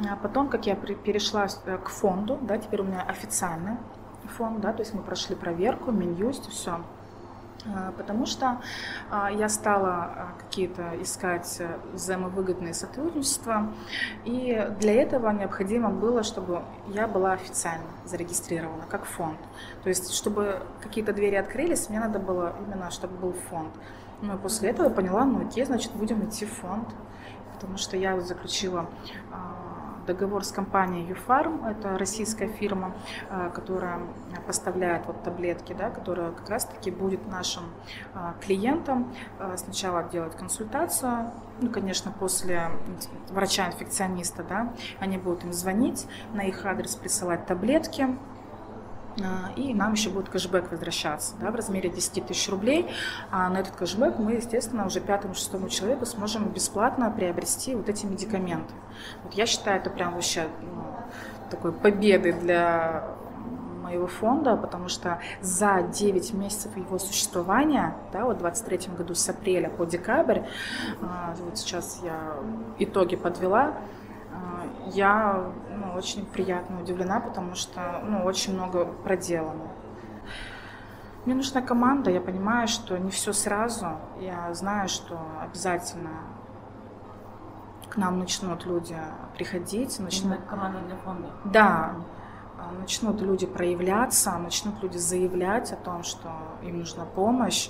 А 0.09 0.15
потом, 0.21 0.47
как 0.47 0.65
я 0.65 0.75
перешла 0.75 1.47
к 1.47 1.89
фонду, 1.89 2.39
да, 2.41 2.57
теперь 2.57 2.81
у 2.81 2.85
меня 2.85 3.01
официально 3.01 3.77
фонд, 4.37 4.61
да, 4.61 4.71
то 4.73 4.81
есть 4.81 4.93
мы 4.93 5.01
прошли 5.01 5.35
проверку, 5.35 5.91
Минюст, 5.91 6.49
все. 6.49 6.81
А, 7.65 7.91
потому 7.91 8.25
что 8.25 8.59
а, 9.09 9.31
я 9.31 9.47
стала 9.47 9.89
а, 9.89 10.33
какие-то 10.39 10.99
искать 11.01 11.57
э, 11.59 11.77
взаимовыгодные 11.93 12.73
сотрудничества, 12.73 13.71
и 14.25 14.67
для 14.79 14.93
этого 14.93 15.29
необходимо 15.29 15.89
было, 15.89 16.23
чтобы 16.23 16.63
я 16.87 17.07
была 17.07 17.33
официально 17.33 17.85
зарегистрирована 18.05 18.85
как 18.89 19.05
фонд. 19.05 19.37
То 19.83 19.89
есть, 19.89 20.13
чтобы 20.13 20.63
какие-то 20.81 21.13
двери 21.13 21.35
открылись, 21.35 21.89
мне 21.89 21.99
надо 21.99 22.17
было 22.17 22.55
именно, 22.65 22.89
чтобы 22.89 23.15
был 23.17 23.33
фонд. 23.33 23.71
Ну 24.21 24.35
и 24.35 24.37
после 24.37 24.69
этого 24.69 24.87
я 24.87 24.93
поняла, 24.93 25.25
ну 25.25 25.45
окей, 25.45 25.65
значит, 25.65 25.91
будем 25.93 26.27
идти 26.27 26.45
в 26.45 26.53
фонд, 26.53 26.87
потому 27.53 27.77
что 27.77 27.95
я 27.95 28.19
заключила 28.21 28.89
договор 30.05 30.43
с 30.43 30.51
компанией 30.51 31.07
Юфарм, 31.07 31.65
это 31.65 31.97
российская 31.97 32.47
фирма, 32.47 32.93
э, 33.29 33.51
которая 33.53 33.99
поставляет 34.47 35.05
вот 35.05 35.23
таблетки, 35.23 35.73
да, 35.73 35.89
которая 35.89 36.31
как 36.31 36.49
раз-таки 36.49 36.91
будет 36.91 37.25
нашим 37.27 37.63
э, 38.13 38.33
клиентам 38.41 39.13
э, 39.39 39.55
сначала 39.57 40.03
делать 40.03 40.35
консультацию, 40.35 41.31
ну, 41.61 41.69
конечно, 41.69 42.11
после 42.11 42.69
врача-инфекциониста, 43.29 44.43
да, 44.43 44.73
они 44.99 45.17
будут 45.17 45.43
им 45.43 45.53
звонить, 45.53 46.07
на 46.33 46.41
их 46.41 46.65
адрес 46.65 46.95
присылать 46.95 47.45
таблетки, 47.45 48.17
и 49.55 49.73
нам 49.73 49.93
еще 49.93 50.09
будет 50.09 50.29
кэшбэк 50.29 50.71
возвращаться 50.71 51.35
да, 51.39 51.51
в 51.51 51.55
размере 51.55 51.89
10 51.89 52.27
тысяч 52.27 52.49
рублей. 52.49 52.89
А 53.29 53.49
на 53.49 53.59
этот 53.59 53.75
кэшбэк 53.75 54.17
мы, 54.19 54.33
естественно, 54.33 54.85
уже 54.85 54.99
пятому-шестому 54.99 55.69
человеку 55.69 56.05
сможем 56.05 56.49
бесплатно 56.49 57.11
приобрести 57.11 57.75
вот 57.75 57.89
эти 57.89 58.05
медикаменты. 58.05 58.73
Вот 59.23 59.33
я 59.33 59.45
считаю, 59.45 59.79
это 59.79 59.89
прям 59.89 60.13
вообще 60.13 60.47
ну, 60.61 60.83
такой 61.49 61.71
победой 61.71 62.33
для 62.33 63.03
моего 63.81 64.07
фонда, 64.07 64.55
потому 64.55 64.87
что 64.87 65.19
за 65.41 65.81
9 65.81 66.33
месяцев 66.33 66.75
его 66.77 66.97
существования, 66.97 67.95
да, 68.13 68.25
вот 68.25 68.37
в 68.37 68.39
23 68.39 68.95
году 68.97 69.15
с 69.15 69.27
апреля 69.27 69.69
по 69.69 69.85
декабрь, 69.85 70.41
а, 71.01 71.35
вот 71.39 71.57
сейчас 71.57 71.99
я 72.03 72.35
итоги 72.79 73.17
подвела, 73.17 73.73
я 74.93 75.51
ну, 75.69 75.93
очень 75.93 76.25
приятно 76.25 76.81
удивлена, 76.81 77.19
потому 77.19 77.55
что 77.55 78.01
ну, 78.03 78.23
очень 78.23 78.53
много 78.53 78.85
проделано. 78.85 79.67
Мне 81.25 81.35
нужна 81.35 81.61
команда, 81.61 82.09
я 82.09 82.19
понимаю, 82.19 82.67
что 82.67 82.97
не 82.97 83.11
все 83.11 83.31
сразу. 83.31 83.99
Я 84.19 84.51
знаю, 84.53 84.89
что 84.89 85.19
обязательно 85.41 86.09
к 87.89 87.97
нам 87.97 88.19
начнут 88.19 88.65
люди 88.65 88.97
приходить. 89.35 89.99
Начнут... 89.99 90.39
команда 90.49 90.79
для 90.79 90.95
фонда? 90.95 91.29
Да. 91.45 91.95
Начнут 92.79 93.21
люди 93.21 93.45
проявляться, 93.45 94.35
начнут 94.37 94.81
люди 94.81 94.97
заявлять 94.97 95.71
о 95.73 95.75
том, 95.75 96.03
что 96.03 96.31
им 96.63 96.79
нужна 96.79 97.05
помощь. 97.05 97.69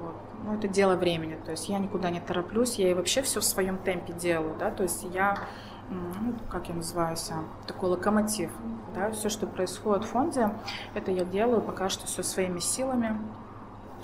Вот. 0.00 0.16
Ну, 0.44 0.54
это 0.54 0.66
дело 0.66 0.96
времени. 0.96 1.38
То 1.44 1.52
есть 1.52 1.68
я 1.68 1.78
никуда 1.78 2.10
не 2.10 2.20
тороплюсь, 2.20 2.76
я 2.76 2.90
и 2.90 2.94
вообще 2.94 3.22
все 3.22 3.40
в 3.40 3.44
своем 3.44 3.78
темпе 3.78 4.14
делаю. 4.14 4.56
Да? 4.58 4.70
То 4.70 4.82
есть 4.82 5.04
я 5.04 5.38
ну, 5.90 6.34
как 6.50 6.68
я 6.68 6.74
называюсь, 6.74 7.30
такой 7.66 7.90
локомотив. 7.90 8.50
Да? 8.94 9.10
Все, 9.10 9.28
что 9.28 9.46
происходит 9.46 10.04
в 10.04 10.08
фонде, 10.08 10.50
это 10.94 11.10
я 11.10 11.24
делаю 11.24 11.60
пока 11.60 11.88
что 11.88 12.06
все 12.06 12.22
своими 12.22 12.58
силами. 12.58 13.18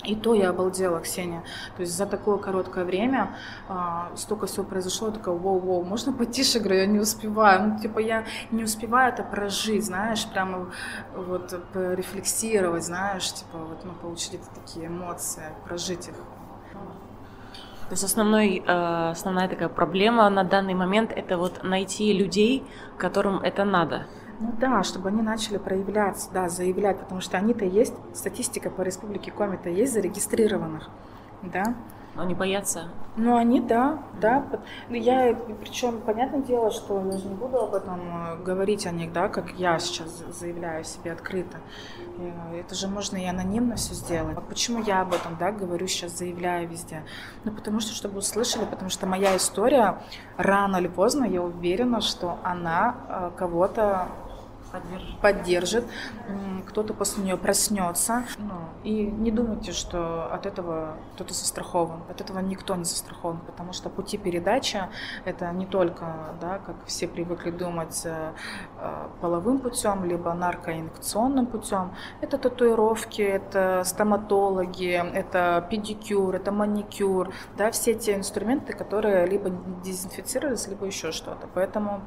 И 0.03 0.15
то 0.15 0.33
я 0.35 0.49
обалдела, 0.49 0.99
Ксения. 0.99 1.43
То 1.75 1.81
есть 1.81 1.95
за 1.95 2.05
такое 2.05 2.37
короткое 2.37 2.85
время 2.85 3.35
а, 3.67 4.11
столько 4.15 4.45
всего 4.45 4.63
произошло, 4.63 5.07
я 5.07 5.13
такая, 5.13 5.33
воу-воу, 5.35 5.83
можно 5.83 6.13
потише, 6.13 6.59
говорю, 6.59 6.81
я 6.81 6.85
не 6.85 6.99
успеваю. 6.99 7.69
Ну, 7.69 7.79
типа, 7.79 7.99
я 7.99 8.25
не 8.51 8.63
успеваю 8.63 9.13
это 9.13 9.23
прожить, 9.23 9.85
знаешь, 9.85 10.27
прямо 10.27 10.71
вот 11.15 11.59
рефлексировать, 11.73 12.83
знаешь, 12.83 13.33
типа, 13.33 13.57
вот, 13.57 13.83
ну, 13.83 13.93
получить 13.93 14.41
такие 14.53 14.87
эмоции, 14.87 15.43
прожить 15.65 16.07
их. 16.07 16.15
То 17.87 17.91
есть 17.91 18.03
основной, 18.03 18.63
э, 18.65 19.09
основная 19.11 19.47
такая 19.47 19.69
проблема 19.69 20.27
на 20.29 20.43
данный 20.43 20.73
момент 20.73 21.11
это 21.15 21.37
вот 21.37 21.63
найти 21.63 22.13
людей, 22.13 22.63
которым 22.97 23.37
это 23.39 23.63
надо. 23.63 24.07
Ну 24.39 24.53
да, 24.59 24.83
чтобы 24.83 25.09
они 25.09 25.21
начали 25.21 25.57
проявляться, 25.57 26.29
да, 26.33 26.49
заявлять, 26.49 26.99
потому 26.99 27.21
что 27.21 27.37
они-то 27.37 27.63
есть, 27.63 27.93
статистика 28.13 28.69
по 28.69 28.81
республике 28.81 29.31
Коми-то 29.31 29.69
есть 29.69 29.93
зарегистрированных, 29.93 30.89
да. 31.43 31.75
Они 32.17 32.33
боятся? 32.33 32.89
Ну, 33.17 33.35
они, 33.35 33.59
да, 33.59 33.99
да. 34.21 34.45
Я, 34.89 35.35
причем, 35.61 35.99
понятное 36.01 36.41
дело, 36.41 36.71
что 36.71 37.01
я 37.05 37.17
же 37.17 37.27
не 37.27 37.35
буду 37.35 37.57
об 37.59 37.73
этом 37.73 37.99
э, 37.99 38.43
говорить 38.43 38.85
о 38.87 38.91
них, 38.91 39.11
да, 39.11 39.27
как 39.27 39.51
я 39.57 39.79
сейчас 39.79 40.23
заявляю 40.31 40.83
себе 40.85 41.11
открыто. 41.11 41.57
Э, 42.17 42.59
это 42.59 42.73
же 42.73 42.87
можно 42.87 43.17
и 43.17 43.25
анонимно 43.25 43.75
все 43.75 43.93
сделать. 43.93 44.37
А 44.37 44.41
почему 44.41 44.81
я 44.81 45.01
об 45.01 45.13
этом, 45.13 45.35
да, 45.37 45.51
говорю 45.51 45.87
сейчас, 45.87 46.17
заявляю 46.17 46.69
везде? 46.69 47.03
Ну, 47.43 47.51
потому 47.51 47.81
что, 47.81 47.93
чтобы 47.93 48.19
услышали, 48.19 48.65
потому 48.65 48.89
что 48.89 49.07
моя 49.07 49.35
история 49.35 50.01
рано 50.37 50.77
или 50.77 50.87
поздно, 50.87 51.25
я 51.25 51.41
уверена, 51.41 51.99
что 51.99 52.37
она 52.43 52.95
э, 53.09 53.31
кого-то 53.37 54.07
поддержит, 54.71 55.19
поддержит 55.21 55.85
кто-то 56.65 56.93
после 56.93 57.23
нее 57.23 57.37
проснется. 57.37 58.25
Ну, 58.37 58.53
и 58.83 59.05
не 59.05 59.31
думайте, 59.31 59.71
что 59.71 60.25
от 60.33 60.45
этого 60.45 60.97
кто-то 61.13 61.33
застрахован. 61.33 62.03
От 62.09 62.21
этого 62.21 62.39
никто 62.39 62.75
не 62.75 62.83
застрахован, 62.83 63.39
потому 63.45 63.71
что 63.73 63.89
пути 63.89 64.17
передачи 64.17 64.81
это 65.23 65.51
не 65.51 65.65
только, 65.65 66.35
да, 66.41 66.59
как 66.59 66.75
все 66.85 67.07
привыкли 67.07 67.51
думать, 67.51 68.01
э, 68.05 68.33
э, 68.79 69.07
половым 69.21 69.59
путем, 69.59 70.03
либо 70.03 70.33
наркоинъекционным 70.33 71.45
путем. 71.45 71.93
Это 72.21 72.37
татуировки, 72.37 73.21
это 73.21 73.83
стоматологи, 73.85 75.01
это 75.13 75.65
педикюр, 75.69 76.35
это 76.35 76.51
маникюр, 76.51 77.33
да, 77.57 77.71
все 77.71 77.93
те 77.93 78.15
инструменты, 78.15 78.73
которые 78.73 79.25
либо 79.27 79.49
дезинфицировались, 79.83 80.67
либо 80.67 80.85
еще 80.85 81.11
что-то. 81.11 81.47
Поэтому 81.53 82.01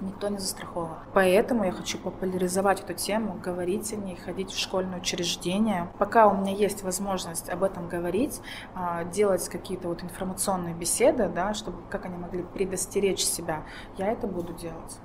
никто 0.00 0.28
не 0.28 0.38
застрахован. 0.38 0.98
Поэтому 1.14 1.64
я 1.64 1.72
хочу 1.72 1.98
популяризовать 1.98 2.80
эту 2.80 2.94
тему, 2.94 3.38
говорить 3.42 3.92
о 3.92 3.96
ней, 3.96 4.16
ходить 4.16 4.50
в 4.50 4.58
школьное 4.58 5.00
учреждение. 5.00 5.88
Пока 5.98 6.26
у 6.26 6.36
меня 6.36 6.52
есть 6.52 6.82
возможность 6.82 7.48
об 7.48 7.62
этом 7.62 7.88
говорить, 7.88 8.40
а, 8.74 9.04
делать 9.04 9.48
какие-то 9.48 9.88
вот 9.88 10.02
информационные 10.02 10.74
беседы, 10.74 11.28
да, 11.28 11.54
чтобы 11.54 11.78
как 11.90 12.06
они 12.06 12.16
могли 12.16 12.42
предостеречь 12.42 13.22
себя, 13.24 13.62
я 13.98 14.08
это 14.08 14.26
буду 14.26 14.52
делать. 14.52 14.98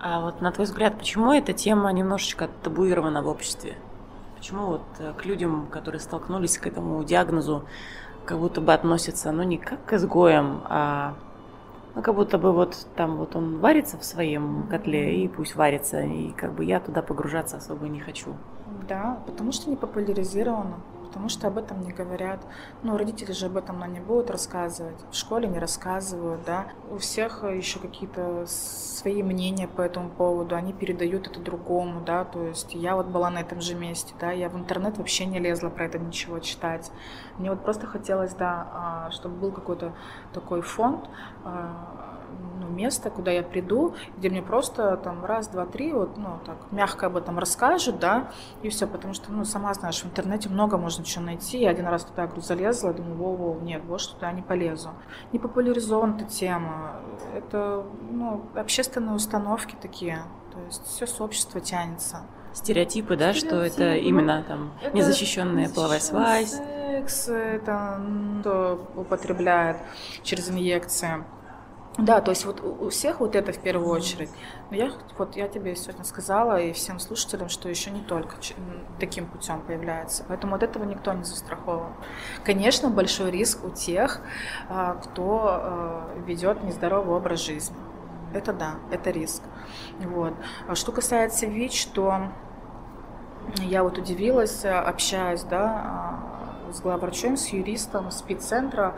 А 0.00 0.20
вот 0.20 0.40
на 0.40 0.52
твой 0.52 0.66
взгляд, 0.66 0.98
почему 0.98 1.32
эта 1.32 1.52
тема 1.52 1.90
немножечко 1.92 2.48
табуирована 2.62 3.22
в 3.22 3.28
обществе? 3.28 3.76
Почему 4.36 4.66
вот 4.66 4.82
э, 4.98 5.14
к 5.14 5.24
людям, 5.24 5.66
которые 5.68 6.00
столкнулись 6.00 6.58
к 6.58 6.66
этому 6.66 7.02
диагнозу, 7.02 7.64
как 8.26 8.38
будто 8.38 8.60
бы 8.60 8.74
относятся, 8.74 9.32
ну, 9.32 9.42
не 9.42 9.56
как 9.56 9.84
к 9.84 9.94
изгоям, 9.94 10.62
а 10.68 11.14
ну, 11.96 12.02
как 12.02 12.14
будто 12.14 12.36
бы 12.36 12.52
вот 12.52 12.86
там 12.94 13.16
вот 13.16 13.34
он 13.36 13.58
варится 13.58 13.96
в 13.96 14.04
своем 14.04 14.66
котле, 14.68 15.24
и 15.24 15.28
пусть 15.28 15.56
варится, 15.56 16.02
и 16.02 16.30
как 16.32 16.52
бы 16.52 16.62
я 16.62 16.78
туда 16.78 17.00
погружаться 17.00 17.56
особо 17.56 17.88
не 17.88 18.00
хочу. 18.00 18.34
Да, 18.86 19.18
потому 19.24 19.50
что 19.50 19.70
не 19.70 19.76
популяризировано, 19.76 20.76
потому 21.16 21.30
что 21.30 21.46
об 21.46 21.56
этом 21.56 21.80
не 21.80 21.92
говорят. 21.92 22.46
Ну, 22.82 22.98
родители 22.98 23.32
же 23.32 23.46
об 23.46 23.56
этом 23.56 23.78
нам 23.78 23.94
не 23.94 24.00
будут 24.00 24.30
рассказывать, 24.30 25.02
в 25.10 25.14
школе 25.14 25.48
не 25.48 25.58
рассказывают, 25.58 26.44
да. 26.44 26.66
У 26.90 26.98
всех 26.98 27.42
еще 27.42 27.78
какие-то 27.78 28.44
свои 28.46 29.22
мнения 29.22 29.66
по 29.66 29.80
этому 29.80 30.10
поводу, 30.10 30.56
они 30.56 30.74
передают 30.74 31.26
это 31.26 31.40
другому, 31.40 32.02
да, 32.02 32.26
то 32.26 32.42
есть 32.46 32.74
я 32.74 32.96
вот 32.96 33.06
была 33.06 33.30
на 33.30 33.38
этом 33.38 33.62
же 33.62 33.74
месте, 33.74 34.12
да, 34.20 34.30
я 34.30 34.50
в 34.50 34.58
интернет 34.58 34.98
вообще 34.98 35.24
не 35.24 35.38
лезла 35.38 35.70
про 35.70 35.86
это 35.86 35.98
ничего 35.98 36.38
читать. 36.38 36.92
Мне 37.38 37.48
вот 37.48 37.62
просто 37.62 37.86
хотелось, 37.86 38.34
да, 38.34 38.68
а, 38.74 39.10
чтобы 39.10 39.36
был 39.36 39.52
какой-то 39.52 39.94
такой 40.34 40.60
фонд, 40.60 41.08
а, 41.44 41.95
ну, 42.60 42.68
место, 42.68 43.10
куда 43.10 43.30
я 43.30 43.42
приду, 43.42 43.94
где 44.16 44.30
мне 44.30 44.42
просто 44.42 44.96
там 44.96 45.24
раз, 45.24 45.48
два, 45.48 45.66
три, 45.66 45.92
вот, 45.92 46.16
ну, 46.16 46.38
так, 46.44 46.56
мягко 46.70 47.06
об 47.06 47.16
этом 47.16 47.38
расскажут, 47.38 47.98
да, 47.98 48.30
и 48.62 48.68
все, 48.68 48.86
потому 48.86 49.14
что, 49.14 49.32
ну, 49.32 49.44
сама 49.44 49.74
знаешь, 49.74 50.02
в 50.02 50.06
интернете 50.06 50.48
много 50.48 50.78
можно 50.78 51.04
чего 51.04 51.24
найти. 51.24 51.58
Я 51.58 51.70
один 51.70 51.86
раз 51.86 52.04
туда, 52.04 52.26
говорю, 52.26 52.42
залезла, 52.42 52.92
думаю, 52.92 53.16
во-во, 53.16 53.60
нет, 53.60 53.84
больше 53.84 54.14
туда 54.14 54.32
не 54.32 54.42
полезу. 54.42 54.90
Не 55.32 55.38
популяризована 55.38 56.16
эта 56.16 56.24
тема. 56.24 57.00
Это, 57.34 57.84
ну, 58.10 58.42
общественные 58.54 59.14
установки 59.16 59.76
такие. 59.80 60.22
То 60.52 60.60
есть 60.66 60.86
все 60.86 61.06
сообщество 61.06 61.60
тянется. 61.60 62.22
Стереотипы, 62.52 63.16
да, 63.16 63.34
Стереотипы. 63.34 63.68
что 63.68 63.82
это 63.82 63.90
ну, 63.90 64.08
именно 64.08 64.42
там 64.42 64.72
это 64.82 64.96
незащищенная 64.96 65.68
половая 65.68 66.00
связь. 66.00 66.52
Секс, 66.52 67.28
это 67.28 68.00
кто 68.40 68.88
употребляет 68.96 69.76
через 70.22 70.48
инъекции 70.48 71.22
да, 71.98 72.20
то 72.20 72.30
есть 72.30 72.44
вот 72.44 72.60
у 72.60 72.90
всех 72.90 73.20
вот 73.20 73.34
это 73.34 73.52
в 73.52 73.58
первую 73.58 73.88
очередь. 73.88 74.28
Но 74.70 74.76
я 74.76 74.92
вот 75.16 75.34
я 75.34 75.48
тебе 75.48 75.74
сегодня 75.76 76.04
сказала 76.04 76.60
и 76.60 76.72
всем 76.72 76.98
слушателям, 76.98 77.48
что 77.48 77.70
еще 77.70 77.90
не 77.90 78.02
только 78.02 78.36
таким 79.00 79.26
путем 79.26 79.62
появляется. 79.62 80.22
Поэтому 80.28 80.56
от 80.56 80.62
этого 80.62 80.84
никто 80.84 81.14
не 81.14 81.24
застрахован. 81.24 81.94
Конечно, 82.44 82.90
большой 82.90 83.30
риск 83.30 83.64
у 83.64 83.70
тех, 83.70 84.20
а, 84.68 84.94
кто 84.94 85.40
а, 85.46 86.14
ведет 86.26 86.62
нездоровый 86.62 87.16
образ 87.16 87.40
жизни. 87.40 87.76
Это 88.34 88.52
да, 88.52 88.74
это 88.90 89.10
риск. 89.10 89.42
Вот. 90.00 90.34
А 90.68 90.74
что 90.74 90.92
касается 90.92 91.46
ВИЧ, 91.46 91.86
то 91.94 92.28
я 93.58 93.82
вот 93.82 93.96
удивилась, 93.96 94.66
общаясь, 94.66 95.44
да, 95.44 96.20
с 96.76 96.80
главврачом, 96.80 97.36
с 97.36 97.48
юристом 97.48 98.10
спеццентра, 98.10 98.94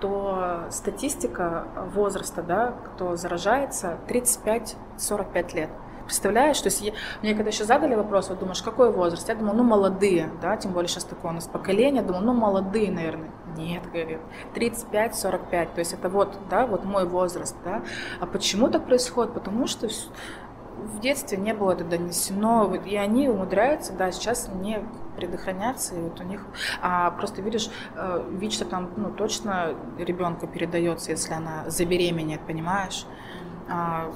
то 0.00 0.64
статистика 0.70 1.66
возраста, 1.94 2.42
да, 2.42 2.74
кто 2.84 3.16
заражается, 3.16 3.98
35-45 4.08 5.54
лет. 5.54 5.70
Представляешь, 6.04 6.60
то 6.60 6.66
есть 6.66 6.82
мне 7.22 7.34
когда 7.34 7.50
еще 7.50 7.64
задали 7.64 7.94
вопрос, 7.94 8.30
вот 8.30 8.40
думаешь, 8.40 8.62
какой 8.62 8.90
возраст? 8.90 9.28
Я 9.28 9.36
думала, 9.36 9.54
ну 9.54 9.62
молодые, 9.62 10.28
да, 10.42 10.56
тем 10.56 10.72
более 10.72 10.88
сейчас 10.88 11.04
такое 11.04 11.30
у 11.30 11.34
нас 11.34 11.46
поколение, 11.46 12.02
думаю, 12.02 12.24
ну 12.24 12.32
молодые, 12.34 12.90
наверное. 12.90 13.30
Нет, 13.56 13.84
говорит, 13.92 14.18
35-45, 14.54 15.48
то 15.50 15.78
есть 15.78 15.92
это 15.92 16.08
вот, 16.08 16.36
да, 16.50 16.66
вот 16.66 16.84
мой 16.84 17.06
возраст, 17.06 17.56
да. 17.64 17.82
А 18.18 18.26
почему 18.26 18.68
так 18.68 18.86
происходит? 18.86 19.34
Потому 19.34 19.68
что 19.68 19.88
в 20.80 21.00
детстве 21.00 21.38
не 21.38 21.54
было 21.54 21.72
это 21.72 21.84
донесено, 21.84 22.74
и 22.74 22.96
они 22.96 23.28
умудряются, 23.28 23.92
да, 23.92 24.10
сейчас 24.12 24.48
не 24.48 24.82
предохраняться, 25.16 25.94
и 25.94 26.00
вот 26.00 26.20
у 26.20 26.24
них, 26.24 26.46
а 26.80 27.10
просто 27.10 27.42
видишь, 27.42 27.70
э, 27.94 28.24
ВИЧ 28.30 28.58
там, 28.70 28.90
ну, 28.96 29.10
точно 29.10 29.74
ребенку 29.98 30.46
передается, 30.46 31.10
если 31.10 31.34
она 31.34 31.68
забеременеет, 31.68 32.40
понимаешь? 32.46 33.06
А, 33.68 34.10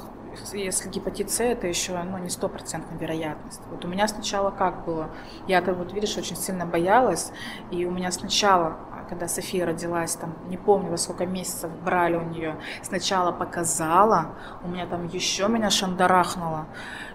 если 0.53 0.89
гепатит 0.89 1.31
С, 1.31 1.41
это 1.41 1.67
еще 1.67 2.01
ну, 2.03 2.19
не 2.19 2.29
стопроцентная 2.29 2.99
вероятность. 2.99 3.61
Вот 3.71 3.85
у 3.85 3.89
меня 3.89 4.09
сначала 4.09 4.51
как 4.51 4.85
было? 4.85 5.11
Я-то, 5.47 5.75
вот 5.75 5.93
видишь, 5.93 6.17
очень 6.17 6.37
сильно 6.37 6.67
боялась, 6.67 7.33
и 7.71 7.85
у 7.87 7.91
меня 7.91 8.11
сначала 8.11 8.77
когда 9.09 9.29
София 9.29 9.67
родилась, 9.67 10.17
там, 10.17 10.35
не 10.49 10.57
помню, 10.57 10.91
во 10.91 10.97
сколько 10.97 11.27
месяцев 11.27 11.71
брали 11.85 12.17
у 12.17 12.23
нее, 12.23 12.57
сначала 12.83 13.33
показала, 13.33 14.35
у 14.63 14.69
меня 14.69 14.87
там 14.87 15.07
еще 15.07 15.49
меня 15.49 15.71
шандарахнуло. 15.71 16.67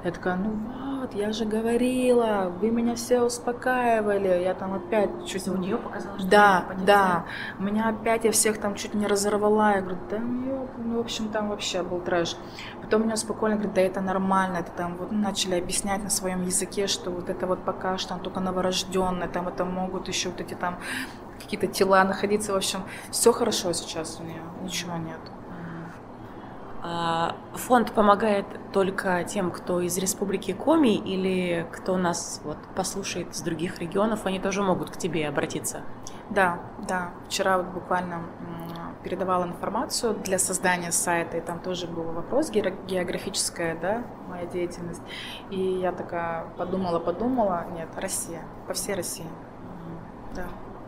Я 0.03 0.11
такая, 0.11 0.35
ну 0.37 0.99
вот, 1.01 1.13
я 1.13 1.31
же 1.31 1.45
говорила, 1.45 2.53
вы 2.61 2.69
меня 2.71 2.95
все 2.95 3.21
успокаивали, 3.21 4.43
я 4.43 4.53
там 4.53 4.73
опять 4.73 5.25
чуть... 5.25 5.47
У 5.47 5.57
нее 5.57 5.77
показала, 5.77 6.19
что 6.19 6.27
Да, 6.29 6.65
да, 6.85 7.25
меня 7.57 7.89
опять 7.89 8.25
я 8.25 8.31
всех 8.31 8.59
там 8.59 8.75
чуть 8.75 8.93
не 8.93 9.07
разорвала, 9.07 9.73
я 9.75 9.81
говорю, 9.81 9.97
да, 10.09 10.19
ну, 10.19 10.97
в 10.97 10.99
общем, 10.99 11.29
там 11.29 11.49
вообще 11.49 11.83
был 11.83 11.99
трэш. 11.99 12.37
Потом 12.81 13.03
меня 13.03 13.15
спокойно 13.15 13.55
говорит, 13.55 13.73
да 13.73 13.81
это 13.81 14.01
нормально, 14.01 14.57
это 14.57 14.71
там 14.71 14.97
вот 14.97 15.11
начали 15.11 15.55
объяснять 15.55 16.03
на 16.03 16.09
своем 16.09 16.43
языке, 16.43 16.87
что 16.87 17.11
вот 17.11 17.29
это 17.29 17.47
вот 17.47 17.63
пока 17.63 17.97
что 17.97 18.13
он 18.13 18.21
только 18.21 18.39
новорожденный, 18.39 19.27
там 19.27 19.47
это 19.47 19.65
могут 19.65 20.07
еще 20.07 20.29
вот 20.29 20.41
эти 20.41 20.53
там 20.53 20.79
какие-то 21.49 21.67
тела 21.67 22.03
находиться. 22.03 22.53
В 22.53 22.57
общем, 22.57 22.81
все 23.09 23.33
хорошо 23.33 23.73
сейчас 23.73 24.19
у 24.19 24.23
нее, 24.23 24.41
ничего 24.61 24.97
нет. 24.97 25.19
А, 26.81 27.35
фонд 27.55 27.91
помогает 27.91 28.45
только 28.71 29.23
тем, 29.23 29.51
кто 29.51 29.81
из 29.81 29.97
Республики 29.97 30.53
Коми 30.53 30.95
или 30.95 31.67
кто 31.71 31.97
нас 31.97 32.39
вот 32.43 32.57
послушает 32.75 33.35
с 33.35 33.41
других 33.41 33.79
регионов, 33.79 34.25
они 34.25 34.39
тоже 34.39 34.61
могут 34.61 34.91
к 34.91 34.97
тебе 34.97 35.27
обратиться? 35.27 35.81
Да, 36.29 36.59
да. 36.87 37.09
Вчера 37.27 37.57
вот 37.57 37.67
буквально 37.67 38.21
передавала 39.03 39.45
информацию 39.45 40.13
для 40.13 40.37
создания 40.37 40.91
сайта, 40.91 41.37
и 41.37 41.41
там 41.41 41.59
тоже 41.59 41.87
был 41.87 42.03
вопрос 42.03 42.51
географическая, 42.51 43.75
да, 43.75 44.03
моя 44.27 44.45
деятельность. 44.45 45.01
И 45.49 45.59
я 45.59 45.91
такая 45.93 46.45
подумала, 46.57 46.99
подумала, 46.99 47.65
нет, 47.75 47.89
Россия, 47.95 48.43
по 48.67 48.73
всей 48.73 48.93
России. 48.95 49.27
Да. 50.35 50.45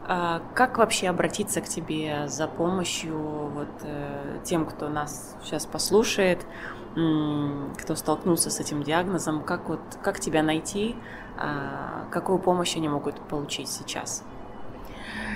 А 0.08 0.42
как 0.56 0.78
вообще 0.78 1.10
обратиться 1.10 1.62
к 1.62 1.68
тебе 1.68 2.28
за 2.28 2.48
помощью 2.48 3.18
вот, 3.18 3.70
э, 3.84 4.40
тем, 4.44 4.66
кто 4.66 4.90
нас 4.90 5.36
сейчас 5.44 5.66
послушает, 5.66 6.46
кто 6.94 7.96
столкнулся 7.96 8.50
с 8.50 8.60
этим 8.60 8.84
диагнозом? 8.84 9.44
Как, 9.44 9.70
вот, 9.70 9.80
как 10.02 10.20
тебя 10.20 10.44
найти? 10.44 10.98
А, 11.38 12.06
какую 12.12 12.40
помощь 12.40 12.76
они 12.76 12.90
могут 12.90 13.16
получить 13.22 13.70
сейчас? 13.70 14.26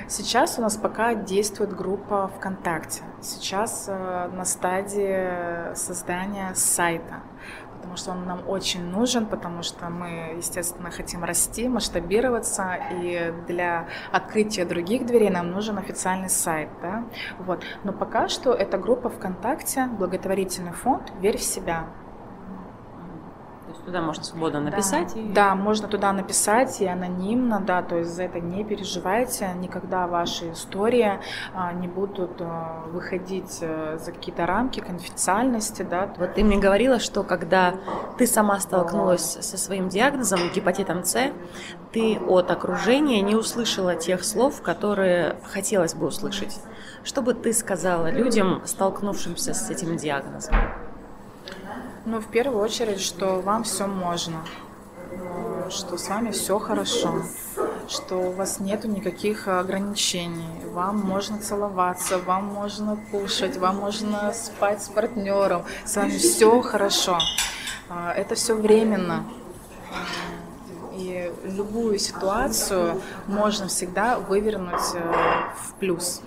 Сейчас 0.07 0.59
у 0.59 0.61
нас 0.61 0.75
пока 0.77 1.15
действует 1.15 1.75
группа 1.75 2.29
ВКонтакте. 2.37 3.01
Сейчас 3.21 3.85
э, 3.87 4.29
на 4.33 4.45
стадии 4.45 5.73
создания 5.73 6.53
сайта 6.53 7.23
потому 7.85 7.97
что 7.97 8.11
он 8.11 8.25
нам 8.25 8.49
очень 8.49 8.83
нужен, 8.83 9.27
потому 9.27 9.61
что 9.61 9.89
мы, 9.89 10.35
естественно, 10.37 10.89
хотим 10.89 11.23
расти, 11.23 11.69
масштабироваться, 11.69 12.77
и 12.91 13.31
для 13.47 13.87
открытия 14.11 14.65
других 14.65 15.05
дверей 15.05 15.29
нам 15.29 15.51
нужен 15.51 15.77
официальный 15.77 16.29
сайт. 16.29 16.69
Да? 16.81 17.03
Вот. 17.39 17.63
Но 17.83 17.93
пока 17.93 18.27
что 18.27 18.53
эта 18.53 18.77
группа 18.77 19.09
ВКонтакте, 19.09 19.85
благотворительный 19.85 20.71
фонд 20.73 21.13
«Верь 21.21 21.37
в 21.37 21.43
себя». 21.43 21.85
Туда 23.85 24.01
можно 24.01 24.23
свободно 24.23 24.61
написать. 24.61 25.13
Да, 25.13 25.19
и... 25.19 25.33
да, 25.33 25.55
можно 25.55 25.87
туда 25.87 26.11
написать 26.11 26.81
и 26.81 26.87
анонимно, 26.87 27.61
да, 27.61 27.83
то 27.83 27.97
есть 27.97 28.15
за 28.15 28.23
это 28.23 28.39
не 28.39 28.63
переживайте, 28.63 29.51
никогда 29.59 30.07
ваши 30.07 30.53
истории 30.53 31.19
а, 31.53 31.71
не 31.71 31.87
будут 31.87 32.41
а, 32.41 32.83
выходить 32.87 33.59
а, 33.61 33.99
за 33.99 34.11
какие-то 34.11 34.47
рамки 34.47 34.79
конфиденциальности, 34.79 35.83
да. 35.83 36.11
Вот 36.17 36.33
ты 36.33 36.43
мне 36.43 36.57
говорила, 36.57 36.97
что 36.99 37.21
когда 37.21 37.75
ты 38.17 38.25
сама 38.25 38.59
столкнулась 38.59 39.37
со 39.41 39.57
своим 39.57 39.87
диагнозом 39.87 40.39
гепатитом 40.55 41.03
С, 41.03 41.31
ты 41.91 42.17
от 42.27 42.49
окружения 42.49 43.21
не 43.21 43.35
услышала 43.35 43.95
тех 43.95 44.23
слов, 44.23 44.63
которые 44.63 45.35
хотелось 45.43 45.93
бы 45.93 46.07
услышать. 46.07 46.59
Что 47.03 47.21
бы 47.21 47.35
ты 47.35 47.53
сказала 47.53 48.09
людям, 48.09 48.63
столкнувшимся 48.65 49.53
с 49.53 49.69
этим 49.69 49.95
диагнозом? 49.95 50.55
Ну, 52.05 52.19
в 52.19 52.27
первую 52.27 52.61
очередь, 52.61 53.01
что 53.01 53.41
вам 53.41 53.63
все 53.63 53.87
можно, 53.87 54.45
э, 55.11 55.69
что 55.71 55.97
с 55.97 56.07
вами 56.07 56.29
все 56.29 56.59
хорошо, 56.59 57.23
что 57.87 58.17
у 58.17 58.31
вас 58.31 58.59
нету 58.59 58.87
никаких 58.87 59.47
ограничений, 59.47 60.63
вам 60.71 60.99
можно 60.99 61.39
целоваться, 61.39 62.19
вам 62.19 62.45
можно 62.45 62.97
кушать, 63.09 63.57
вам 63.57 63.77
можно 63.77 64.31
спать 64.33 64.83
с 64.83 64.89
партнером, 64.89 65.63
с 65.83 65.95
вами 65.95 66.11
все 66.11 66.61
хорошо. 66.61 67.17
А, 67.89 68.13
это 68.13 68.35
все 68.35 68.53
временно. 68.53 69.25
И 70.93 71.31
любую 71.43 71.97
ситуацию 71.97 73.01
можно 73.25 73.67
всегда 73.67 74.19
вывернуть 74.19 74.93
э, 74.93 75.13
в 75.57 75.73
плюс 75.79 76.21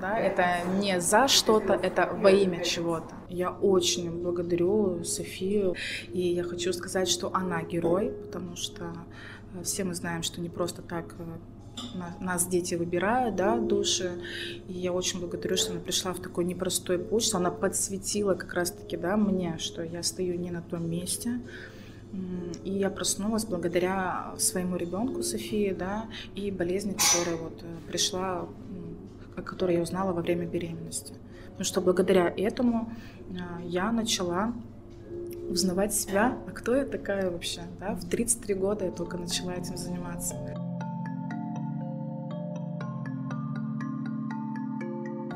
да, 0.00 0.18
это 0.18 0.62
не 0.78 1.00
за 1.00 1.28
что-то, 1.28 1.74
это 1.74 2.08
во 2.12 2.30
имя 2.30 2.64
чего-то. 2.64 3.19
Я 3.30 3.50
очень 3.50 4.10
благодарю 4.22 5.04
Софию, 5.04 5.76
и 6.12 6.20
я 6.20 6.42
хочу 6.42 6.72
сказать, 6.72 7.08
что 7.08 7.32
она 7.32 7.62
герой, 7.62 8.10
потому 8.10 8.56
что 8.56 8.92
э, 9.54 9.62
все 9.62 9.84
мы 9.84 9.94
знаем, 9.94 10.22
что 10.24 10.40
не 10.40 10.48
просто 10.48 10.82
так 10.82 11.14
э, 11.18 11.24
нас 12.20 12.46
дети 12.48 12.74
выбирают, 12.74 13.36
да, 13.36 13.56
души. 13.56 14.10
И 14.68 14.72
я 14.72 14.92
очень 14.92 15.20
благодарю, 15.20 15.56
что 15.56 15.70
она 15.70 15.80
пришла 15.80 16.12
в 16.12 16.18
такой 16.18 16.44
непростой 16.44 16.98
путь, 16.98 17.22
что 17.22 17.36
она 17.36 17.52
подсветила 17.52 18.34
как 18.34 18.52
раз-таки, 18.52 18.96
да, 18.96 19.16
мне, 19.16 19.58
что 19.58 19.82
я 19.82 20.02
стою 20.02 20.36
не 20.36 20.50
на 20.50 20.60
том 20.60 20.90
месте. 20.90 21.40
И 22.64 22.72
я 22.72 22.90
проснулась 22.90 23.44
благодаря 23.44 24.34
своему 24.38 24.74
ребенку 24.76 25.22
Софии, 25.22 25.72
да, 25.72 26.06
и 26.34 26.50
болезни, 26.50 26.94
которая 26.94 27.40
вот 27.40 27.62
э, 27.62 27.66
пришла 27.86 28.48
о 29.36 29.42
которой 29.42 29.76
я 29.76 29.82
узнала 29.82 30.12
во 30.12 30.20
время 30.20 30.46
беременности. 30.46 31.14
Потому 31.60 31.72
что 31.72 31.80
благодаря 31.82 32.32
этому 32.38 32.88
а, 33.38 33.60
я 33.60 33.92
начала 33.92 34.54
узнавать 35.50 35.92
себя, 35.92 36.38
а 36.46 36.50
кто 36.52 36.74
я 36.74 36.86
такая 36.86 37.30
вообще. 37.30 37.60
Да? 37.78 37.92
В 37.96 38.08
33 38.08 38.54
года 38.54 38.86
я 38.86 38.90
только 38.90 39.18
начала 39.18 39.50
этим 39.50 39.76
заниматься. 39.76 40.36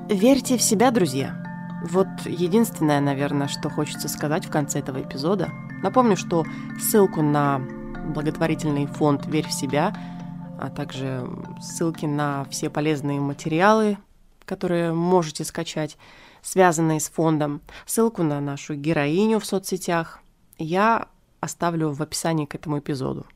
Верьте 0.09 0.57
в 0.57 0.63
себя, 0.63 0.91
друзья. 0.91 1.45
Вот 1.91 2.09
единственное, 2.25 3.03
наверное, 3.03 3.49
что 3.49 3.69
хочется 3.69 4.09
сказать 4.09 4.47
в 4.47 4.51
конце 4.51 4.79
этого 4.79 5.03
эпизода. 5.03 5.51
Напомню, 5.83 6.17
что 6.17 6.47
ссылку 6.81 7.21
на 7.21 7.61
благотворительный 8.15 8.87
фонд 8.87 9.27
«Верь 9.27 9.49
в 9.49 9.53
себя» 9.53 9.95
а 10.57 10.71
также 10.71 11.29
ссылки 11.61 12.07
на 12.07 12.47
все 12.49 12.71
полезные 12.71 13.21
материалы, 13.21 13.99
которые 14.47 14.93
можете 14.93 15.45
скачать, 15.45 15.97
связанные 16.43 17.01
с 17.01 17.09
фондом, 17.09 17.61
ссылку 17.87 18.23
на 18.23 18.41
нашу 18.41 18.75
героиню 18.75 19.41
в 19.41 19.47
соцсетях, 19.47 20.21
я 20.59 21.09
оставлю 21.41 21.93
в 21.93 22.03
описании 22.03 22.47
к 22.47 22.55
этому 22.55 22.79
эпизоду. 22.79 23.27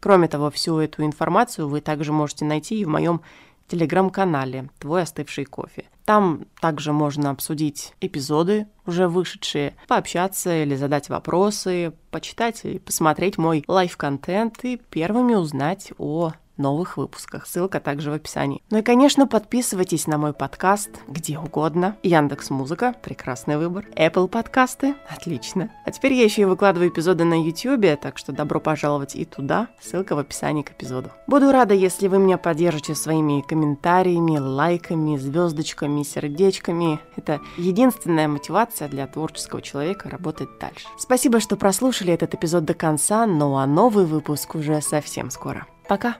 Кроме 0.00 0.28
того, 0.28 0.50
всю 0.50 0.78
эту 0.78 1.04
информацию 1.04 1.68
вы 1.68 1.80
также 1.80 2.12
можете 2.12 2.44
найти 2.44 2.80
и 2.80 2.84
в 2.84 2.88
моем 2.88 3.20
телеграм-канале 3.68 4.68
«Твой 4.78 5.02
остывший 5.02 5.44
кофе». 5.44 5.84
Там 6.04 6.46
также 6.60 6.92
можно 6.92 7.30
обсудить 7.30 7.94
эпизоды, 8.00 8.66
уже 8.86 9.06
вышедшие, 9.06 9.76
пообщаться 9.86 10.62
или 10.62 10.74
задать 10.74 11.08
вопросы, 11.08 11.92
почитать 12.10 12.64
и 12.64 12.80
посмотреть 12.80 13.38
мой 13.38 13.64
live 13.68 14.00
-контент 14.00 14.64
и 14.64 14.76
первыми 14.76 15.34
узнать 15.34 15.92
о 15.98 16.32
новых 16.56 16.96
выпусках. 16.96 17.46
Ссылка 17.46 17.80
также 17.80 18.10
в 18.10 18.14
описании. 18.14 18.62
Ну 18.70 18.78
и, 18.78 18.82
конечно, 18.82 19.26
подписывайтесь 19.26 20.06
на 20.06 20.18
мой 20.18 20.32
подкаст 20.32 20.90
где 21.08 21.38
угодно. 21.38 21.96
Яндекс 22.02 22.50
Музыка, 22.50 22.94
прекрасный 23.02 23.58
выбор. 23.58 23.86
Apple 23.96 24.28
подкасты, 24.28 24.94
отлично. 25.08 25.70
А 25.84 25.90
теперь 25.90 26.14
я 26.14 26.24
еще 26.24 26.42
и 26.42 26.46
выкладываю 26.46 26.90
эпизоды 26.90 27.24
на 27.24 27.42
YouTube, 27.42 28.00
так 28.00 28.18
что 28.18 28.32
добро 28.32 28.60
пожаловать 28.60 29.14
и 29.16 29.24
туда. 29.24 29.68
Ссылка 29.80 30.14
в 30.14 30.18
описании 30.18 30.62
к 30.62 30.72
эпизоду. 30.72 31.10
Буду 31.26 31.52
рада, 31.52 31.74
если 31.74 32.08
вы 32.08 32.18
меня 32.18 32.38
поддержите 32.38 32.94
своими 32.94 33.42
комментариями, 33.42 34.38
лайками, 34.38 35.16
звездочками, 35.16 36.02
сердечками. 36.02 37.00
Это 37.16 37.40
единственная 37.56 38.28
мотивация 38.28 38.88
для 38.88 39.06
творческого 39.06 39.62
человека 39.62 40.08
работать 40.08 40.48
дальше. 40.58 40.86
Спасибо, 40.98 41.40
что 41.40 41.56
прослушали 41.56 42.12
этот 42.12 42.34
эпизод 42.34 42.64
до 42.64 42.74
конца, 42.74 43.26
ну 43.26 43.56
а 43.56 43.66
новый 43.66 44.06
выпуск 44.06 44.54
уже 44.54 44.80
совсем 44.80 45.30
скоро. 45.30 45.66
Пока! 45.88 46.16